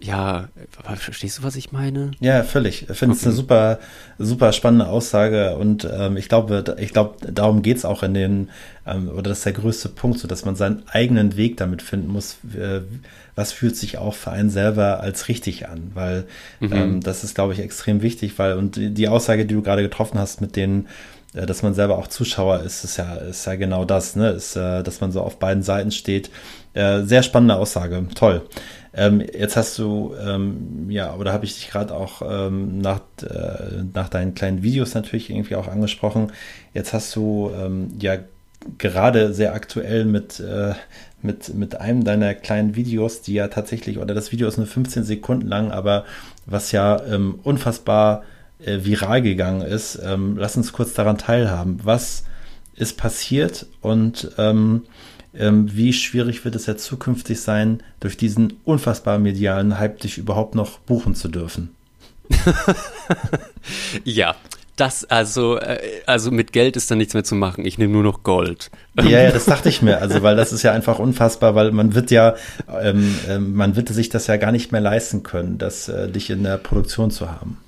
ja, 0.03 0.49
verstehst 0.97 1.39
du, 1.39 1.43
was 1.43 1.57
ich 1.57 1.73
meine? 1.73 2.13
Ja, 2.21 2.43
völlig. 2.43 2.89
Ich 2.89 2.97
finde 2.97 3.15
es 3.15 3.21
okay. 3.21 3.29
eine 3.29 3.37
super, 3.37 3.79
super 4.19 4.53
spannende 4.53 4.89
Aussage 4.89 5.57
und 5.57 5.87
ähm, 5.91 6.17
ich 6.17 6.29
glaube, 6.29 6.77
ich 6.79 6.93
glaube, 6.93 7.17
darum 7.31 7.61
geht's 7.61 7.85
auch 7.85 8.03
in 8.03 8.15
den, 8.15 8.49
ähm, 8.87 9.09
oder 9.09 9.29
das 9.29 9.39
ist 9.39 9.47
der 9.47 9.53
größte 9.53 9.91
Punkt, 9.91 10.19
so 10.19 10.27
dass 10.27 10.45
man 10.47 10.57
seinen 10.57 10.85
eigenen 10.89 11.37
Weg 11.37 11.59
damit 11.59 11.83
finden 11.83 12.09
muss, 12.09 12.39
äh, 12.59 12.81
was 13.35 13.53
fühlt 13.53 13.77
sich 13.77 13.99
auch 13.99 14.15
für 14.15 14.31
einen 14.31 14.51
selber 14.51 15.01
als 15.01 15.29
richtig 15.29 15.69
an, 15.69 15.91
weil 15.95 16.25
mhm. 16.61 16.73
ähm, 16.73 17.01
das 17.03 17.23
ist, 17.23 17.35
glaube 17.35 17.53
ich, 17.53 17.61
extrem 17.61 18.01
wichtig, 18.01 18.39
weil 18.39 18.55
und 18.55 18.77
die 18.77 19.09
Aussage, 19.09 19.45
die 19.45 19.55
du 19.55 19.63
gerade 19.63 19.83
getroffen 19.83 20.19
hast 20.19 20.41
mit 20.41 20.57
den 20.57 20.87
äh, 21.35 21.47
dass 21.47 21.63
man 21.63 21.75
selber 21.75 21.99
auch 21.99 22.09
Zuschauer 22.09 22.61
ist, 22.61 22.85
ist 22.85 22.97
ja, 22.97 23.15
ist 23.17 23.47
ja 23.47 23.55
genau 23.55 23.85
das, 23.85 24.17
ne? 24.17 24.31
Ist, 24.31 24.57
äh, 24.57 24.83
dass 24.83 25.01
man 25.01 25.13
so 25.13 25.21
auf 25.21 25.39
beiden 25.39 25.63
Seiten 25.63 25.93
steht. 25.93 26.31
Äh, 26.73 27.03
sehr 27.03 27.23
spannende 27.23 27.57
Aussage, 27.57 28.07
toll. 28.15 28.43
Ähm, 28.93 29.21
jetzt 29.21 29.57
hast 29.57 29.79
du, 29.79 30.15
ähm, 30.21 30.87
ja, 30.89 31.15
oder 31.15 31.33
habe 31.33 31.45
ich 31.45 31.55
dich 31.55 31.71
gerade 31.71 31.95
auch 31.95 32.23
ähm, 32.29 32.79
nach, 32.81 33.01
äh, 33.23 33.83
nach 33.93 34.09
deinen 34.09 34.35
kleinen 34.35 34.63
Videos 34.63 34.95
natürlich 34.95 35.31
irgendwie 35.31 35.55
auch 35.55 35.69
angesprochen. 35.69 36.33
Jetzt 36.75 36.93
hast 36.93 37.15
du 37.15 37.53
ähm, 37.57 37.89
ja 38.01 38.19
gerade 38.79 39.33
sehr 39.33 39.55
aktuell 39.55 40.05
mit, 40.05 40.41
äh, 40.41 40.75
mit, 41.23 41.55
mit 41.55 41.81
einem 41.81 42.05
deiner 42.05 42.35
kleinen 42.35 42.75
Videos, 42.77 43.23
die 43.23 43.35
ja 43.35 43.49
tatsächlich, 43.49 43.99
oder 43.99 44.15
das 44.15 44.33
Video 44.33 44.49
ist 44.49 44.59
nur 44.59 44.67
15 44.67 45.05
Sekunden 45.05 45.49
lang, 45.49 45.71
aber 45.71 46.05
was 46.47 46.73
ja 46.73 47.01
ähm, 47.05 47.39
unfassbar 47.43 48.25
äh, 48.59 48.79
viral 48.83 49.23
gegangen 49.23 49.63
ist. 49.63 50.01
Ähm, 50.05 50.37
lass 50.37 50.57
uns 50.57 50.73
kurz 50.73 50.95
daran 50.95 51.19
teilhaben. 51.19 51.81
Was 51.85 52.25
ist 52.75 52.97
passiert 52.97 53.67
und 53.83 54.31
wie 55.33 55.93
schwierig 55.93 56.45
wird 56.45 56.57
es 56.57 56.67
jetzt 56.67 56.85
zukünftig 56.85 57.41
sein, 57.41 57.83
durch 58.01 58.17
diesen 58.17 58.55
unfassbar 58.65 59.19
medialen 59.19 59.79
Hype 59.79 60.01
dich 60.01 60.19
überhaupt 60.19 60.55
noch 60.55 60.79
buchen 60.81 61.15
zu 61.15 61.29
dürfen? 61.29 61.71
ja, 64.05 64.35
das, 64.81 65.05
also, 65.05 65.59
äh, 65.59 65.79
also 66.07 66.31
mit 66.31 66.53
Geld 66.53 66.77
ist 66.77 66.91
da 66.91 66.95
nichts 66.95 67.13
mehr 67.13 67.25
zu 67.25 67.35
machen. 67.35 67.67
Ich 67.67 67.77
nehme 67.77 67.93
nur 67.93 68.03
noch 68.03 68.23
Gold. 68.23 68.71
Ja, 68.97 69.05
ja, 69.05 69.31
das 69.31 69.45
dachte 69.47 69.69
ich 69.69 69.83
mir. 69.83 70.01
Also, 70.01 70.23
weil 70.23 70.37
das 70.37 70.53
ist 70.53 70.63
ja 70.63 70.73
einfach 70.73 70.99
unfassbar, 70.99 71.55
weil 71.55 71.71
man 71.71 71.95
wird 71.95 72.11
ja, 72.11 72.35
ähm, 72.81 73.15
äh, 73.29 73.39
man 73.39 73.77
wird 73.77 73.89
sich 73.91 74.09
das 74.09 74.27
ja 74.27 74.37
gar 74.39 74.53
nicht 74.53 74.73
mehr 74.73 74.81
leisten 74.81 75.23
können, 75.23 75.59
das 75.59 75.89
äh, 75.89 76.11
dich 76.11 76.31
in 76.31 76.45
der 76.45 76.57
Produktion 76.57 77.11
zu 77.11 77.31
haben. 77.31 77.59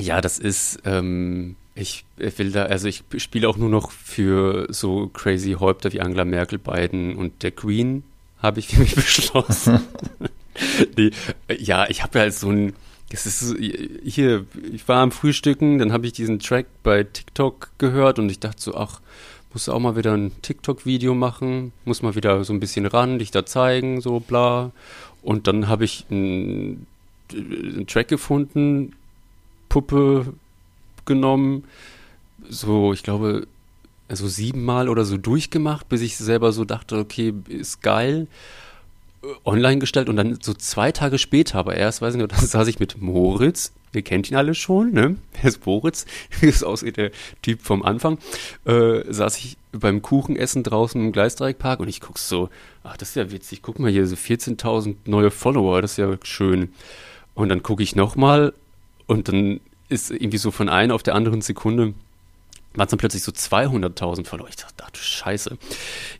Ja, 0.00 0.20
das 0.20 0.38
ist, 0.38 0.80
ähm, 0.84 1.54
ich 1.74 2.04
will 2.16 2.52
da, 2.52 2.64
also 2.64 2.88
ich 2.88 3.02
spiele 3.16 3.48
auch 3.48 3.56
nur 3.56 3.68
noch 3.68 3.90
für 3.90 4.66
so 4.70 5.08
crazy 5.08 5.52
Häupter 5.58 5.92
wie 5.92 6.00
Angela 6.00 6.24
Merkel, 6.24 6.58
Biden 6.58 7.16
und 7.16 7.42
der 7.42 7.50
Queen, 7.50 8.02
habe 8.38 8.60
ich 8.60 8.68
für 8.68 8.80
mich 8.80 8.94
beschlossen. 8.96 9.80
nee, 10.96 11.10
ja, 11.58 11.88
ich 11.88 12.02
habe 12.02 12.18
ja 12.18 12.24
halt 12.24 12.34
so 12.34 12.50
ein, 12.50 12.74
es 13.10 13.26
ist 13.26 13.56
hier, 14.04 14.46
ich 14.72 14.86
war 14.88 15.02
am 15.02 15.12
Frühstücken, 15.12 15.78
dann 15.78 15.92
habe 15.92 16.06
ich 16.06 16.12
diesen 16.12 16.40
Track 16.40 16.66
bei 16.82 17.04
TikTok 17.04 17.70
gehört 17.78 18.18
und 18.18 18.30
ich 18.30 18.40
dachte 18.40 18.60
so, 18.60 18.74
ach, 18.74 19.00
muss 19.52 19.68
auch 19.68 19.78
mal 19.78 19.96
wieder 19.96 20.14
ein 20.14 20.32
TikTok-Video 20.42 21.14
machen, 21.14 21.72
muss 21.84 22.02
mal 22.02 22.14
wieder 22.14 22.42
so 22.44 22.52
ein 22.52 22.60
bisschen 22.60 22.86
ran, 22.86 23.18
dich 23.18 23.30
da 23.30 23.44
zeigen, 23.44 24.00
so 24.00 24.20
bla. 24.20 24.72
Und 25.22 25.46
dann 25.46 25.68
habe 25.68 25.84
ich 25.84 26.06
einen, 26.10 26.86
einen 27.32 27.86
Track 27.86 28.08
gefunden, 28.08 28.94
Puppe 29.68 30.32
genommen, 31.06 31.64
so, 32.48 32.92
ich 32.92 33.02
glaube, 33.02 33.46
also 34.08 34.28
siebenmal 34.28 34.88
oder 34.88 35.04
so 35.04 35.16
durchgemacht, 35.16 35.88
bis 35.88 36.02
ich 36.02 36.16
selber 36.16 36.52
so 36.52 36.64
dachte, 36.64 36.98
okay, 36.98 37.32
ist 37.48 37.82
geil, 37.82 38.26
online 39.44 39.78
gestellt 39.78 40.08
und 40.08 40.16
dann 40.16 40.38
so 40.40 40.52
zwei 40.52 40.92
Tage 40.92 41.18
später, 41.18 41.58
aber 41.58 41.76
erst, 41.76 42.02
weiß 42.02 42.14
ich 42.14 42.20
nicht, 42.20 42.32
da 42.32 42.36
saß 42.36 42.68
ich 42.68 42.78
mit 42.78 43.00
Moritz, 43.00 43.72
wir 43.92 44.02
kennt 44.02 44.30
ihn 44.30 44.36
alle 44.36 44.54
schon, 44.54 44.92
ne? 44.92 45.16
Wer 45.40 45.48
ist 45.48 45.64
Moritz? 45.66 46.06
Ist 46.40 46.64
aussieht 46.64 46.96
der 46.96 47.10
Typ 47.42 47.60
vom 47.60 47.82
Anfang, 47.82 48.18
äh, 48.64 49.02
saß 49.12 49.36
ich 49.38 49.58
beim 49.72 50.02
Kuchenessen 50.02 50.62
draußen 50.62 51.00
im 51.00 51.12
Gleisdreieckpark 51.12 51.80
und 51.80 51.88
ich 51.88 52.00
guck 52.00 52.18
so, 52.18 52.48
ach, 52.84 52.96
das 52.96 53.10
ist 53.10 53.14
ja 53.16 53.30
witzig, 53.30 53.60
guck 53.62 53.78
mal 53.78 53.90
hier, 53.90 54.06
so 54.06 54.16
14.000 54.16 54.96
neue 55.04 55.30
Follower, 55.30 55.82
das 55.82 55.92
ist 55.92 55.96
ja 55.98 56.16
schön. 56.22 56.72
Und 57.34 57.48
dann 57.48 57.62
gucke 57.62 57.82
ich 57.82 57.96
nochmal 57.96 58.52
und 59.06 59.28
dann 59.28 59.60
ist 59.92 60.10
irgendwie 60.10 60.38
so 60.38 60.50
von 60.50 60.68
einer 60.68 60.94
auf 60.94 61.02
der 61.02 61.14
anderen 61.14 61.42
Sekunde 61.42 61.94
waren 62.74 62.86
es 62.86 62.90
dann 62.90 62.98
plötzlich 62.98 63.22
so 63.22 63.32
200.000 63.32 64.24
Follower. 64.24 64.48
Ich 64.48 64.56
dachte, 64.56 64.82
ach 64.86 64.90
du 64.90 64.98
Scheiße. 64.98 65.58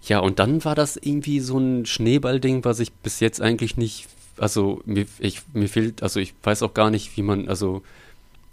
Ja, 0.06 0.18
und 0.18 0.38
dann 0.38 0.64
war 0.66 0.74
das 0.74 0.98
irgendwie 0.98 1.40
so 1.40 1.58
ein 1.58 1.86
Schneeballding, 1.86 2.64
was 2.64 2.78
ich 2.78 2.92
bis 2.92 3.20
jetzt 3.20 3.40
eigentlich 3.40 3.78
nicht, 3.78 4.06
also 4.36 4.82
mir, 4.84 5.06
ich, 5.18 5.40
mir 5.54 5.68
fehlt, 5.68 6.02
also 6.02 6.20
ich 6.20 6.34
weiß 6.42 6.62
auch 6.62 6.74
gar 6.74 6.90
nicht, 6.90 7.16
wie 7.16 7.22
man, 7.22 7.48
also, 7.48 7.82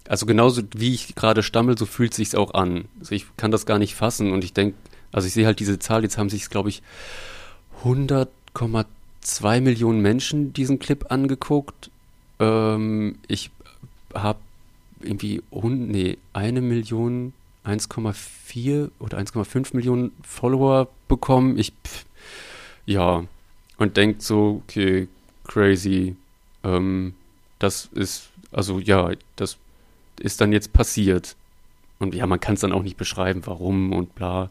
also 0.07 0.25
genauso 0.25 0.61
wie 0.73 0.93
ich 0.93 1.13
gerade 1.15 1.43
stammel, 1.43 1.77
so 1.77 1.85
fühlt 1.85 2.13
sich's 2.13 2.35
auch 2.35 2.53
an. 2.53 2.85
Also 2.99 3.15
ich 3.15 3.25
kann 3.35 3.51
das 3.51 3.65
gar 3.65 3.79
nicht 3.79 3.95
fassen 3.95 4.31
und 4.31 4.45
ich 4.45 4.53
denke, 4.53 4.77
also 5.11 5.27
ich 5.27 5.33
sehe 5.33 5.45
halt 5.45 5.59
diese 5.59 5.77
Zahl, 5.77 6.03
jetzt 6.03 6.17
haben 6.17 6.29
sich 6.29 6.49
glaube 6.49 6.69
ich, 6.69 6.81
100,3 7.83 8.85
zwei 9.21 9.61
Millionen 9.61 10.01
Menschen 10.01 10.53
diesen 10.53 10.79
Clip 10.79 11.11
angeguckt. 11.11 11.89
Ähm, 12.39 13.17
ich 13.27 13.51
habe 14.13 14.39
irgendwie, 15.01 15.41
nee, 15.51 16.17
eine 16.33 16.61
Million, 16.61 17.33
1,4 17.65 18.89
oder 18.99 19.17
1,5 19.17 19.75
Millionen 19.75 20.11
Follower 20.23 20.87
bekommen. 21.07 21.57
Ich, 21.57 21.73
pff, 21.85 22.05
ja, 22.85 23.23
und 23.77 23.97
denkt 23.97 24.21
so, 24.21 24.61
okay, 24.63 25.07
crazy. 25.45 26.15
Ähm, 26.63 27.13
das 27.59 27.89
ist, 27.93 28.29
also 28.51 28.79
ja, 28.79 29.11
das 29.35 29.57
ist 30.19 30.41
dann 30.41 30.51
jetzt 30.51 30.73
passiert. 30.73 31.35
Und 31.99 32.15
ja, 32.15 32.25
man 32.27 32.39
kann 32.39 32.55
es 32.55 32.61
dann 32.61 32.71
auch 32.71 32.83
nicht 32.83 32.97
beschreiben, 32.97 33.41
warum 33.45 33.91
und 33.91 34.15
bla. 34.15 34.49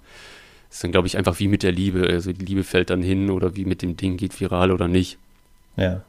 ist 0.71 0.85
dann, 0.85 0.93
glaube 0.93 1.07
ich, 1.07 1.17
einfach 1.17 1.39
wie 1.39 1.49
mit 1.49 1.63
der 1.63 1.73
Liebe. 1.73 2.07
Also 2.07 2.33
die 2.33 2.45
Liebe 2.45 2.65
fällt 2.65 2.91
dann 2.91 3.03
hin 3.03 3.31
oder 3.31 3.57
wie 3.57 3.65
mit 3.65 3.83
dem 3.83 3.97
Ding 3.97 4.17
geht 4.17 4.39
viral 4.39 4.71
oder 4.71 4.89
nicht. 4.89 5.19
Ja. 5.77 6.03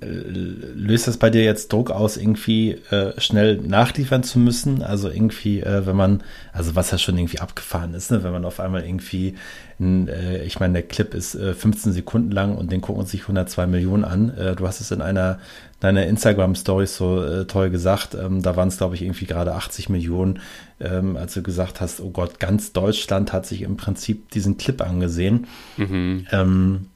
Löst 0.00 1.08
das 1.08 1.16
bei 1.16 1.30
dir 1.30 1.42
jetzt 1.42 1.72
Druck 1.72 1.90
aus, 1.90 2.16
irgendwie 2.16 2.72
äh, 2.90 3.18
schnell 3.18 3.56
nachliefern 3.56 4.22
zu 4.22 4.38
müssen? 4.38 4.82
Also 4.82 5.08
irgendwie, 5.08 5.60
äh, 5.60 5.86
wenn 5.86 5.96
man, 5.96 6.22
also 6.52 6.76
was 6.76 6.90
ja 6.90 6.98
schon 6.98 7.16
irgendwie 7.16 7.40
abgefahren 7.40 7.94
ist, 7.94 8.10
ne? 8.10 8.22
wenn 8.22 8.32
man 8.32 8.44
auf 8.44 8.60
einmal 8.60 8.84
irgendwie, 8.84 9.34
ein, 9.80 10.08
äh, 10.08 10.44
ich 10.44 10.60
meine, 10.60 10.74
der 10.74 10.82
Clip 10.82 11.14
ist 11.14 11.32
15 11.32 11.90
äh, 11.90 11.94
Sekunden 11.94 12.30
lang 12.30 12.56
und 12.56 12.70
den 12.70 12.80
gucken 12.82 13.06
sich 13.06 13.22
102 13.22 13.66
Millionen 13.66 14.04
an. 14.04 14.36
Äh, 14.36 14.54
du 14.56 14.66
hast 14.66 14.80
es 14.80 14.90
in 14.90 15.00
einer 15.00 15.38
deiner 15.80 16.06
Instagram-Story 16.06 16.86
so 16.86 17.22
äh, 17.24 17.44
toll 17.46 17.70
gesagt. 17.70 18.14
Ähm, 18.14 18.40
da 18.42 18.54
waren 18.56 18.68
es, 18.68 18.78
glaube 18.78 18.94
ich, 18.94 19.02
irgendwie 19.02 19.26
gerade 19.26 19.54
80 19.54 19.88
Millionen, 19.88 20.38
ähm, 20.80 21.16
als 21.16 21.34
du 21.34 21.42
gesagt 21.42 21.80
hast, 21.80 22.00
oh 22.00 22.10
Gott, 22.10 22.38
ganz 22.38 22.72
Deutschland 22.72 23.32
hat 23.32 23.46
sich 23.46 23.62
im 23.62 23.76
Prinzip 23.76 24.30
diesen 24.30 24.58
Clip 24.58 24.80
angesehen. 24.80 25.48
Mhm. 25.76 26.26
Ähm, 26.30 26.86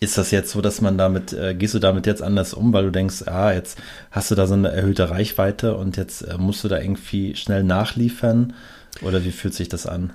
ist 0.00 0.18
das 0.18 0.30
jetzt 0.30 0.50
so, 0.50 0.60
dass 0.60 0.80
man 0.80 0.98
damit, 0.98 1.32
äh, 1.32 1.54
gehst 1.54 1.74
du 1.74 1.78
damit 1.78 2.06
jetzt 2.06 2.22
anders 2.22 2.54
um, 2.54 2.72
weil 2.72 2.84
du 2.84 2.90
denkst, 2.90 3.26
ah, 3.26 3.52
jetzt 3.52 3.78
hast 4.10 4.30
du 4.30 4.34
da 4.34 4.46
so 4.46 4.54
eine 4.54 4.70
erhöhte 4.70 5.10
Reichweite 5.10 5.76
und 5.76 5.96
jetzt 5.96 6.22
äh, 6.22 6.36
musst 6.38 6.64
du 6.64 6.68
da 6.68 6.78
irgendwie 6.78 7.36
schnell 7.36 7.64
nachliefern? 7.64 8.54
Oder 9.02 9.24
wie 9.24 9.32
fühlt 9.32 9.54
sich 9.54 9.68
das 9.68 9.86
an? 9.86 10.12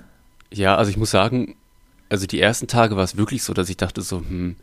Ja, 0.52 0.76
also 0.76 0.90
ich 0.90 0.96
muss 0.96 1.10
sagen, 1.10 1.56
also 2.08 2.26
die 2.26 2.40
ersten 2.40 2.66
Tage 2.66 2.96
war 2.96 3.04
es 3.04 3.16
wirklich 3.16 3.42
so, 3.42 3.54
dass 3.54 3.68
ich 3.68 3.76
dachte 3.76 4.02
so, 4.02 4.18
hm, 4.18 4.56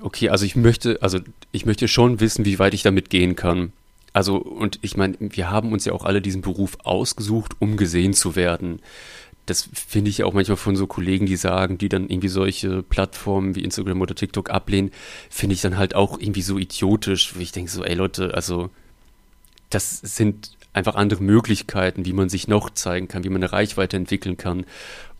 okay, 0.00 0.30
also 0.30 0.44
ich 0.44 0.56
möchte, 0.56 0.98
also 1.00 1.20
ich 1.52 1.66
möchte 1.66 1.88
schon 1.88 2.20
wissen, 2.20 2.44
wie 2.44 2.58
weit 2.58 2.74
ich 2.74 2.82
damit 2.82 3.10
gehen 3.10 3.36
kann. 3.36 3.72
Also, 4.12 4.36
und 4.36 4.78
ich 4.82 4.96
meine, 4.96 5.16
wir 5.18 5.50
haben 5.50 5.72
uns 5.72 5.84
ja 5.84 5.92
auch 5.92 6.04
alle 6.04 6.22
diesen 6.22 6.40
Beruf 6.40 6.78
ausgesucht, 6.84 7.56
um 7.58 7.76
gesehen 7.76 8.14
zu 8.14 8.36
werden 8.36 8.80
das 9.46 9.68
finde 9.72 10.10
ich 10.10 10.24
auch 10.24 10.32
manchmal 10.32 10.56
von 10.56 10.76
so 10.76 10.86
Kollegen, 10.86 11.26
die 11.26 11.36
sagen, 11.36 11.76
die 11.76 11.88
dann 11.88 12.08
irgendwie 12.08 12.28
solche 12.28 12.82
Plattformen 12.82 13.54
wie 13.54 13.62
Instagram 13.62 14.00
oder 14.00 14.14
TikTok 14.14 14.50
ablehnen, 14.50 14.90
finde 15.28 15.54
ich 15.54 15.60
dann 15.60 15.76
halt 15.76 15.94
auch 15.94 16.18
irgendwie 16.18 16.42
so 16.42 16.58
idiotisch, 16.58 17.36
wie 17.36 17.42
ich 17.42 17.52
denke 17.52 17.70
so, 17.70 17.84
ey 17.84 17.94
Leute, 17.94 18.34
also 18.34 18.70
das 19.70 19.98
sind 20.00 20.56
einfach 20.72 20.94
andere 20.94 21.22
Möglichkeiten, 21.22 22.04
wie 22.04 22.12
man 22.12 22.28
sich 22.28 22.48
noch 22.48 22.70
zeigen 22.70 23.08
kann, 23.08 23.24
wie 23.24 23.28
man 23.28 23.42
eine 23.42 23.52
Reichweite 23.52 23.96
entwickeln 23.96 24.36
kann. 24.36 24.64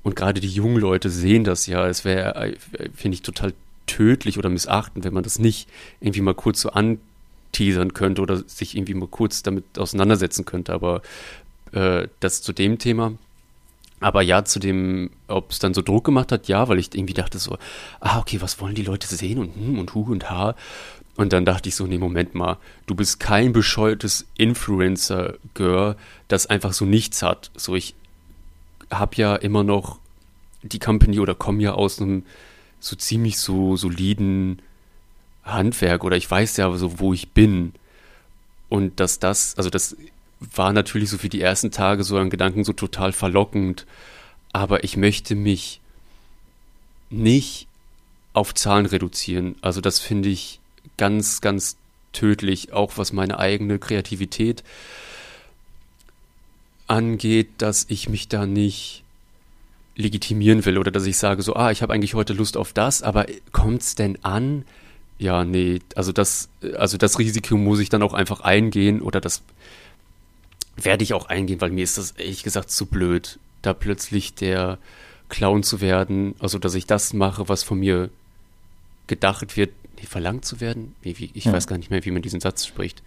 Und 0.02 0.16
gerade 0.16 0.40
die 0.40 0.48
jungen 0.48 0.78
Leute 0.78 1.10
sehen 1.10 1.44
das 1.44 1.66
ja. 1.66 1.86
Es 1.86 2.04
wäre, 2.04 2.34
äh, 2.34 2.56
finde 2.94 3.14
ich, 3.14 3.22
total 3.22 3.54
tödlich 3.86 4.38
oder 4.38 4.50
missachtend, 4.50 5.04
wenn 5.04 5.14
man 5.14 5.22
das 5.22 5.38
nicht 5.38 5.68
irgendwie 6.00 6.20
mal 6.20 6.34
kurz 6.34 6.60
so 6.60 6.70
anteasern 6.70 7.94
könnte 7.94 8.20
oder 8.22 8.42
sich 8.46 8.76
irgendwie 8.76 8.94
mal 8.94 9.08
kurz 9.08 9.42
damit 9.42 9.78
auseinandersetzen 9.78 10.44
könnte. 10.44 10.72
Aber 10.72 11.02
äh, 11.72 12.08
das 12.20 12.42
zu 12.42 12.52
dem 12.52 12.78
Thema. 12.78 13.14
Aber 14.00 14.22
ja, 14.22 14.44
zu 14.44 14.58
dem, 14.58 15.10
ob 15.28 15.50
es 15.50 15.58
dann 15.58 15.74
so 15.74 15.80
Druck 15.80 16.04
gemacht 16.04 16.32
hat, 16.32 16.48
ja, 16.48 16.68
weil 16.68 16.78
ich 16.78 16.94
irgendwie 16.94 17.14
dachte 17.14 17.38
so, 17.38 17.56
ah, 18.00 18.18
okay, 18.18 18.40
was 18.40 18.60
wollen 18.60 18.74
die 18.74 18.82
Leute 18.82 19.06
sehen 19.06 19.38
und 19.38 19.54
hm 19.54 19.78
und 19.78 19.94
hu 19.94 20.02
und 20.10 20.30
ha. 20.30 20.54
Und 21.16 21.32
dann 21.32 21.44
dachte 21.44 21.68
ich 21.68 21.76
so, 21.76 21.86
nee, 21.86 21.98
Moment 21.98 22.34
mal, 22.34 22.58
du 22.86 22.94
bist 22.94 23.20
kein 23.20 23.52
bescheuertes 23.52 24.26
Influencer-Girl, 24.36 25.96
das 26.28 26.46
einfach 26.46 26.72
so 26.72 26.84
nichts 26.84 27.22
hat. 27.22 27.50
So, 27.56 27.76
ich 27.76 27.94
habe 28.90 29.16
ja 29.16 29.36
immer 29.36 29.62
noch 29.62 30.00
die 30.62 30.78
Company 30.80 31.20
oder 31.20 31.34
komme 31.34 31.62
ja 31.62 31.72
aus 31.72 32.00
einem 32.00 32.24
so 32.80 32.96
ziemlich 32.96 33.38
so 33.38 33.76
soliden 33.76 34.60
Handwerk 35.44 36.04
oder 36.04 36.16
ich 36.16 36.30
weiß 36.30 36.56
ja 36.56 36.70
so, 36.76 36.98
wo 36.98 37.12
ich 37.12 37.30
bin. 37.30 37.74
Und 38.68 38.98
dass 38.98 39.18
das, 39.20 39.56
also 39.56 39.70
das 39.70 39.96
war 40.40 40.72
natürlich 40.72 41.10
so 41.10 41.18
für 41.18 41.28
die 41.28 41.40
ersten 41.40 41.70
Tage 41.70 42.04
so 42.04 42.16
ein 42.16 42.30
Gedanken 42.30 42.64
so 42.64 42.72
total 42.72 43.12
verlockend. 43.12 43.86
Aber 44.52 44.84
ich 44.84 44.96
möchte 44.96 45.34
mich 45.34 45.80
nicht 47.10 47.66
auf 48.32 48.54
Zahlen 48.54 48.86
reduzieren. 48.86 49.56
Also 49.62 49.80
das 49.80 50.00
finde 50.00 50.28
ich 50.28 50.60
ganz, 50.96 51.40
ganz 51.40 51.76
tödlich, 52.12 52.72
auch 52.72 52.96
was 52.96 53.12
meine 53.12 53.38
eigene 53.38 53.78
Kreativität 53.78 54.62
angeht, 56.86 57.48
dass 57.58 57.86
ich 57.88 58.08
mich 58.08 58.28
da 58.28 58.46
nicht 58.46 59.02
legitimieren 59.96 60.64
will 60.64 60.78
oder 60.78 60.90
dass 60.90 61.06
ich 61.06 61.16
sage 61.16 61.42
so, 61.42 61.54
ah, 61.54 61.70
ich 61.70 61.82
habe 61.82 61.92
eigentlich 61.92 62.14
heute 62.14 62.32
Lust 62.32 62.56
auf 62.56 62.72
das, 62.72 63.02
aber 63.02 63.26
kommt's 63.52 63.94
denn 63.94 64.18
an? 64.24 64.64
Ja, 65.18 65.44
nee, 65.44 65.80
also 65.94 66.12
das, 66.12 66.48
also 66.76 66.98
das 66.98 67.18
Risiko 67.18 67.56
muss 67.56 67.78
ich 67.78 67.88
dann 67.88 68.02
auch 68.02 68.12
einfach 68.12 68.40
eingehen 68.40 69.00
oder 69.00 69.20
das 69.20 69.42
werde 70.76 71.04
ich 71.04 71.14
auch 71.14 71.26
eingehen, 71.26 71.60
weil 71.60 71.70
mir 71.70 71.84
ist 71.84 71.98
das 71.98 72.12
ehrlich 72.12 72.42
gesagt 72.42 72.70
zu 72.70 72.86
blöd, 72.86 73.38
da 73.62 73.72
plötzlich 73.72 74.34
der 74.34 74.78
Clown 75.28 75.62
zu 75.62 75.80
werden, 75.80 76.34
also 76.38 76.58
dass 76.58 76.74
ich 76.74 76.86
das 76.86 77.12
mache, 77.12 77.48
was 77.48 77.62
von 77.62 77.78
mir 77.78 78.10
gedacht 79.06 79.56
wird, 79.56 79.72
nee, 79.96 80.06
verlangt 80.06 80.44
zu 80.44 80.60
werden. 80.60 80.94
Wie, 81.02 81.18
wie, 81.18 81.30
ich 81.34 81.46
ja. 81.46 81.52
weiß 81.52 81.66
gar 81.66 81.78
nicht 81.78 81.90
mehr, 81.90 82.04
wie 82.04 82.10
man 82.10 82.22
diesen 82.22 82.40
Satz 82.40 82.66
spricht. 82.66 83.02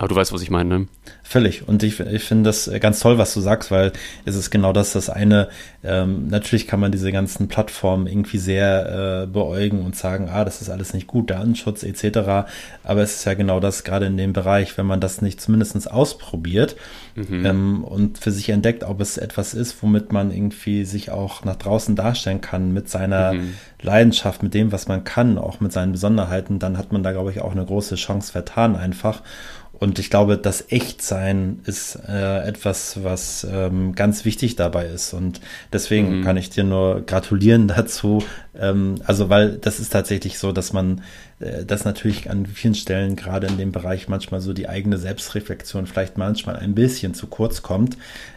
Aber 0.00 0.08
du 0.08 0.16
weißt, 0.16 0.32
was 0.32 0.40
ich 0.40 0.48
meine, 0.48 0.78
ne? 0.78 0.86
Völlig. 1.22 1.68
Und 1.68 1.82
ich, 1.82 2.00
ich 2.00 2.24
finde 2.24 2.44
das 2.44 2.70
ganz 2.80 3.00
toll, 3.00 3.18
was 3.18 3.34
du 3.34 3.40
sagst, 3.42 3.70
weil 3.70 3.92
es 4.24 4.34
ist 4.34 4.50
genau 4.50 4.72
das, 4.72 4.94
das 4.94 5.10
eine, 5.10 5.50
ähm, 5.84 6.28
natürlich 6.28 6.66
kann 6.66 6.80
man 6.80 6.90
diese 6.90 7.12
ganzen 7.12 7.48
Plattformen 7.48 8.06
irgendwie 8.06 8.38
sehr 8.38 9.24
äh, 9.24 9.26
beäugen 9.26 9.84
und 9.84 9.94
sagen, 9.94 10.30
ah, 10.32 10.46
das 10.46 10.62
ist 10.62 10.70
alles 10.70 10.94
nicht 10.94 11.06
gut, 11.06 11.28
Datenschutz 11.28 11.82
etc. 11.82 12.46
Aber 12.82 13.02
es 13.02 13.16
ist 13.16 13.26
ja 13.26 13.34
genau 13.34 13.60
das, 13.60 13.84
gerade 13.84 14.06
in 14.06 14.16
dem 14.16 14.32
Bereich, 14.32 14.78
wenn 14.78 14.86
man 14.86 15.00
das 15.00 15.20
nicht 15.20 15.38
zumindest 15.38 15.90
ausprobiert 15.90 16.76
mhm. 17.14 17.44
ähm, 17.44 17.84
und 17.84 18.16
für 18.16 18.30
sich 18.30 18.48
entdeckt, 18.48 18.84
ob 18.84 19.02
es 19.02 19.18
etwas 19.18 19.52
ist, 19.52 19.82
womit 19.82 20.12
man 20.12 20.30
irgendwie 20.30 20.86
sich 20.86 21.10
auch 21.10 21.44
nach 21.44 21.56
draußen 21.56 21.94
darstellen 21.94 22.40
kann 22.40 22.72
mit 22.72 22.88
seiner 22.88 23.34
mhm. 23.34 23.52
Leidenschaft, 23.82 24.42
mit 24.42 24.54
dem, 24.54 24.72
was 24.72 24.88
man 24.88 25.04
kann, 25.04 25.36
auch 25.36 25.60
mit 25.60 25.72
seinen 25.72 25.92
Besonderheiten, 25.92 26.58
dann 26.58 26.78
hat 26.78 26.90
man 26.90 27.02
da, 27.02 27.12
glaube 27.12 27.30
ich, 27.30 27.42
auch 27.42 27.52
eine 27.52 27.66
große 27.66 27.96
Chance 27.96 28.32
vertan 28.32 28.76
einfach. 28.76 29.22
Und 29.80 29.98
ich 29.98 30.10
glaube, 30.10 30.36
das 30.36 30.70
Echtsein 30.70 31.60
ist 31.64 31.98
äh, 32.06 32.46
etwas, 32.46 33.02
was 33.02 33.46
ähm, 33.50 33.94
ganz 33.94 34.26
wichtig 34.26 34.54
dabei 34.54 34.84
ist. 34.84 35.14
Und 35.14 35.40
deswegen 35.72 36.18
mhm. 36.18 36.22
kann 36.22 36.36
ich 36.36 36.50
dir 36.50 36.64
nur 36.64 37.00
gratulieren 37.00 37.66
dazu. 37.76 38.22
Ähm, 38.54 38.96
also, 39.06 39.30
weil 39.30 39.56
das 39.56 39.80
ist 39.80 39.90
tatsächlich 39.90 40.38
so, 40.38 40.52
dass 40.52 40.74
man 40.74 41.00
äh, 41.40 41.64
das 41.64 41.86
natürlich 41.86 42.28
an 42.28 42.44
vielen 42.44 42.74
Stellen, 42.74 43.16
gerade 43.16 43.46
in 43.46 43.56
dem 43.56 43.72
Bereich, 43.72 44.06
manchmal 44.06 44.42
so 44.42 44.52
die 44.52 44.68
eigene 44.68 44.98
Selbstreflexion 44.98 45.86
vielleicht 45.86 46.18
manchmal 46.18 46.56
ein 46.56 46.74
bisschen 46.74 47.14
zu 47.14 47.26
kurz 47.26 47.62
kommt. 47.62 47.96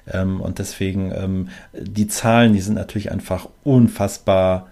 Ähm, 0.10 0.40
und 0.40 0.60
deswegen, 0.60 1.12
ähm, 1.12 1.50
die 1.74 2.08
Zahlen, 2.08 2.54
die 2.54 2.62
sind 2.62 2.76
natürlich 2.76 3.12
einfach 3.12 3.50
unfassbar 3.66 4.70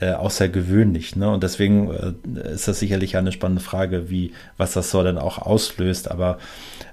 äh, 0.00 0.12
außergewöhnlich. 0.12 1.16
Ne? 1.16 1.30
Und 1.30 1.42
deswegen 1.42 1.90
äh, 1.90 2.52
ist 2.52 2.68
das 2.68 2.78
sicherlich 2.78 3.16
eine 3.16 3.32
spannende 3.32 3.62
Frage, 3.62 4.10
wie, 4.10 4.32
was 4.56 4.72
das 4.72 4.90
so 4.90 5.02
dann 5.02 5.18
auch 5.18 5.38
auslöst. 5.38 6.10
Aber 6.10 6.38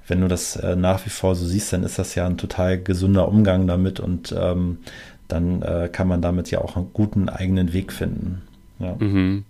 wenn 0.08 0.22
du 0.22 0.28
das 0.28 0.56
äh, 0.56 0.76
nach 0.76 1.06
wie 1.06 1.10
vor 1.10 1.36
so 1.36 1.46
siehst, 1.46 1.74
dann 1.74 1.84
ist 1.84 2.00
das 2.00 2.16
ja 2.16 2.26
ein 2.26 2.38
total 2.38 2.82
gesunder 2.82 3.28
Umgang 3.28 3.68
damit 3.68 4.00
und 4.00 4.34
ähm, 4.38 4.80
dann 5.28 5.62
äh, 5.62 5.90
kann 5.92 6.08
man 6.08 6.22
damit 6.22 6.52
ja 6.52 6.60
auch 6.60 6.76
einen 6.76 6.94
guten 6.94 7.30
eigenen 7.30 7.74
Weg 7.74 7.92
finden. 7.92 8.42
Ja. 8.80 8.96
Mhm 9.00 9.46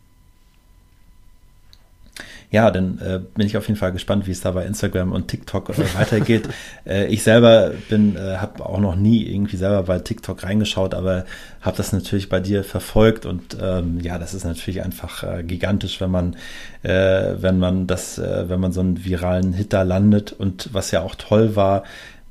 ja, 2.52 2.72
dann 2.72 3.00
äh, 3.00 3.20
bin 3.34 3.48
ich 3.48 3.58
auf 3.58 3.68
jeden 3.68 3.80
Fall 3.80 3.92
gespannt, 3.92 4.28
wie 4.28 4.32
es 4.32 4.42
da 4.42 4.52
bei 4.52 4.66
Instagram 4.66 5.12
und 5.12 5.28
TikTok 5.28 5.70
äh, 5.70 5.96
weitergeht. 5.96 6.48
äh, 6.86 7.08
ich 7.08 7.24
selber 7.24 7.72
bin, 7.90 8.16
äh, 8.16 8.38
habe 8.38 8.66
auch 8.66 8.80
noch 8.80 8.96
nie 8.96 9.24
irgendwie 9.24 9.58
selber 9.58 9.84
bei 9.84 10.00
TikTok 10.00 10.44
reingeschaut, 10.44 10.94
aber 10.94 11.26
habe 11.62 11.78
das 11.78 11.92
natürlich 11.92 12.30
bei 12.30 12.40
dir 12.40 12.64
verfolgt 12.64 13.26
und 13.26 13.58
ähm, 13.62 14.00
ja, 14.00 14.20
das 14.20 14.34
ist 14.34 14.46
natürlich 14.46 14.84
einfach 14.84 15.24
äh, 15.24 15.44
gigantisch, 15.44 16.00
wenn 16.00 16.12
man, 16.12 16.36
äh, 16.84 17.34
wenn 17.38 17.58
man 17.58 17.88
das, 17.88 18.18
äh, 18.18 18.48
wenn 18.48 18.60
man 18.60 18.72
so 18.72 18.82
einen 18.82 19.04
viralen 19.04 19.54
Hit 19.54 19.74
da 19.74 19.82
landet 19.82 20.32
und 20.32 20.70
was 20.74 20.92
ja 20.92 21.02
auch 21.02 21.16
toll 21.16 21.56
war, 21.56 21.84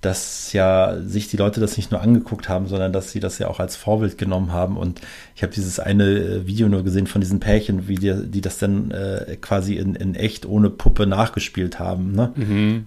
dass 0.05 0.53
ja 0.53 0.97
sich 1.01 1.29
die 1.29 1.37
Leute 1.37 1.61
das 1.61 1.77
nicht 1.77 1.91
nur 1.91 2.01
angeguckt 2.01 2.49
haben, 2.49 2.67
sondern 2.67 2.93
dass 2.93 3.13
sie 3.13 3.21
das 3.21 3.39
ja 3.39 3.49
auch 3.49 3.61
als 3.61 3.77
Vorbild 3.77 4.19
genommen 4.19 4.53
haben. 4.53 4.77
Und 4.77 5.01
ich 5.35 5.43
habe 5.43 5.53
dieses 5.53 5.81
eine 5.81 6.05
äh, 6.05 6.47
Video 6.47 6.69
nur 6.69 6.85
gesehen 6.85 7.07
von 7.07 7.21
diesen 7.21 7.41
Pärchen, 7.41 7.89
wie 7.89 7.95
die, 7.95 8.15
die 8.27 8.41
das 8.41 8.59
dann 8.59 8.91
äh, 8.91 9.37
quasi 9.41 9.77
in, 9.77 9.95
in 9.95 10.15
echt 10.15 10.47
ohne 10.47 10.71
Puppe 10.71 11.07
nachgespielt 11.07 11.79
haben. 11.79 12.13
Ne? 12.13 12.33
Mhm. 12.37 12.87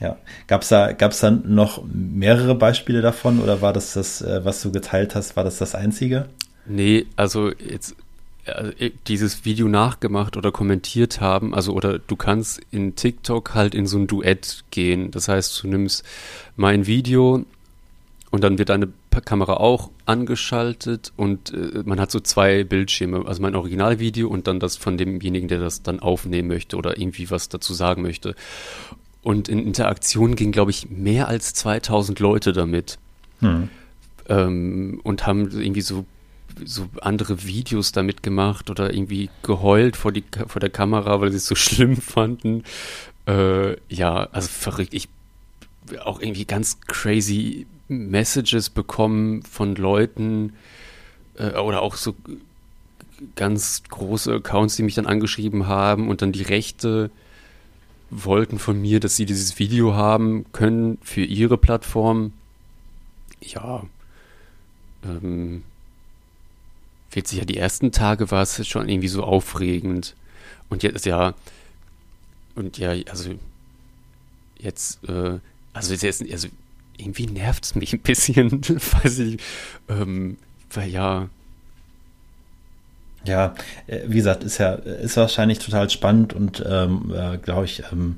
Ja. 0.00 0.16
Gab 0.46 0.62
es 0.62 0.68
da, 0.68 0.92
gab's 0.92 1.20
da 1.20 1.30
noch 1.30 1.82
mehrere 1.84 2.54
Beispiele 2.54 3.00
davon 3.00 3.40
oder 3.40 3.60
war 3.60 3.72
das 3.72 3.94
das, 3.94 4.22
äh, 4.22 4.44
was 4.44 4.62
du 4.62 4.70
geteilt 4.70 5.14
hast, 5.14 5.36
war 5.36 5.44
das 5.44 5.58
das 5.58 5.74
einzige? 5.74 6.26
Nee, 6.66 7.06
also 7.16 7.50
jetzt 7.52 7.94
dieses 9.06 9.44
Video 9.44 9.68
nachgemacht 9.68 10.36
oder 10.36 10.52
kommentiert 10.52 11.20
haben, 11.20 11.54
also 11.54 11.72
oder 11.72 11.98
du 11.98 12.16
kannst 12.16 12.60
in 12.70 12.94
TikTok 12.94 13.54
halt 13.54 13.74
in 13.74 13.86
so 13.86 13.98
ein 13.98 14.06
Duett 14.06 14.64
gehen. 14.70 15.10
Das 15.10 15.28
heißt, 15.28 15.62
du 15.62 15.68
nimmst 15.68 16.04
mein 16.56 16.86
Video 16.86 17.44
und 18.30 18.44
dann 18.44 18.58
wird 18.58 18.68
deine 18.68 18.88
Kamera 19.24 19.54
auch 19.54 19.90
angeschaltet 20.06 21.12
und 21.16 21.54
äh, 21.54 21.82
man 21.84 22.00
hat 22.00 22.10
so 22.10 22.20
zwei 22.20 22.64
Bildschirme, 22.64 23.24
also 23.26 23.40
mein 23.40 23.54
Originalvideo 23.54 24.28
und 24.28 24.46
dann 24.46 24.60
das 24.60 24.76
von 24.76 24.98
demjenigen, 24.98 25.48
der 25.48 25.60
das 25.60 25.82
dann 25.82 26.00
aufnehmen 26.00 26.48
möchte 26.48 26.76
oder 26.76 26.98
irgendwie 26.98 27.30
was 27.30 27.48
dazu 27.48 27.72
sagen 27.74 28.02
möchte. 28.02 28.34
Und 29.22 29.48
in 29.48 29.58
Interaktion 29.58 30.36
gingen, 30.36 30.52
glaube 30.52 30.70
ich, 30.70 30.90
mehr 30.90 31.28
als 31.28 31.54
2000 31.54 32.18
Leute 32.20 32.52
damit. 32.52 32.98
Hm. 33.40 33.70
Ähm, 34.28 35.00
und 35.02 35.26
haben 35.26 35.50
irgendwie 35.50 35.80
so 35.80 36.04
so 36.64 36.88
andere 37.00 37.44
Videos 37.44 37.92
damit 37.92 38.22
gemacht 38.22 38.70
oder 38.70 38.92
irgendwie 38.92 39.30
geheult 39.42 39.96
vor, 39.96 40.12
die, 40.12 40.24
vor 40.46 40.60
der 40.60 40.70
Kamera, 40.70 41.20
weil 41.20 41.30
sie 41.30 41.38
es 41.38 41.46
so 41.46 41.54
schlimm 41.54 41.96
fanden. 41.96 42.64
Äh, 43.26 43.76
ja, 43.88 44.28
also 44.32 44.48
verrückt. 44.48 44.94
Ich 44.94 45.08
auch 46.04 46.20
irgendwie 46.20 46.44
ganz 46.44 46.80
crazy 46.86 47.66
Messages 47.88 48.70
bekommen 48.70 49.42
von 49.42 49.74
Leuten 49.74 50.54
äh, 51.36 51.58
oder 51.58 51.82
auch 51.82 51.96
so 51.96 52.14
ganz 53.36 53.82
große 53.88 54.34
Accounts, 54.34 54.76
die 54.76 54.82
mich 54.82 54.94
dann 54.94 55.06
angeschrieben 55.06 55.66
haben 55.66 56.08
und 56.08 56.22
dann 56.22 56.32
die 56.32 56.42
Rechte 56.42 57.10
wollten 58.10 58.58
von 58.58 58.80
mir, 58.80 59.00
dass 59.00 59.16
sie 59.16 59.26
dieses 59.26 59.58
Video 59.58 59.94
haben 59.94 60.46
können 60.52 60.98
für 61.02 61.22
ihre 61.22 61.58
Plattform. 61.58 62.32
Ja, 63.40 63.84
ähm, 65.04 65.62
witzig, 67.10 67.38
ja, 67.38 67.44
die 67.44 67.56
ersten 67.56 67.92
Tage 67.92 68.30
war 68.30 68.42
es 68.42 68.66
schon 68.66 68.88
irgendwie 68.88 69.08
so 69.08 69.22
aufregend. 69.22 70.14
Und 70.68 70.82
jetzt, 70.82 71.06
ja, 71.06 71.34
und 72.54 72.78
ja, 72.78 72.90
also 73.10 73.34
jetzt, 74.58 75.04
äh, 75.08 75.38
also 75.72 75.94
jetzt, 75.94 76.22
also 76.30 76.48
irgendwie 76.96 77.26
nervt 77.26 77.64
es 77.64 77.74
mich 77.74 77.92
ein 77.92 78.00
bisschen, 78.00 78.50
weiß 79.02 79.18
ich, 79.20 79.40
ähm, 79.88 80.38
weil 80.70 80.90
ja. 80.90 81.28
Ja, 83.24 83.54
äh, 83.86 84.00
wie 84.06 84.16
gesagt, 84.16 84.44
ist 84.44 84.58
ja, 84.58 84.74
ist 84.74 85.16
wahrscheinlich 85.16 85.58
total 85.58 85.88
spannend 85.90 86.32
und 86.32 86.64
ähm, 86.68 87.12
äh, 87.14 87.38
glaube 87.38 87.64
ich, 87.64 87.82
ähm, 87.92 88.16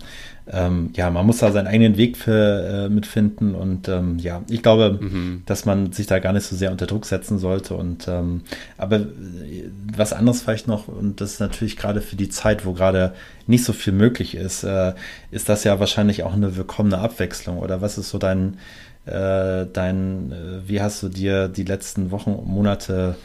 ähm, 0.49 0.91
ja, 0.95 1.11
man 1.11 1.27
muss 1.27 1.39
da 1.39 1.51
seinen 1.51 1.67
eigenen 1.67 1.97
Weg 1.97 2.17
für 2.17 2.87
äh, 2.87 2.89
mitfinden 2.89 3.57
und 3.57 3.89
ähm, 3.89 4.19
ja, 4.19 4.43
ich 4.49 4.63
glaube, 4.63 4.99
mhm. 5.01 5.43
dass 5.45 5.65
man 5.65 5.93
sich 5.93 6.07
da 6.07 6.21
gar 6.21 6.33
nicht 6.33 6.45
so 6.45 6.55
sehr 6.55 6.71
unter 6.71 6.87
Druck 6.87 7.05
setzen 7.05 7.39
sollte 7.39 7.75
und 7.75 8.07
ähm, 8.07 8.43
aber 8.79 8.99
äh, 8.99 9.65
was 9.97 10.13
anderes 10.13 10.43
vielleicht 10.43 10.69
noch 10.69 10.87
und 10.87 11.21
das 11.21 11.33
ist 11.33 11.41
natürlich 11.41 11.77
gerade 11.77 12.01
für 12.01 12.15
die 12.15 12.29
Zeit, 12.29 12.65
wo 12.65 12.75
gerade 12.75 13.13
nicht 13.49 13.65
so 13.65 13.73
viel 13.73 13.93
möglich 13.93 14.37
ist, 14.37 14.63
äh, 14.63 14.95
ist 15.33 15.49
das 15.49 15.65
ja 15.65 15.81
wahrscheinlich 15.81 16.23
auch 16.23 16.35
eine 16.35 16.57
willkommene 16.57 16.99
Abwechslung 16.99 17.59
oder 17.59 17.81
was 17.81 17.99
ist 17.99 18.11
so 18.11 18.19
dein 18.19 18.59
äh, 19.07 19.67
dein, 19.73 20.33
äh, 20.33 20.69
wie 20.69 20.81
hast 20.81 21.03
du 21.03 21.09
dir 21.09 21.49
die 21.49 21.65
letzten 21.65 22.11
Wochen, 22.11 22.39
Monate 22.45 23.17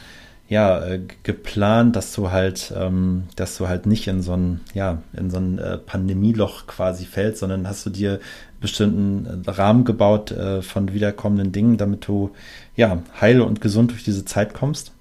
ja, 0.52 0.84
äh, 0.86 1.00
geplant, 1.24 1.96
dass 1.96 2.12
du 2.12 2.30
halt, 2.30 2.74
ähm, 2.76 3.24
dass 3.38 3.58
du 3.58 3.70
halt 3.70 3.86
nicht 3.86 4.06
in 4.08 4.22
so 4.22 4.34
ein, 4.34 4.60
ja, 4.74 5.02
in 5.14 5.32
so 5.32 5.38
ein 5.38 5.58
äh, 5.60 5.78
Pandemieloch 5.78 6.68
quasi 6.68 7.06
fällst, 7.06 7.40
sondern 7.40 7.70
hast 7.70 7.86
du 7.86 7.90
dir 7.90 8.20
bestimmten 8.60 9.46
äh, 9.46 9.50
Rahmen 9.50 9.86
gebaut 9.86 10.32
äh, 10.32 10.62
von 10.62 10.94
wiederkommenden 10.94 11.54
Dingen, 11.54 11.78
damit 11.78 12.06
du 12.06 12.32
ja 12.76 13.02
heil 13.22 13.40
und 13.40 13.62
gesund 13.62 13.92
durch 13.92 14.04
diese 14.04 14.26
Zeit 14.26 14.54
kommst? 14.54 14.92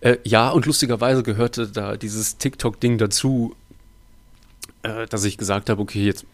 Äh, 0.00 0.18
ja, 0.22 0.50
und 0.50 0.66
lustigerweise 0.66 1.24
gehörte 1.24 1.66
da 1.66 1.96
dieses 1.96 2.38
TikTok-Ding 2.38 2.98
dazu, 2.98 3.56
dass 4.82 5.24
ich 5.24 5.36
gesagt 5.36 5.68
habe, 5.68 5.80
okay, 5.82 6.04
jetzt, 6.04 6.26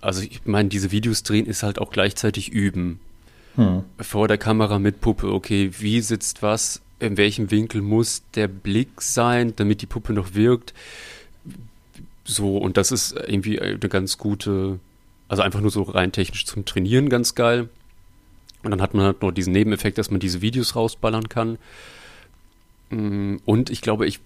also 0.00 0.22
ich 0.22 0.42
meine, 0.46 0.70
diese 0.70 0.92
Videos 0.92 1.22
drehen 1.24 1.44
ist 1.44 1.62
halt 1.62 1.78
auch 1.78 1.90
gleichzeitig 1.90 2.50
üben. 2.50 3.00
Hm. 3.56 3.84
Vor 3.98 4.28
der 4.28 4.36
Kamera 4.36 4.78
mit 4.78 5.00
Puppe, 5.00 5.32
okay, 5.32 5.70
wie 5.78 6.02
sitzt 6.02 6.42
was, 6.42 6.82
in 7.00 7.16
welchem 7.16 7.50
Winkel 7.50 7.82
muss 7.82 8.22
der 8.34 8.48
Blick 8.48 9.00
sein, 9.00 9.54
damit 9.56 9.82
die 9.82 9.86
Puppe 9.86 10.12
noch 10.12 10.34
wirkt. 10.34 10.74
So, 12.24 12.58
und 12.58 12.76
das 12.76 12.92
ist 12.92 13.12
irgendwie 13.12 13.60
eine 13.60 13.78
ganz 13.78 14.18
gute, 14.18 14.80
also 15.28 15.42
einfach 15.42 15.60
nur 15.60 15.70
so 15.70 15.82
rein 15.82 16.12
technisch 16.12 16.44
zum 16.44 16.64
Trainieren 16.64 17.08
ganz 17.08 17.34
geil. 17.34 17.68
Und 18.62 18.72
dann 18.72 18.82
hat 18.82 18.94
man 18.94 19.04
halt 19.04 19.22
noch 19.22 19.30
diesen 19.30 19.52
Nebeneffekt, 19.52 19.98
dass 19.98 20.10
man 20.10 20.20
diese 20.20 20.42
Videos 20.42 20.74
rausballern 20.74 21.28
kann. 21.28 21.58
Mm, 22.90 23.36
und 23.44 23.70
ich 23.70 23.80
glaube, 23.80 24.06
ich 24.06 24.20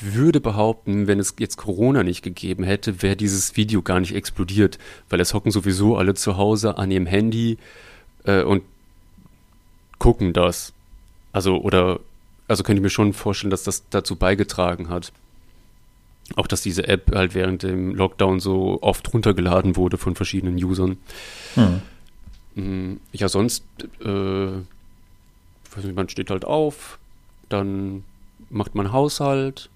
würde 0.00 0.40
behaupten, 0.40 1.06
wenn 1.06 1.18
es 1.18 1.34
jetzt 1.38 1.56
Corona 1.56 2.02
nicht 2.02 2.22
gegeben 2.22 2.64
hätte, 2.64 3.02
wäre 3.02 3.16
dieses 3.16 3.56
Video 3.56 3.82
gar 3.82 4.00
nicht 4.00 4.14
explodiert, 4.14 4.78
weil 5.10 5.20
es 5.20 5.34
hocken 5.34 5.52
sowieso 5.52 5.96
alle 5.96 6.14
zu 6.14 6.36
Hause 6.36 6.78
an 6.78 6.90
ihrem 6.90 7.06
Handy 7.06 7.58
äh, 8.24 8.42
und 8.42 8.62
gucken 9.98 10.32
das. 10.32 10.72
Also, 11.32 11.60
oder 11.60 12.00
also 12.52 12.64
könnte 12.64 12.80
ich 12.80 12.82
mir 12.82 12.90
schon 12.90 13.14
vorstellen, 13.14 13.50
dass 13.50 13.64
das 13.64 13.88
dazu 13.88 14.14
beigetragen 14.14 14.90
hat. 14.90 15.10
Auch 16.36 16.46
dass 16.46 16.60
diese 16.60 16.86
App 16.86 17.10
halt 17.14 17.34
während 17.34 17.62
dem 17.62 17.94
Lockdown 17.94 18.40
so 18.40 18.78
oft 18.82 19.12
runtergeladen 19.12 19.74
wurde 19.76 19.96
von 19.96 20.14
verschiedenen 20.14 20.62
Usern. 20.62 20.98
Hm. 22.54 23.00
Ja, 23.12 23.30
sonst, 23.30 23.64
äh, 24.04 24.50
nicht, 24.50 25.96
man 25.96 26.10
steht 26.10 26.28
halt 26.28 26.44
auf, 26.44 26.98
dann 27.48 28.04
macht 28.50 28.74
man 28.74 28.92
Haushalt, 28.92 29.70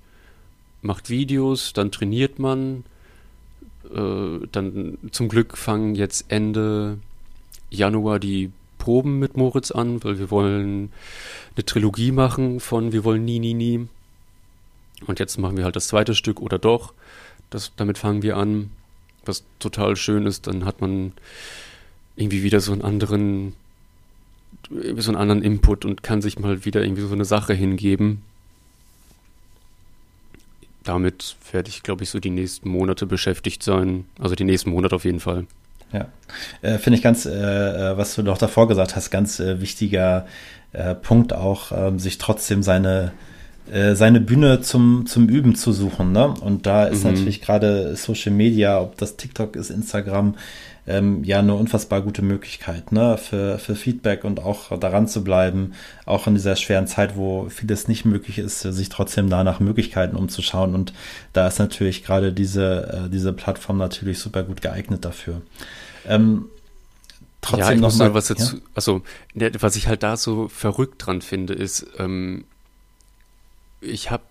macht 0.82 1.08
Videos, 1.08 1.72
dann 1.72 1.90
trainiert 1.90 2.38
man. 2.38 2.84
Äh, 3.90 4.46
dann 4.52 4.98
zum 5.12 5.30
Glück 5.30 5.56
fangen 5.56 5.94
jetzt 5.94 6.26
Ende 6.28 6.98
Januar 7.70 8.18
die 8.18 8.50
Proben 8.86 9.18
mit 9.18 9.36
Moritz 9.36 9.72
an, 9.72 10.04
weil 10.04 10.20
wir 10.20 10.30
wollen 10.30 10.92
eine 11.56 11.64
Trilogie 11.64 12.12
machen 12.12 12.60
von 12.60 12.92
Wir 12.92 13.02
wollen 13.02 13.24
nie, 13.24 13.40
nie, 13.40 13.52
nie. 13.52 13.88
Und 15.08 15.18
jetzt 15.18 15.38
machen 15.38 15.56
wir 15.56 15.64
halt 15.64 15.74
das 15.74 15.88
zweite 15.88 16.14
Stück 16.14 16.40
oder 16.40 16.56
doch. 16.56 16.94
Das, 17.50 17.72
damit 17.74 17.98
fangen 17.98 18.22
wir 18.22 18.36
an. 18.36 18.70
Was 19.24 19.42
total 19.58 19.96
schön 19.96 20.24
ist, 20.24 20.46
dann 20.46 20.64
hat 20.64 20.80
man 20.80 21.14
irgendwie 22.14 22.44
wieder 22.44 22.60
so 22.60 22.70
einen 22.70 22.82
anderen, 22.82 23.54
so 24.70 25.10
einen 25.10 25.20
anderen 25.20 25.42
Input 25.42 25.84
und 25.84 26.04
kann 26.04 26.22
sich 26.22 26.38
mal 26.38 26.64
wieder 26.64 26.80
irgendwie 26.80 27.02
so 27.02 27.12
eine 27.12 27.24
Sache 27.24 27.54
hingeben. 27.54 28.22
Damit 30.84 31.34
werde 31.50 31.70
ich, 31.70 31.82
glaube 31.82 32.04
ich, 32.04 32.10
so 32.10 32.20
die 32.20 32.30
nächsten 32.30 32.68
Monate 32.68 33.04
beschäftigt 33.04 33.64
sein. 33.64 34.04
Also 34.20 34.36
die 34.36 34.44
nächsten 34.44 34.70
Monate 34.70 34.94
auf 34.94 35.04
jeden 35.04 35.18
Fall. 35.18 35.48
Ja, 35.92 36.08
äh, 36.62 36.78
finde 36.78 36.96
ich 36.96 37.02
ganz, 37.02 37.26
äh, 37.26 37.30
äh, 37.30 37.96
was 37.96 38.14
du 38.14 38.22
noch 38.22 38.38
davor 38.38 38.68
gesagt 38.68 38.96
hast, 38.96 39.10
ganz 39.10 39.40
äh, 39.40 39.60
wichtiger 39.60 40.26
äh, 40.72 40.94
Punkt 40.94 41.32
auch, 41.32 41.72
ähm, 41.72 41.98
sich 41.98 42.18
trotzdem 42.18 42.62
seine 42.62 43.12
äh, 43.70 43.96
seine 43.96 44.20
Bühne 44.20 44.60
zum, 44.60 45.06
zum 45.06 45.28
Üben 45.28 45.56
zu 45.56 45.72
suchen. 45.72 46.12
Ne? 46.12 46.28
Und 46.28 46.66
da 46.66 46.84
ist 46.84 47.04
mhm. 47.04 47.12
natürlich 47.12 47.40
gerade 47.40 47.96
Social 47.96 48.32
Media, 48.32 48.80
ob 48.80 48.96
das 48.96 49.16
TikTok 49.16 49.56
ist, 49.56 49.70
Instagram, 49.70 50.36
ähm, 50.86 51.24
ja 51.24 51.40
eine 51.40 51.54
unfassbar 51.54 52.00
gute 52.02 52.22
Möglichkeit 52.22 52.92
ne? 52.92 53.18
für, 53.18 53.58
für 53.58 53.74
Feedback 53.74 54.24
und 54.24 54.40
auch 54.40 54.78
daran 54.78 55.08
zu 55.08 55.24
bleiben, 55.24 55.72
auch 56.04 56.26
in 56.26 56.34
dieser 56.34 56.56
schweren 56.56 56.86
Zeit, 56.86 57.16
wo 57.16 57.48
vieles 57.48 57.88
nicht 57.88 58.04
möglich 58.04 58.38
ist, 58.38 58.60
sich 58.60 58.88
trotzdem 58.88 59.28
da 59.28 59.44
nach 59.44 59.60
Möglichkeiten 59.60 60.16
umzuschauen. 60.16 60.74
Und 60.74 60.92
da 61.32 61.48
ist 61.48 61.58
natürlich 61.58 62.04
gerade 62.04 62.32
diese, 62.32 63.06
äh, 63.06 63.10
diese 63.10 63.32
Plattform 63.32 63.78
natürlich 63.78 64.18
super 64.18 64.42
gut 64.44 64.62
geeignet 64.62 65.04
dafür. 65.04 65.42
Ähm, 66.06 66.46
trotzdem 67.40 67.66
ja, 67.66 67.72
ich 67.72 67.80
noch 67.80 67.88
muss 67.88 67.98
mal, 67.98 68.14
was 68.14 68.28
dazu, 68.28 68.56
ja? 68.56 68.62
also 68.74 69.02
was 69.34 69.76
ich 69.76 69.88
halt 69.88 70.02
da 70.02 70.16
so 70.16 70.48
verrückt 70.48 71.06
dran 71.06 71.20
finde, 71.20 71.54
ist, 71.54 71.86
ähm, 71.98 72.44
ich 73.80 74.10
habe 74.10 74.22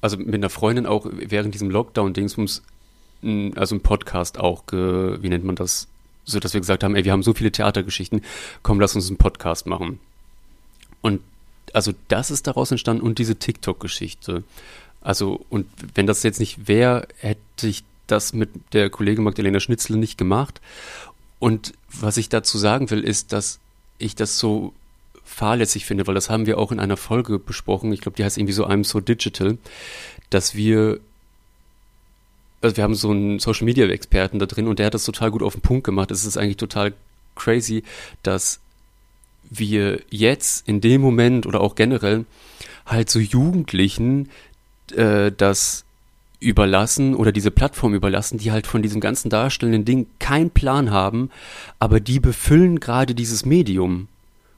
also 0.00 0.16
mit 0.16 0.34
einer 0.34 0.50
Freundin 0.50 0.86
auch 0.86 1.06
während 1.10 1.54
diesem 1.54 1.70
Lockdown-Dingsbums, 1.70 2.62
also 3.22 3.74
ein 3.74 3.80
Podcast 3.80 4.38
auch, 4.38 4.64
wie 4.70 5.28
nennt 5.28 5.44
man 5.44 5.56
das, 5.56 5.88
so 6.24 6.40
dass 6.40 6.54
wir 6.54 6.60
gesagt 6.60 6.84
haben, 6.84 6.96
ey, 6.96 7.04
wir 7.04 7.12
haben 7.12 7.22
so 7.22 7.34
viele 7.34 7.52
Theatergeschichten, 7.52 8.22
komm, 8.62 8.80
lass 8.80 8.94
uns 8.94 9.08
einen 9.08 9.18
Podcast 9.18 9.66
machen. 9.66 10.00
Und 11.02 11.20
also 11.72 11.92
das 12.08 12.30
ist 12.30 12.46
daraus 12.46 12.70
entstanden 12.70 13.02
und 13.02 13.18
diese 13.18 13.36
TikTok-Geschichte. 13.36 14.42
Also, 15.00 15.44
und 15.48 15.66
wenn 15.94 16.06
das 16.06 16.22
jetzt 16.22 16.40
nicht 16.40 16.68
wäre, 16.68 17.06
hätte 17.18 17.66
ich 17.66 17.84
das 18.06 18.32
mit 18.32 18.50
der 18.72 18.90
Kollegin 18.90 19.24
Magdalena 19.24 19.60
Schnitzel 19.60 19.96
nicht 19.96 20.18
gemacht. 20.18 20.60
Und 21.38 21.72
was 21.88 22.16
ich 22.16 22.28
dazu 22.28 22.58
sagen 22.58 22.90
will, 22.90 23.02
ist, 23.02 23.32
dass 23.32 23.60
ich 23.98 24.14
das 24.14 24.38
so 24.38 24.74
fahrlässig 25.24 25.86
finde, 25.86 26.06
weil 26.06 26.14
das 26.14 26.28
haben 26.28 26.46
wir 26.46 26.58
auch 26.58 26.72
in 26.72 26.80
einer 26.80 26.96
Folge 26.96 27.38
besprochen. 27.38 27.92
Ich 27.92 28.00
glaube, 28.00 28.16
die 28.16 28.24
heißt 28.24 28.36
irgendwie 28.36 28.52
so 28.52 28.66
I'm 28.66 28.84
so 28.84 29.00
digital, 29.00 29.58
dass 30.28 30.54
wir 30.54 31.00
also 32.62 32.76
wir 32.76 32.84
haben 32.84 32.94
so 32.94 33.10
einen 33.10 33.38
Social 33.38 33.64
Media 33.64 33.86
Experten 33.86 34.38
da 34.38 34.46
drin 34.46 34.66
und 34.66 34.78
der 34.78 34.86
hat 34.86 34.94
das 34.94 35.04
total 35.04 35.30
gut 35.30 35.42
auf 35.42 35.54
den 35.54 35.62
Punkt 35.62 35.84
gemacht. 35.84 36.10
Es 36.10 36.24
ist 36.24 36.36
eigentlich 36.36 36.56
total 36.56 36.92
crazy, 37.34 37.82
dass 38.22 38.60
wir 39.48 40.00
jetzt 40.10 40.68
in 40.68 40.80
dem 40.80 41.00
Moment 41.00 41.46
oder 41.46 41.60
auch 41.60 41.74
generell 41.74 42.24
halt 42.86 43.10
so 43.10 43.18
Jugendlichen 43.18 44.28
äh, 44.94 45.32
das 45.36 45.84
überlassen 46.38 47.14
oder 47.14 47.32
diese 47.32 47.50
Plattform 47.50 47.94
überlassen, 47.94 48.38
die 48.38 48.50
halt 48.50 48.66
von 48.66 48.82
diesem 48.82 49.00
ganzen 49.00 49.28
darstellenden 49.28 49.84
Ding 49.84 50.06
keinen 50.18 50.50
Plan 50.50 50.90
haben, 50.90 51.30
aber 51.78 52.00
die 52.00 52.18
befüllen 52.18 52.80
gerade 52.80 53.14
dieses 53.14 53.44
Medium 53.44 54.08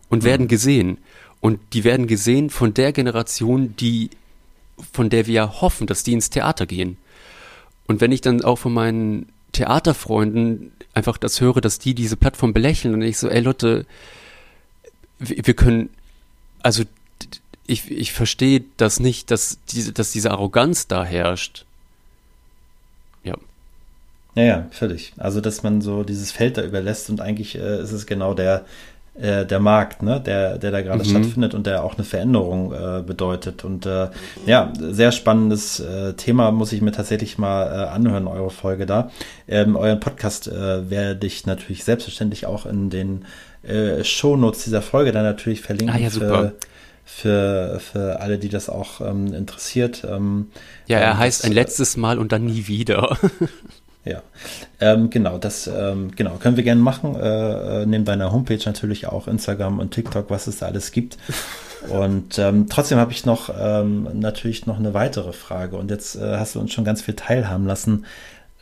und 0.08 0.22
mhm. 0.22 0.26
werden 0.26 0.48
gesehen. 0.48 0.98
Und 1.40 1.58
die 1.72 1.82
werden 1.82 2.06
gesehen 2.06 2.50
von 2.50 2.72
der 2.72 2.92
Generation, 2.92 3.74
die, 3.76 4.10
von 4.92 5.10
der 5.10 5.26
wir 5.26 5.34
ja 5.34 5.60
hoffen, 5.60 5.88
dass 5.88 6.04
die 6.04 6.12
ins 6.12 6.30
Theater 6.30 6.66
gehen. 6.66 6.98
Und 7.86 8.00
wenn 8.00 8.12
ich 8.12 8.20
dann 8.20 8.44
auch 8.44 8.56
von 8.56 8.72
meinen 8.72 9.26
Theaterfreunden 9.52 10.72
einfach 10.94 11.18
das 11.18 11.40
höre, 11.40 11.60
dass 11.60 11.78
die 11.78 11.94
diese 11.94 12.16
Plattform 12.16 12.52
belächeln 12.52 12.94
und 12.94 13.02
ich 13.02 13.18
so, 13.18 13.28
ey 13.28 13.40
Leute, 13.40 13.86
wir, 15.18 15.54
können, 15.54 15.90
also 16.62 16.84
ich, 17.66 17.90
ich 17.90 18.12
verstehe 18.12 18.64
das 18.76 19.00
nicht, 19.00 19.30
dass 19.30 19.58
diese, 19.70 19.92
dass 19.92 20.12
diese 20.12 20.30
Arroganz 20.30 20.88
da 20.88 21.04
herrscht. 21.04 21.64
Ja. 23.24 23.36
Ja, 24.34 24.42
ja, 24.42 24.66
völlig. 24.70 25.12
Also, 25.18 25.40
dass 25.40 25.62
man 25.62 25.80
so 25.80 26.02
dieses 26.02 26.32
Feld 26.32 26.56
da 26.56 26.64
überlässt 26.64 27.10
und 27.10 27.20
eigentlich 27.20 27.54
äh, 27.54 27.82
ist 27.82 27.92
es 27.92 28.06
genau 28.06 28.34
der, 28.34 28.64
äh, 29.14 29.44
der 29.44 29.60
Markt, 29.60 30.02
ne, 30.02 30.20
der, 30.20 30.58
der 30.58 30.70
da 30.70 30.80
gerade 30.80 31.04
mhm. 31.04 31.08
stattfindet 31.08 31.54
und 31.54 31.66
der 31.66 31.84
auch 31.84 31.96
eine 31.96 32.04
Veränderung 32.04 32.72
äh, 32.72 33.02
bedeutet. 33.02 33.64
Und 33.64 33.84
äh, 33.84 34.08
ja, 34.46 34.72
sehr 34.78 35.12
spannendes 35.12 35.80
äh, 35.80 36.14
Thema, 36.14 36.50
muss 36.50 36.72
ich 36.72 36.80
mir 36.80 36.92
tatsächlich 36.92 37.36
mal 37.36 37.66
äh, 37.66 37.88
anhören, 37.88 38.26
eure 38.26 38.50
Folge 38.50 38.86
da. 38.86 39.10
Ähm, 39.46 39.76
euren 39.76 40.00
Podcast 40.00 40.48
äh, 40.48 40.88
werde 40.88 41.26
ich 41.26 41.46
natürlich 41.46 41.84
selbstverständlich 41.84 42.46
auch 42.46 42.64
in 42.64 42.88
den 42.88 43.26
äh, 43.62 44.02
Shownotes 44.02 44.64
dieser 44.64 44.82
Folge 44.82 45.12
dann 45.12 45.24
natürlich 45.24 45.60
verlinken. 45.60 45.94
Ah, 45.94 45.98
ja, 45.98 46.10
super. 46.10 46.52
Für, 47.04 47.80
für, 47.80 47.80
für 47.80 48.20
alle, 48.20 48.38
die 48.38 48.48
das 48.48 48.70
auch 48.70 49.00
ähm, 49.02 49.34
interessiert. 49.34 50.04
Ähm, 50.08 50.50
ja, 50.86 50.98
er 50.98 51.18
heißt 51.18 51.44
ein 51.44 51.52
letztes 51.52 51.96
Mal 51.96 52.18
und 52.18 52.32
dann 52.32 52.46
nie 52.46 52.66
wieder. 52.66 53.18
Ja, 54.04 54.22
ähm, 54.80 55.10
genau, 55.10 55.38
das 55.38 55.68
ähm, 55.68 56.10
genau 56.16 56.34
können 56.36 56.56
wir 56.56 56.64
gerne 56.64 56.80
machen. 56.80 57.14
Äh, 57.14 57.82
äh, 57.82 57.86
neben 57.86 58.04
deiner 58.04 58.32
Homepage 58.32 58.58
natürlich 58.64 59.06
auch 59.06 59.28
Instagram 59.28 59.78
und 59.78 59.92
TikTok, 59.92 60.28
was 60.28 60.48
es 60.48 60.58
da 60.58 60.66
alles 60.66 60.92
gibt. 60.92 61.18
Und 61.88 62.38
ähm, 62.38 62.68
trotzdem 62.68 62.98
habe 62.98 63.10
ich 63.10 63.26
noch 63.26 63.52
ähm, 63.58 64.06
natürlich 64.12 64.66
noch 64.66 64.78
eine 64.78 64.94
weitere 64.94 65.32
Frage. 65.32 65.76
Und 65.76 65.90
jetzt 65.90 66.14
äh, 66.14 66.36
hast 66.38 66.54
du 66.54 66.60
uns 66.60 66.72
schon 66.72 66.84
ganz 66.84 67.02
viel 67.02 67.14
teilhaben 67.14 67.66
lassen 67.66 68.04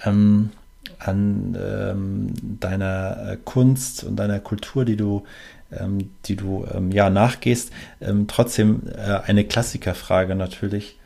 ähm, 0.07 0.53
an 0.99 1.55
ähm, 1.63 2.33
deiner 2.61 3.33
äh, 3.33 3.37
Kunst 3.45 4.05
und 4.05 4.17
deiner 4.17 4.41
Kultur, 4.41 4.87
die 4.87 4.97
du 4.97 5.25
ähm, 5.71 6.11
die 6.25 6.37
du 6.37 6.67
ähm, 6.73 6.91
ja 6.93 7.11
nachgehst. 7.11 7.73
Ähm, 8.01 8.27
trotzdem 8.27 8.83
äh, 8.87 9.21
eine 9.27 9.45
Klassikerfrage 9.45 10.35
natürlich. 10.35 10.97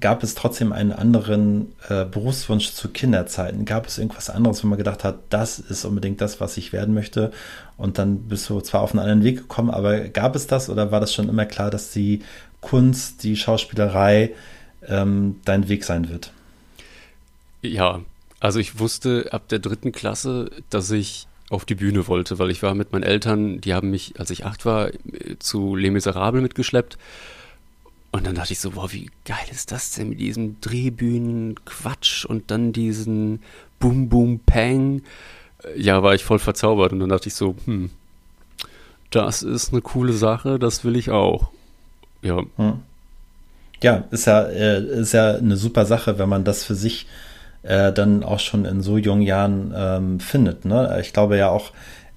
Gab 0.00 0.22
es 0.22 0.34
trotzdem 0.34 0.72
einen 0.72 0.92
anderen 0.92 1.72
äh, 1.88 2.04
Berufswunsch 2.04 2.72
zu 2.72 2.88
Kinderzeiten? 2.88 3.64
Gab 3.64 3.86
es 3.86 3.98
irgendwas 3.98 4.30
anderes, 4.30 4.62
wo 4.62 4.68
man 4.68 4.78
gedacht 4.78 5.04
hat, 5.04 5.18
das 5.30 5.58
ist 5.58 5.84
unbedingt 5.84 6.20
das, 6.20 6.40
was 6.40 6.56
ich 6.56 6.72
werden 6.72 6.94
möchte? 6.94 7.32
Und 7.76 7.98
dann 7.98 8.28
bist 8.28 8.48
du 8.48 8.60
zwar 8.60 8.82
auf 8.82 8.92
einen 8.92 9.00
anderen 9.00 9.24
Weg 9.24 9.38
gekommen, 9.38 9.70
aber 9.70 10.00
gab 10.00 10.36
es 10.36 10.46
das 10.46 10.68
oder 10.68 10.90
war 10.90 11.00
das 11.00 11.14
schon 11.14 11.28
immer 11.28 11.46
klar, 11.46 11.70
dass 11.70 11.90
die 11.90 12.22
Kunst, 12.60 13.22
die 13.22 13.36
Schauspielerei 13.36 14.34
ähm, 14.86 15.40
dein 15.44 15.68
Weg 15.68 15.84
sein 15.84 16.08
wird? 16.08 16.32
Ja, 17.62 18.00
also 18.40 18.60
ich 18.60 18.78
wusste 18.78 19.28
ab 19.32 19.48
der 19.48 19.58
dritten 19.58 19.92
Klasse, 19.92 20.50
dass 20.70 20.90
ich 20.90 21.26
auf 21.50 21.64
die 21.64 21.74
Bühne 21.74 22.06
wollte, 22.08 22.38
weil 22.38 22.50
ich 22.50 22.62
war 22.62 22.74
mit 22.74 22.92
meinen 22.92 23.02
Eltern, 23.02 23.60
die 23.60 23.74
haben 23.74 23.90
mich, 23.90 24.14
als 24.18 24.30
ich 24.30 24.44
acht 24.44 24.64
war, 24.66 24.90
zu 25.38 25.76
Les 25.76 25.90
Miserables 25.90 26.42
mitgeschleppt 26.42 26.98
und 28.18 28.26
dann 28.26 28.34
dachte 28.34 28.52
ich 28.52 28.58
so, 28.58 28.74
wow, 28.74 28.92
wie 28.92 29.10
geil 29.24 29.46
ist 29.52 29.70
das 29.70 29.92
denn 29.92 30.08
mit 30.08 30.18
diesem 30.18 30.60
Drehbühnen-Quatsch 30.60 32.24
und 32.24 32.50
dann 32.50 32.72
diesen 32.72 33.40
Boom 33.78 34.08
Boom 34.08 34.40
Pang. 34.44 35.02
Ja, 35.76 36.02
war 36.02 36.14
ich 36.14 36.24
voll 36.24 36.40
verzaubert 36.40 36.92
und 36.92 36.98
dann 36.98 37.10
dachte 37.10 37.28
ich 37.28 37.34
so, 37.34 37.54
hm, 37.64 37.90
das 39.10 39.42
ist 39.42 39.72
eine 39.72 39.82
coole 39.82 40.12
Sache, 40.12 40.58
das 40.58 40.84
will 40.84 40.96
ich 40.96 41.10
auch. 41.10 41.52
Ja. 42.20 42.42
Hm. 42.56 42.80
Ja, 43.82 44.04
ist 44.10 44.26
ja, 44.26 44.42
äh, 44.42 44.82
ist 44.82 45.12
ja 45.12 45.36
eine 45.36 45.56
super 45.56 45.86
Sache, 45.86 46.18
wenn 46.18 46.28
man 46.28 46.42
das 46.42 46.64
für 46.64 46.74
sich 46.74 47.06
äh, 47.62 47.92
dann 47.92 48.24
auch 48.24 48.40
schon 48.40 48.64
in 48.64 48.82
so 48.82 48.98
jungen 48.98 49.22
Jahren 49.22 49.72
ähm, 49.76 50.18
findet. 50.18 50.64
Ne? 50.64 50.98
Ich 51.00 51.12
glaube 51.12 51.36
ja 51.36 51.50
auch, 51.50 51.70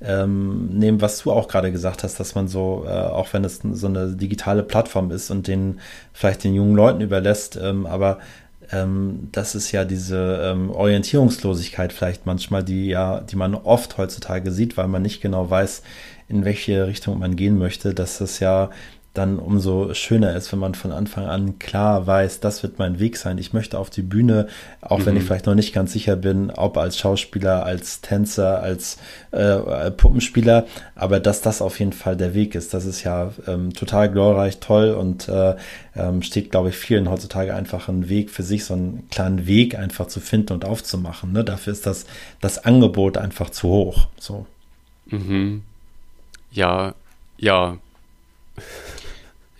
ähm, 0.03 0.69
nehmen, 0.77 1.01
was 1.01 1.19
du 1.19 1.31
auch 1.31 1.47
gerade 1.47 1.71
gesagt 1.71 2.03
hast, 2.03 2.19
dass 2.19 2.35
man 2.35 2.47
so, 2.47 2.85
äh, 2.87 2.91
auch 2.91 3.31
wenn 3.33 3.43
es 3.43 3.61
so 3.73 3.87
eine 3.87 4.13
digitale 4.13 4.63
Plattform 4.63 5.11
ist 5.11 5.29
und 5.29 5.47
den 5.47 5.79
vielleicht 6.13 6.43
den 6.43 6.55
jungen 6.55 6.75
Leuten 6.75 7.01
überlässt, 7.01 7.57
ähm, 7.61 7.85
aber 7.85 8.19
ähm, 8.71 9.29
das 9.31 9.55
ist 9.55 9.71
ja 9.71 9.85
diese 9.85 10.41
ähm, 10.43 10.71
Orientierungslosigkeit 10.71 11.93
vielleicht 11.93 12.25
manchmal, 12.25 12.63
die 12.63 12.87
ja, 12.87 13.21
die 13.21 13.35
man 13.35 13.55
oft 13.55 13.97
heutzutage 13.97 14.51
sieht, 14.51 14.77
weil 14.77 14.87
man 14.87 15.01
nicht 15.01 15.21
genau 15.21 15.49
weiß, 15.49 15.83
in 16.27 16.45
welche 16.45 16.87
Richtung 16.87 17.19
man 17.19 17.35
gehen 17.35 17.57
möchte, 17.57 17.93
dass 17.93 18.19
das 18.19 18.39
ja 18.39 18.69
dann 19.13 19.39
umso 19.39 19.93
schöner 19.93 20.35
ist, 20.35 20.53
wenn 20.53 20.59
man 20.59 20.73
von 20.73 20.93
Anfang 20.93 21.25
an 21.25 21.59
klar 21.59 22.07
weiß, 22.07 22.39
das 22.39 22.63
wird 22.63 22.79
mein 22.79 22.99
Weg 22.99 23.17
sein. 23.17 23.37
Ich 23.37 23.51
möchte 23.51 23.77
auf 23.77 23.89
die 23.89 24.03
Bühne, 24.03 24.47
auch 24.79 24.99
mhm. 24.99 25.05
wenn 25.05 25.15
ich 25.17 25.23
mhm. 25.23 25.27
vielleicht 25.27 25.45
noch 25.47 25.55
nicht 25.55 25.73
ganz 25.73 25.91
sicher 25.91 26.15
bin, 26.15 26.49
ob 26.49 26.77
als 26.77 26.97
Schauspieler, 26.97 27.65
als 27.65 27.99
Tänzer, 27.99 28.63
als 28.63 28.97
äh, 29.31 29.91
Puppenspieler, 29.91 30.65
aber 30.95 31.19
dass 31.19 31.41
das 31.41 31.61
auf 31.61 31.79
jeden 31.79 31.91
Fall 31.91 32.15
der 32.15 32.33
Weg 32.33 32.55
ist. 32.55 32.73
Das 32.73 32.85
ist 32.85 33.03
ja 33.03 33.33
ähm, 33.47 33.73
total 33.73 34.09
glorreich, 34.09 34.59
toll 34.59 34.91
und 34.91 35.27
äh, 35.27 35.55
ähm, 35.93 36.21
steht, 36.21 36.51
glaube 36.51 36.69
ich, 36.69 36.77
vielen 36.77 37.09
heutzutage 37.09 37.53
einfach 37.53 37.89
ein 37.89 38.07
Weg 38.07 38.29
für 38.29 38.43
sich, 38.43 38.63
so 38.63 38.75
einen 38.75 39.09
kleinen 39.11 39.45
Weg 39.45 39.77
einfach 39.77 40.07
zu 40.07 40.21
finden 40.21 40.53
und 40.53 40.63
aufzumachen. 40.63 41.33
Ne? 41.33 41.43
Dafür 41.43 41.73
ist 41.73 41.85
das, 41.85 42.05
das 42.39 42.63
Angebot 42.63 43.17
einfach 43.17 43.49
zu 43.49 43.67
hoch. 43.67 44.07
So. 44.17 44.45
Mhm. 45.07 45.63
Ja, 46.51 46.95
ja. 47.37 47.77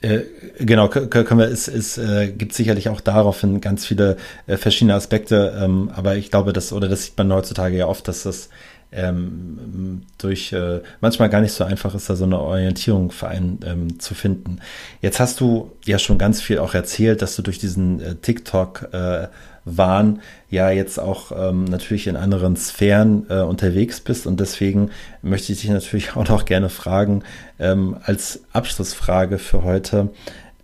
Äh, 0.02 0.22
genau, 0.58 0.88
können 0.88 1.39
wir, 1.39 1.47
es, 1.47 1.68
es 1.68 1.97
äh, 1.97 2.32
gibt 2.32 2.54
sicherlich 2.54 2.89
auch 2.89 3.02
daraufhin 3.02 3.62
ganz 3.62 3.86
viele 3.86 4.18
äh, 4.47 4.58
verschiedene 4.58 4.95
Aspekte, 4.95 5.56
ähm, 5.62 5.91
aber 5.93 6.16
ich 6.16 6.32
glaube, 6.32 6.54
dass, 6.54 6.74
oder 6.74 6.89
das 6.89 7.06
sieht 7.06 7.18
man 7.18 7.32
heutzutage 7.32 7.78
ja 7.78 7.86
oft, 7.88 8.08
dass 8.08 8.24
das 8.24 8.49
ähm, 8.91 10.04
durch 10.18 10.52
äh, 10.54 10.82
manchmal 10.99 11.30
gar 11.30 11.41
nicht 11.41 11.54
so 11.54 11.64
einfach 11.64 11.95
ist, 11.95 12.10
da 12.10 12.16
so 12.16 12.26
eine 12.26 12.39
Orientierung 12.39 13.12
für 13.12 13.28
einen 13.28 13.60
ähm, 13.66 13.99
zu 13.99 14.16
finden. 14.16 14.60
Jetzt 15.02 15.20
hast 15.20 15.39
du 15.39 15.72
ja 15.86 15.97
schon 15.97 16.18
ganz 16.18 16.41
viel 16.41 16.60
auch 16.60 16.74
erzählt, 16.74 17.22
dass 17.22 17.36
du 17.36 17.41
durch 17.41 17.60
diesen 17.60 18.02
äh, 18.02 18.16
TikTok 18.16 18.89
äh, 18.91 19.28
waren, 19.66 20.22
ja 20.49 20.70
jetzt 20.72 20.99
auch 20.99 21.32
ähm, 21.36 21.66
natürlich 21.66 22.07
in 22.07 22.16
anderen 22.16 22.55
Sphären 22.55 23.26
äh, 23.30 23.41
unterwegs 23.41 23.99
bist. 23.99 24.26
Und 24.28 24.39
deswegen 24.39 24.89
möchte 25.22 25.53
ich 25.53 25.62
dich 25.62 25.70
natürlich 25.70 26.16
auch 26.16 26.28
noch 26.28 26.45
gerne 26.45 26.70
fragen, 26.70 27.24
ähm, 27.59 27.97
als 28.03 28.41
Abschlussfrage 28.53 29.38
für 29.38 29.64
heute, 29.64 30.09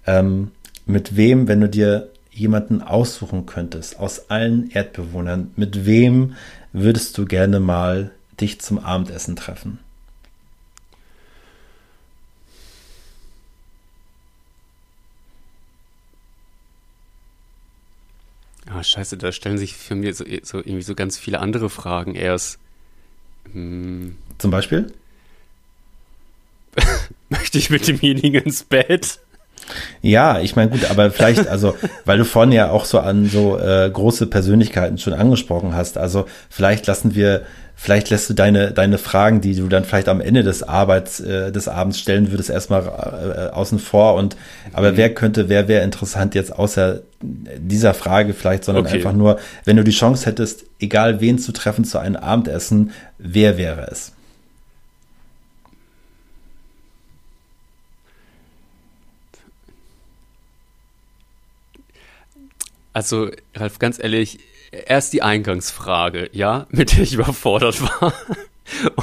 ähm, 0.06 0.52
mit 0.86 1.16
wem, 1.18 1.48
wenn 1.48 1.62
du 1.62 1.70
dir 1.70 2.10
jemanden 2.32 2.82
aussuchen 2.82 3.46
könntest 3.46 4.00
aus 4.00 4.30
allen 4.30 4.70
Erdbewohnern, 4.70 5.52
mit 5.56 5.86
wem 5.86 6.36
würdest 6.72 7.18
du 7.18 7.26
gerne 7.26 7.60
mal 7.60 8.12
dich 8.40 8.62
zum 8.62 8.80
Abendessen 8.80 9.36
treffen? 9.36 9.80
Ah, 18.70 18.84
scheiße, 18.84 19.18
da 19.18 19.32
stellen 19.32 19.58
sich 19.58 19.76
für 19.76 19.96
mich 19.96 20.16
so, 20.16 20.26
so 20.44 20.58
irgendwie 20.58 20.82
so 20.82 20.96
ganz 20.96 21.18
viele 21.18 21.40
andere 21.40 21.70
Fragen 21.70 22.16
erst. 22.16 22.60
Hm. 23.54 24.18
Zum 24.38 24.52
Beispiel? 24.52 24.94
Möchte 27.30 27.58
ich 27.58 27.70
mit 27.70 27.88
demjenigen 27.88 28.44
ins 28.44 28.64
Bett? 28.64 29.20
Ja, 30.02 30.40
ich 30.40 30.56
meine, 30.56 30.72
gut, 30.72 30.90
aber 30.90 31.12
vielleicht, 31.12 31.48
also, 31.48 31.76
weil 32.06 32.18
du 32.18 32.26
vorhin 32.26 32.52
ja 32.52 32.70
auch 32.70 32.86
so 32.86 33.00
an 33.00 33.28
so 33.28 33.58
äh, 33.58 33.90
große 33.92 34.28
Persönlichkeiten 34.28 34.98
schon 34.98 35.14
angesprochen 35.14 35.76
hast, 35.76 35.98
also 35.98 36.26
vielleicht 36.50 36.88
lassen 36.88 37.16
wir 37.16 37.44
vielleicht 37.80 38.10
lässt 38.10 38.30
du 38.30 38.34
deine, 38.34 38.72
deine 38.72 38.98
Fragen, 38.98 39.40
die 39.40 39.56
du 39.56 39.68
dann 39.68 39.86
vielleicht 39.86 40.10
am 40.10 40.20
Ende 40.20 40.44
des 40.44 40.64
Arbeits, 40.64 41.20
äh, 41.20 41.52
des 41.52 41.68
Abends 41.68 42.00
stellen 42.00 42.32
würdest, 42.32 42.50
erstmal 42.50 42.84
äh, 42.84 43.54
außen 43.54 43.78
vor. 43.78 44.16
Und 44.16 44.36
aber 44.74 44.94
mhm. 44.94 44.98
wer 44.98 45.14
könnte, 45.14 45.48
wer 45.48 45.68
wäre 45.68 45.84
interessant 45.84 46.34
jetzt 46.36 46.52
außer 46.52 47.02
dieser 47.22 47.94
Frage 47.94 48.34
vielleicht, 48.34 48.66
sondern 48.66 48.86
okay. 48.86 48.96
einfach 48.96 49.14
nur, 49.14 49.38
wenn 49.64 49.78
du 49.78 49.84
die 49.84 49.92
Chance 49.92 50.26
hättest, 50.26 50.66
egal 50.80 51.22
wen 51.22 51.38
zu 51.38 51.52
treffen 51.52 51.86
zu 51.86 52.00
einem 52.00 52.16
Abendessen, 52.16 52.92
wer 53.20 53.58
wäre 53.58 53.88
es? 53.92 54.14
Also, 62.98 63.30
Ralf, 63.54 63.78
ganz 63.78 64.00
ehrlich, 64.00 64.40
erst 64.72 65.14
die 65.14 65.22
Eingangsfrage, 65.22 66.32
ja, 66.34 66.66
mit 66.72 66.98
der 66.98 67.04
ich 67.04 67.14
überfordert 67.14 67.80
war. 67.80 68.12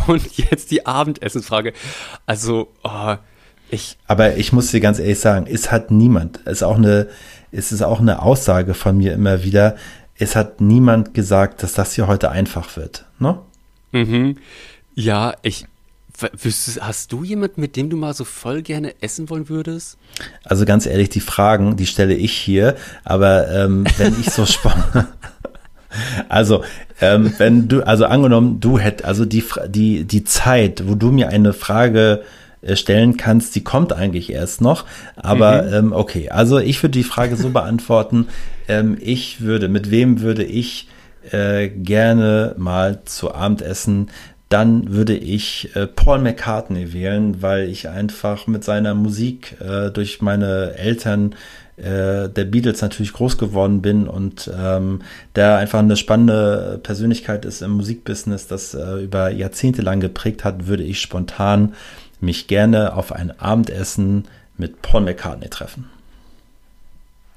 Und 0.09 0.37
jetzt 0.37 0.73
die 0.73 0.85
Abendessenfrage. 0.85 1.73
Also, 2.27 2.73
oh, 2.83 3.15
ich. 3.71 3.97
Aber 4.09 4.37
ich 4.37 4.53
muss 4.53 4.73
dir 4.73 4.81
ganz 4.81 4.99
ehrlich 4.99 5.21
sagen, 5.21 5.47
es 5.49 5.71
hat 5.71 5.93
niemand, 5.93 6.41
es 6.45 6.55
ist 6.55 6.63
auch 6.65 6.77
eine, 6.77 7.07
es 7.53 7.71
ist 7.71 7.83
auch 7.83 8.01
eine 8.01 8.21
Aussage 8.21 8.75
von 8.75 8.97
mir 8.97 9.13
immer 9.13 9.45
wieder, 9.45 9.77
es 10.19 10.35
hat 10.35 10.61
niemand 10.61 11.15
gesagt, 11.15 11.63
dass 11.63 11.75
das 11.75 11.95
hier 11.95 12.09
heute 12.09 12.33
einfach 12.33 12.77
wird, 12.77 13.05
ne? 13.21 13.39
Mhm. 13.93 14.39
Ja, 14.97 15.37
ich, 15.43 15.67
Hast 16.81 17.13
du 17.13 17.25
jemanden, 17.25 17.61
mit 17.61 17.77
dem 17.77 17.91
du 17.91 17.97
mal 17.97 18.15
so 18.15 18.25
voll 18.25 18.63
gerne 18.63 18.95
essen 19.01 19.29
wollen 19.31 19.49
würdest? 19.49 19.99
Also 20.45 20.65
ganz 20.65 20.87
ehrlich, 20.87 21.09
die 21.09 21.21
Fragen, 21.21 21.77
die 21.77 21.87
stelle 21.87 22.15
ich 22.15 22.33
hier, 22.33 22.77
aber 23.05 23.51
ähm, 23.51 23.85
wenn 23.99 24.19
ich 24.21 24.31
so 24.31 24.47
spannend. 24.47 25.09
Also, 26.29 26.65
ähm, 27.01 27.33
wenn 27.39 27.69
du, 27.69 27.83
also 27.87 28.07
angenommen, 28.07 28.61
du 28.61 28.79
hättest, 28.79 29.05
also 29.05 29.25
die, 29.25 29.45
die, 29.69 30.05
die 30.05 30.25
Zeit, 30.25 30.85
wo 30.87 30.95
du 30.95 31.11
mir 31.11 31.29
eine 31.29 31.53
Frage 31.53 32.23
äh, 32.63 32.77
stellen 32.77 33.17
kannst, 33.17 33.55
die 33.57 33.65
kommt 33.65 33.93
eigentlich 33.93 34.33
erst 34.33 34.61
noch. 34.61 34.85
Aber 35.17 35.63
mhm. 35.63 35.75
ähm, 35.75 35.93
okay, 35.93 36.31
also 36.31 36.59
ich 36.59 36.83
würde 36.83 36.99
die 36.99 37.05
Frage 37.05 37.37
so 37.37 37.51
beantworten. 37.51 38.29
Ähm, 38.69 38.97
ich 39.01 39.41
würde, 39.41 39.69
mit 39.69 39.91
wem 39.91 40.21
würde 40.21 40.45
ich 40.45 40.89
äh, 41.31 41.69
gerne 41.69 42.55
mal 42.59 43.03
zu 43.05 43.35
Abend 43.35 43.63
essen? 43.63 44.11
Dann 44.49 44.93
würde 44.93 45.17
ich 45.17 45.75
äh, 45.75 45.87
Paul 45.87 46.19
McCartney 46.19 46.93
wählen, 46.93 47.43
weil 47.43 47.69
ich 47.69 47.89
einfach 47.89 48.47
mit 48.47 48.63
seiner 48.63 48.95
Musik 48.95 49.57
äh, 49.61 49.91
durch 49.91 50.21
meine 50.21 50.75
Eltern 50.77 51.35
äh, 51.77 52.29
der 52.29 52.45
Beatles 52.45 52.83
natürlich 52.83 53.13
groß 53.13 53.37
geworden 53.37 53.83
bin 53.83 54.07
und 54.07 54.49
ähm, 54.57 55.03
der 55.35 55.57
einfach 55.57 55.81
eine 55.81 55.97
spannende 55.97 56.79
Persönlichkeit 56.83 57.45
ist 57.45 57.63
im 57.63 57.73
Musikbusiness, 57.73 58.47
das 58.47 58.75
äh, 58.75 59.03
über 59.03 59.31
Jahrzehnte 59.31 59.83
lang 59.83 59.99
geprägt 59.99 60.45
hat, 60.45 60.67
würde 60.67 60.85
ich 60.85 61.01
spontan 61.01 61.75
mich 62.21 62.47
gerne 62.47 62.95
auf 62.95 63.13
ein 63.13 63.39
Abendessen 63.41 64.29
mit 64.57 64.83
Paul 64.83 65.03
McCartney 65.03 65.49
treffen. 65.49 65.91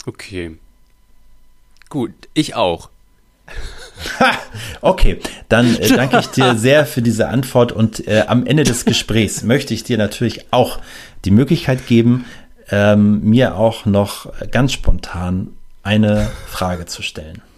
Okay. 0.05 0.57
Gut, 1.89 2.13
ich 2.33 2.55
auch. 2.55 2.89
okay, 4.81 5.19
dann 5.49 5.75
äh, 5.75 5.87
danke 5.89 6.19
ich 6.19 6.27
dir 6.27 6.55
sehr 6.55 6.85
für 6.85 7.01
diese 7.01 7.27
Antwort 7.29 7.71
und 7.71 8.07
äh, 8.07 8.25
am 8.27 8.45
Ende 8.45 8.63
des 8.63 8.85
Gesprächs 8.85 9.43
möchte 9.43 9.73
ich 9.73 9.83
dir 9.83 9.97
natürlich 9.97 10.51
auch 10.51 10.79
die 11.25 11.31
Möglichkeit 11.31 11.87
geben, 11.87 12.25
ähm, 12.69 13.21
mir 13.21 13.55
auch 13.55 13.85
noch 13.85 14.31
ganz 14.51 14.73
spontan 14.73 15.53
eine 15.83 16.29
Frage 16.47 16.85
zu 16.85 17.01
stellen. 17.01 17.41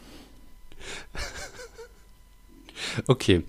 Okay. 3.07 3.43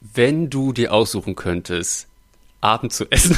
Wenn 0.00 0.50
du 0.50 0.72
dir 0.72 0.92
aussuchen 0.92 1.36
könntest, 1.36 2.08
Abend 2.60 2.92
zu 2.92 3.08
essen. 3.10 3.36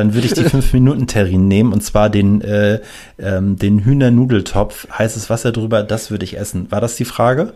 Dann 0.00 0.14
würde 0.14 0.28
ich 0.28 0.32
die 0.32 0.44
5-Minuten-Terrine 0.46 1.44
nehmen 1.46 1.74
und 1.74 1.82
zwar 1.82 2.08
den, 2.08 2.40
äh, 2.40 2.80
ähm, 3.18 3.56
den 3.56 3.84
Hühnernudeltopf, 3.84 4.88
heißes 4.88 5.28
Wasser 5.28 5.52
drüber, 5.52 5.82
das 5.82 6.10
würde 6.10 6.24
ich 6.24 6.38
essen. 6.38 6.70
War 6.70 6.80
das 6.80 6.96
die 6.96 7.04
Frage? 7.04 7.52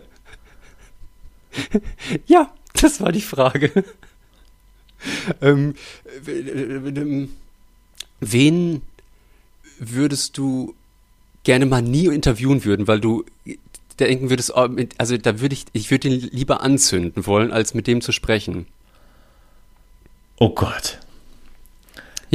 Ja, 2.27 2.51
das 2.79 3.01
war 3.01 3.11
die 3.11 3.21
Frage. 3.21 3.71
ähm, 5.41 5.73
wen 8.19 8.81
würdest 9.79 10.37
du 10.37 10.75
gerne 11.45 11.65
mal 11.65 11.81
nie 11.81 12.07
interviewen 12.07 12.63
würden, 12.63 12.87
weil 12.87 12.99
du 12.99 13.25
denken 13.99 14.29
würdest, 14.29 14.51
oh, 14.53 14.67
also 14.99 15.17
da 15.17 15.39
würde 15.39 15.53
ich, 15.53 15.65
ich 15.73 15.89
würde 15.89 16.09
ihn 16.09 16.29
lieber 16.31 16.61
anzünden 16.61 17.25
wollen, 17.25 17.51
als 17.51 17.73
mit 17.73 17.87
dem 17.87 18.01
zu 18.01 18.11
sprechen. 18.11 18.67
Oh 20.37 20.49
Gott. 20.49 20.99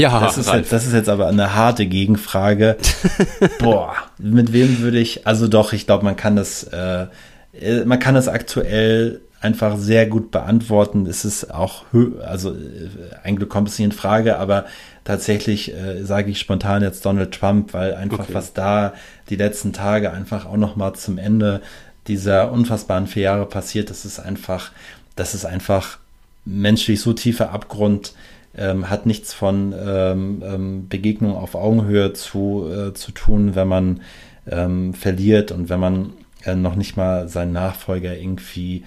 Ja, 0.01 0.19
das 0.21 0.39
ist, 0.39 0.51
jetzt, 0.51 0.73
das 0.73 0.87
ist 0.87 0.95
jetzt 0.95 1.09
aber 1.09 1.27
eine 1.27 1.55
harte 1.55 1.87
Gegenfrage. 1.87 2.77
Boah, 3.59 3.95
mit 4.19 4.53
wem 4.53 4.81
würde 4.81 4.99
ich, 4.99 5.27
also 5.27 5.47
doch, 5.47 5.75
ich 5.75 5.87
glaube, 5.87 6.05
man 6.05 6.17
kann 6.17 6.37
das, 6.37 6.65
äh, 6.65 7.07
äh 7.53 7.85
man 7.85 7.99
kann 7.99 8.15
das 8.15 8.27
aktuell 8.27 9.21
einfach 9.43 9.77
sehr 9.77 10.07
gut 10.07 10.31
beantworten. 10.31 11.07
Es 11.07 11.25
ist 11.25 11.53
auch, 11.53 11.85
also 12.25 12.53
äh, 12.53 12.89
ein 13.23 13.37
Glück 13.37 13.51
kommt 13.51 13.69
es 13.69 13.79
nicht 13.79 13.87
in 13.87 13.93
Frage, 13.93 14.39
aber 14.39 14.67
tatsächlich 15.05 15.75
äh, 15.75 16.03
sage 16.03 16.31
ich 16.31 16.39
spontan 16.39 16.83
jetzt 16.83 17.05
Donald 17.05 17.33
Trump, 17.33 17.75
weil 17.75 17.95
einfach 17.95 18.21
okay. 18.21 18.35
was 18.35 18.53
da 18.55 18.95
die 19.29 19.37
letzten 19.37 19.73
Tage 19.73 20.13
einfach 20.13 20.47
auch 20.47 20.57
noch 20.57 20.77
mal 20.77 20.95
zum 20.95 21.19
Ende 21.19 21.61
dieser 22.07 22.53
unfassbaren 22.53 23.07
vier 23.07 23.25
Jahre 23.25 23.47
passiert, 23.47 23.91
das 23.91 24.05
ist 24.05 24.19
einfach, 24.19 24.73
das 25.17 25.35
ist 25.35 25.45
einfach 25.45 25.99
menschlich 26.45 27.01
so 27.01 27.13
tiefer 27.13 27.51
Abgrund, 27.51 28.15
ähm, 28.57 28.91
hat 28.91 29.07
nichts 29.07 29.33
von 29.33 29.75
ähm, 29.79 30.43
ähm, 30.45 30.89
Begegnung 30.89 31.37
auf 31.37 31.55
Augenhöhe 31.55 32.13
zu, 32.13 32.69
äh, 32.69 32.95
zu 32.95 33.13
tun, 33.13 33.55
wenn 33.55 33.69
man 33.69 34.01
ähm, 34.49 34.95
verliert 34.95 35.53
und 35.53 35.69
wenn 35.69 35.81
man 35.81 36.13
äh, 36.45 36.55
noch 36.55 36.75
nicht 36.75 36.97
mal 36.97 37.29
seinen 37.29 37.53
Nachfolger 37.53 38.17
irgendwie 38.17 38.85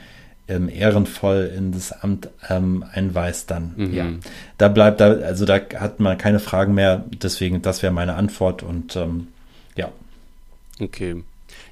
ähm, 0.47 0.69
ehrenvoll 0.69 1.51
in 1.55 1.71
das 1.71 1.91
Amt 1.91 2.29
ähm, 2.49 2.83
einweist, 2.91 3.49
dann 3.51 3.73
mhm. 3.75 3.93
ja, 3.93 4.05
da 4.57 4.67
bleibt 4.67 4.99
da, 4.99 5.13
also 5.13 5.45
da 5.45 5.55
hat 5.55 5.99
man 5.99 6.17
keine 6.17 6.39
Fragen 6.39 6.73
mehr. 6.73 7.05
Deswegen, 7.21 7.61
das 7.61 7.81
wäre 7.81 7.93
meine 7.93 8.15
Antwort 8.15 8.63
und 8.63 8.95
ähm, 8.95 9.27
ja. 9.75 9.89
Okay. 10.81 11.23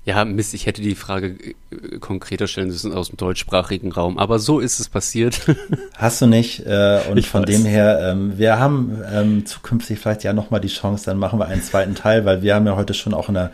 Ja, 0.04 0.26
Mist, 0.26 0.56
ich 0.56 0.66
hätte 0.66 0.82
die 0.82 0.96
Frage 0.96 1.36
äh, 1.70 2.00
konkreter 2.00 2.48
stellen 2.48 2.70
müssen 2.70 2.92
aus 2.92 3.10
dem 3.10 3.18
deutschsprachigen 3.18 3.92
Raum, 3.92 4.18
aber 4.18 4.40
so 4.40 4.60
ist 4.60 4.80
es 4.80 4.90
passiert. 4.90 5.42
Hast 5.96 6.22
du 6.22 6.26
nicht? 6.26 6.66
Äh, 6.66 7.02
und 7.10 7.18
ich 7.18 7.30
von 7.30 7.42
weiß. 7.44 7.50
dem 7.50 7.66
her, 7.66 8.00
ähm, 8.12 8.38
wir 8.38 8.58
haben 8.58 9.00
ähm, 9.14 9.46
zukünftig 9.46 10.00
vielleicht 10.00 10.24
ja 10.24 10.34
nochmal 10.34 10.60
die 10.60 10.70
Chance, 10.70 11.06
dann 11.06 11.18
machen 11.18 11.38
wir 11.38 11.46
einen 11.46 11.62
zweiten 11.62 11.94
Teil, 11.94 12.26
weil 12.26 12.42
wir 12.42 12.56
haben 12.56 12.66
ja 12.66 12.76
heute 12.76 12.96
schon 12.96 13.14
auch 13.14 13.28
in 13.28 13.36
der 13.36 13.52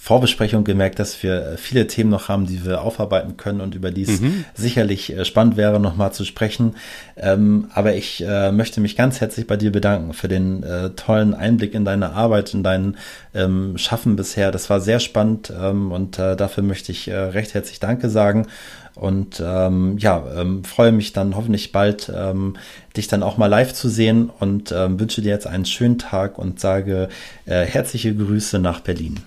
Vorbesprechung 0.00 0.62
gemerkt, 0.62 1.00
dass 1.00 1.22
wir 1.22 1.34
äh, 1.34 1.56
viele 1.56 1.86
Themen 1.88 2.08
noch 2.08 2.28
haben, 2.28 2.46
die 2.46 2.64
wir 2.64 2.82
aufarbeiten 2.82 3.36
können 3.36 3.60
und 3.60 3.74
über 3.74 3.90
die 3.90 4.02
es 4.02 4.20
mhm. 4.20 4.44
sicherlich 4.54 5.12
äh, 5.12 5.24
spannend 5.24 5.56
wäre, 5.56 5.80
nochmal 5.80 6.12
zu 6.12 6.24
sprechen. 6.24 6.76
Ähm, 7.16 7.66
aber 7.74 7.94
ich 7.94 8.24
äh, 8.24 8.52
möchte 8.52 8.80
mich 8.80 8.96
ganz 8.96 9.20
herzlich 9.20 9.46
bei 9.46 9.56
dir 9.56 9.72
bedanken 9.72 10.14
für 10.14 10.28
den 10.28 10.62
äh, 10.62 10.90
tollen 10.90 11.34
Einblick 11.34 11.74
in 11.74 11.84
deine 11.84 12.12
Arbeit, 12.12 12.54
in 12.54 12.62
dein 12.62 12.96
ähm, 13.34 13.76
Schaffen 13.76 14.14
bisher. 14.14 14.52
Das 14.52 14.70
war 14.70 14.80
sehr 14.80 15.00
spannend 15.00 15.52
ähm, 15.54 15.90
und 15.90 16.18
äh, 16.18 16.36
dafür 16.36 16.62
möchte 16.62 16.92
ich 16.92 17.10
recht 17.10 17.54
herzlich 17.54 17.80
Danke 17.80 18.08
sagen. 18.08 18.46
Und 18.94 19.42
ähm, 19.44 19.96
ja, 19.98 20.24
ähm, 20.36 20.64
freue 20.64 20.92
mich 20.92 21.12
dann 21.12 21.36
hoffentlich 21.36 21.72
bald, 21.72 22.10
ähm, 22.14 22.56
dich 22.96 23.08
dann 23.08 23.22
auch 23.22 23.36
mal 23.36 23.46
live 23.46 23.72
zu 23.72 23.88
sehen 23.88 24.30
und 24.40 24.70
wünsche 24.70 25.22
dir 25.22 25.30
jetzt 25.30 25.46
einen 25.46 25.64
schönen 25.64 25.98
Tag 25.98 26.38
und 26.38 26.60
sage 26.60 27.08
äh, 27.46 27.64
herzliche 27.64 28.14
Grüße 28.14 28.58
nach 28.58 28.80
Berlin. 28.80 29.20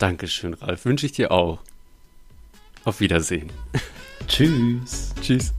Dankeschön, 0.00 0.54
Ralf. 0.54 0.86
Wünsche 0.86 1.04
ich 1.04 1.12
dir 1.12 1.30
auch. 1.30 1.58
Auf 2.84 3.00
Wiedersehen. 3.00 3.52
Tschüss. 4.26 5.14
Tschüss. 5.20 5.52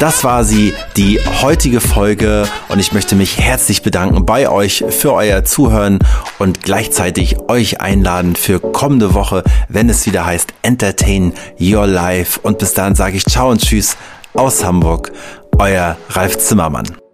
Das 0.00 0.24
war 0.24 0.44
sie, 0.44 0.74
die 0.96 1.20
heutige 1.20 1.80
Folge 1.80 2.46
und 2.68 2.80
ich 2.80 2.92
möchte 2.92 3.14
mich 3.14 3.38
herzlich 3.38 3.82
bedanken 3.82 4.26
bei 4.26 4.48
euch 4.48 4.84
für 4.90 5.14
euer 5.14 5.44
Zuhören 5.44 6.00
und 6.38 6.62
gleichzeitig 6.62 7.38
euch 7.48 7.80
einladen 7.80 8.36
für 8.36 8.60
kommende 8.60 9.14
Woche, 9.14 9.42
wenn 9.68 9.88
es 9.88 10.04
wieder 10.06 10.26
heißt 10.26 10.52
Entertain 10.62 11.32
Your 11.58 11.86
Life 11.86 12.40
und 12.42 12.58
bis 12.58 12.74
dahin 12.74 12.94
sage 12.94 13.16
ich 13.16 13.24
ciao 13.24 13.50
und 13.50 13.62
tschüss 13.62 13.96
aus 14.36 14.64
Hamburg, 14.64 15.12
euer 15.58 15.96
Ralf 16.10 16.38
Zimmermann. 16.38 17.05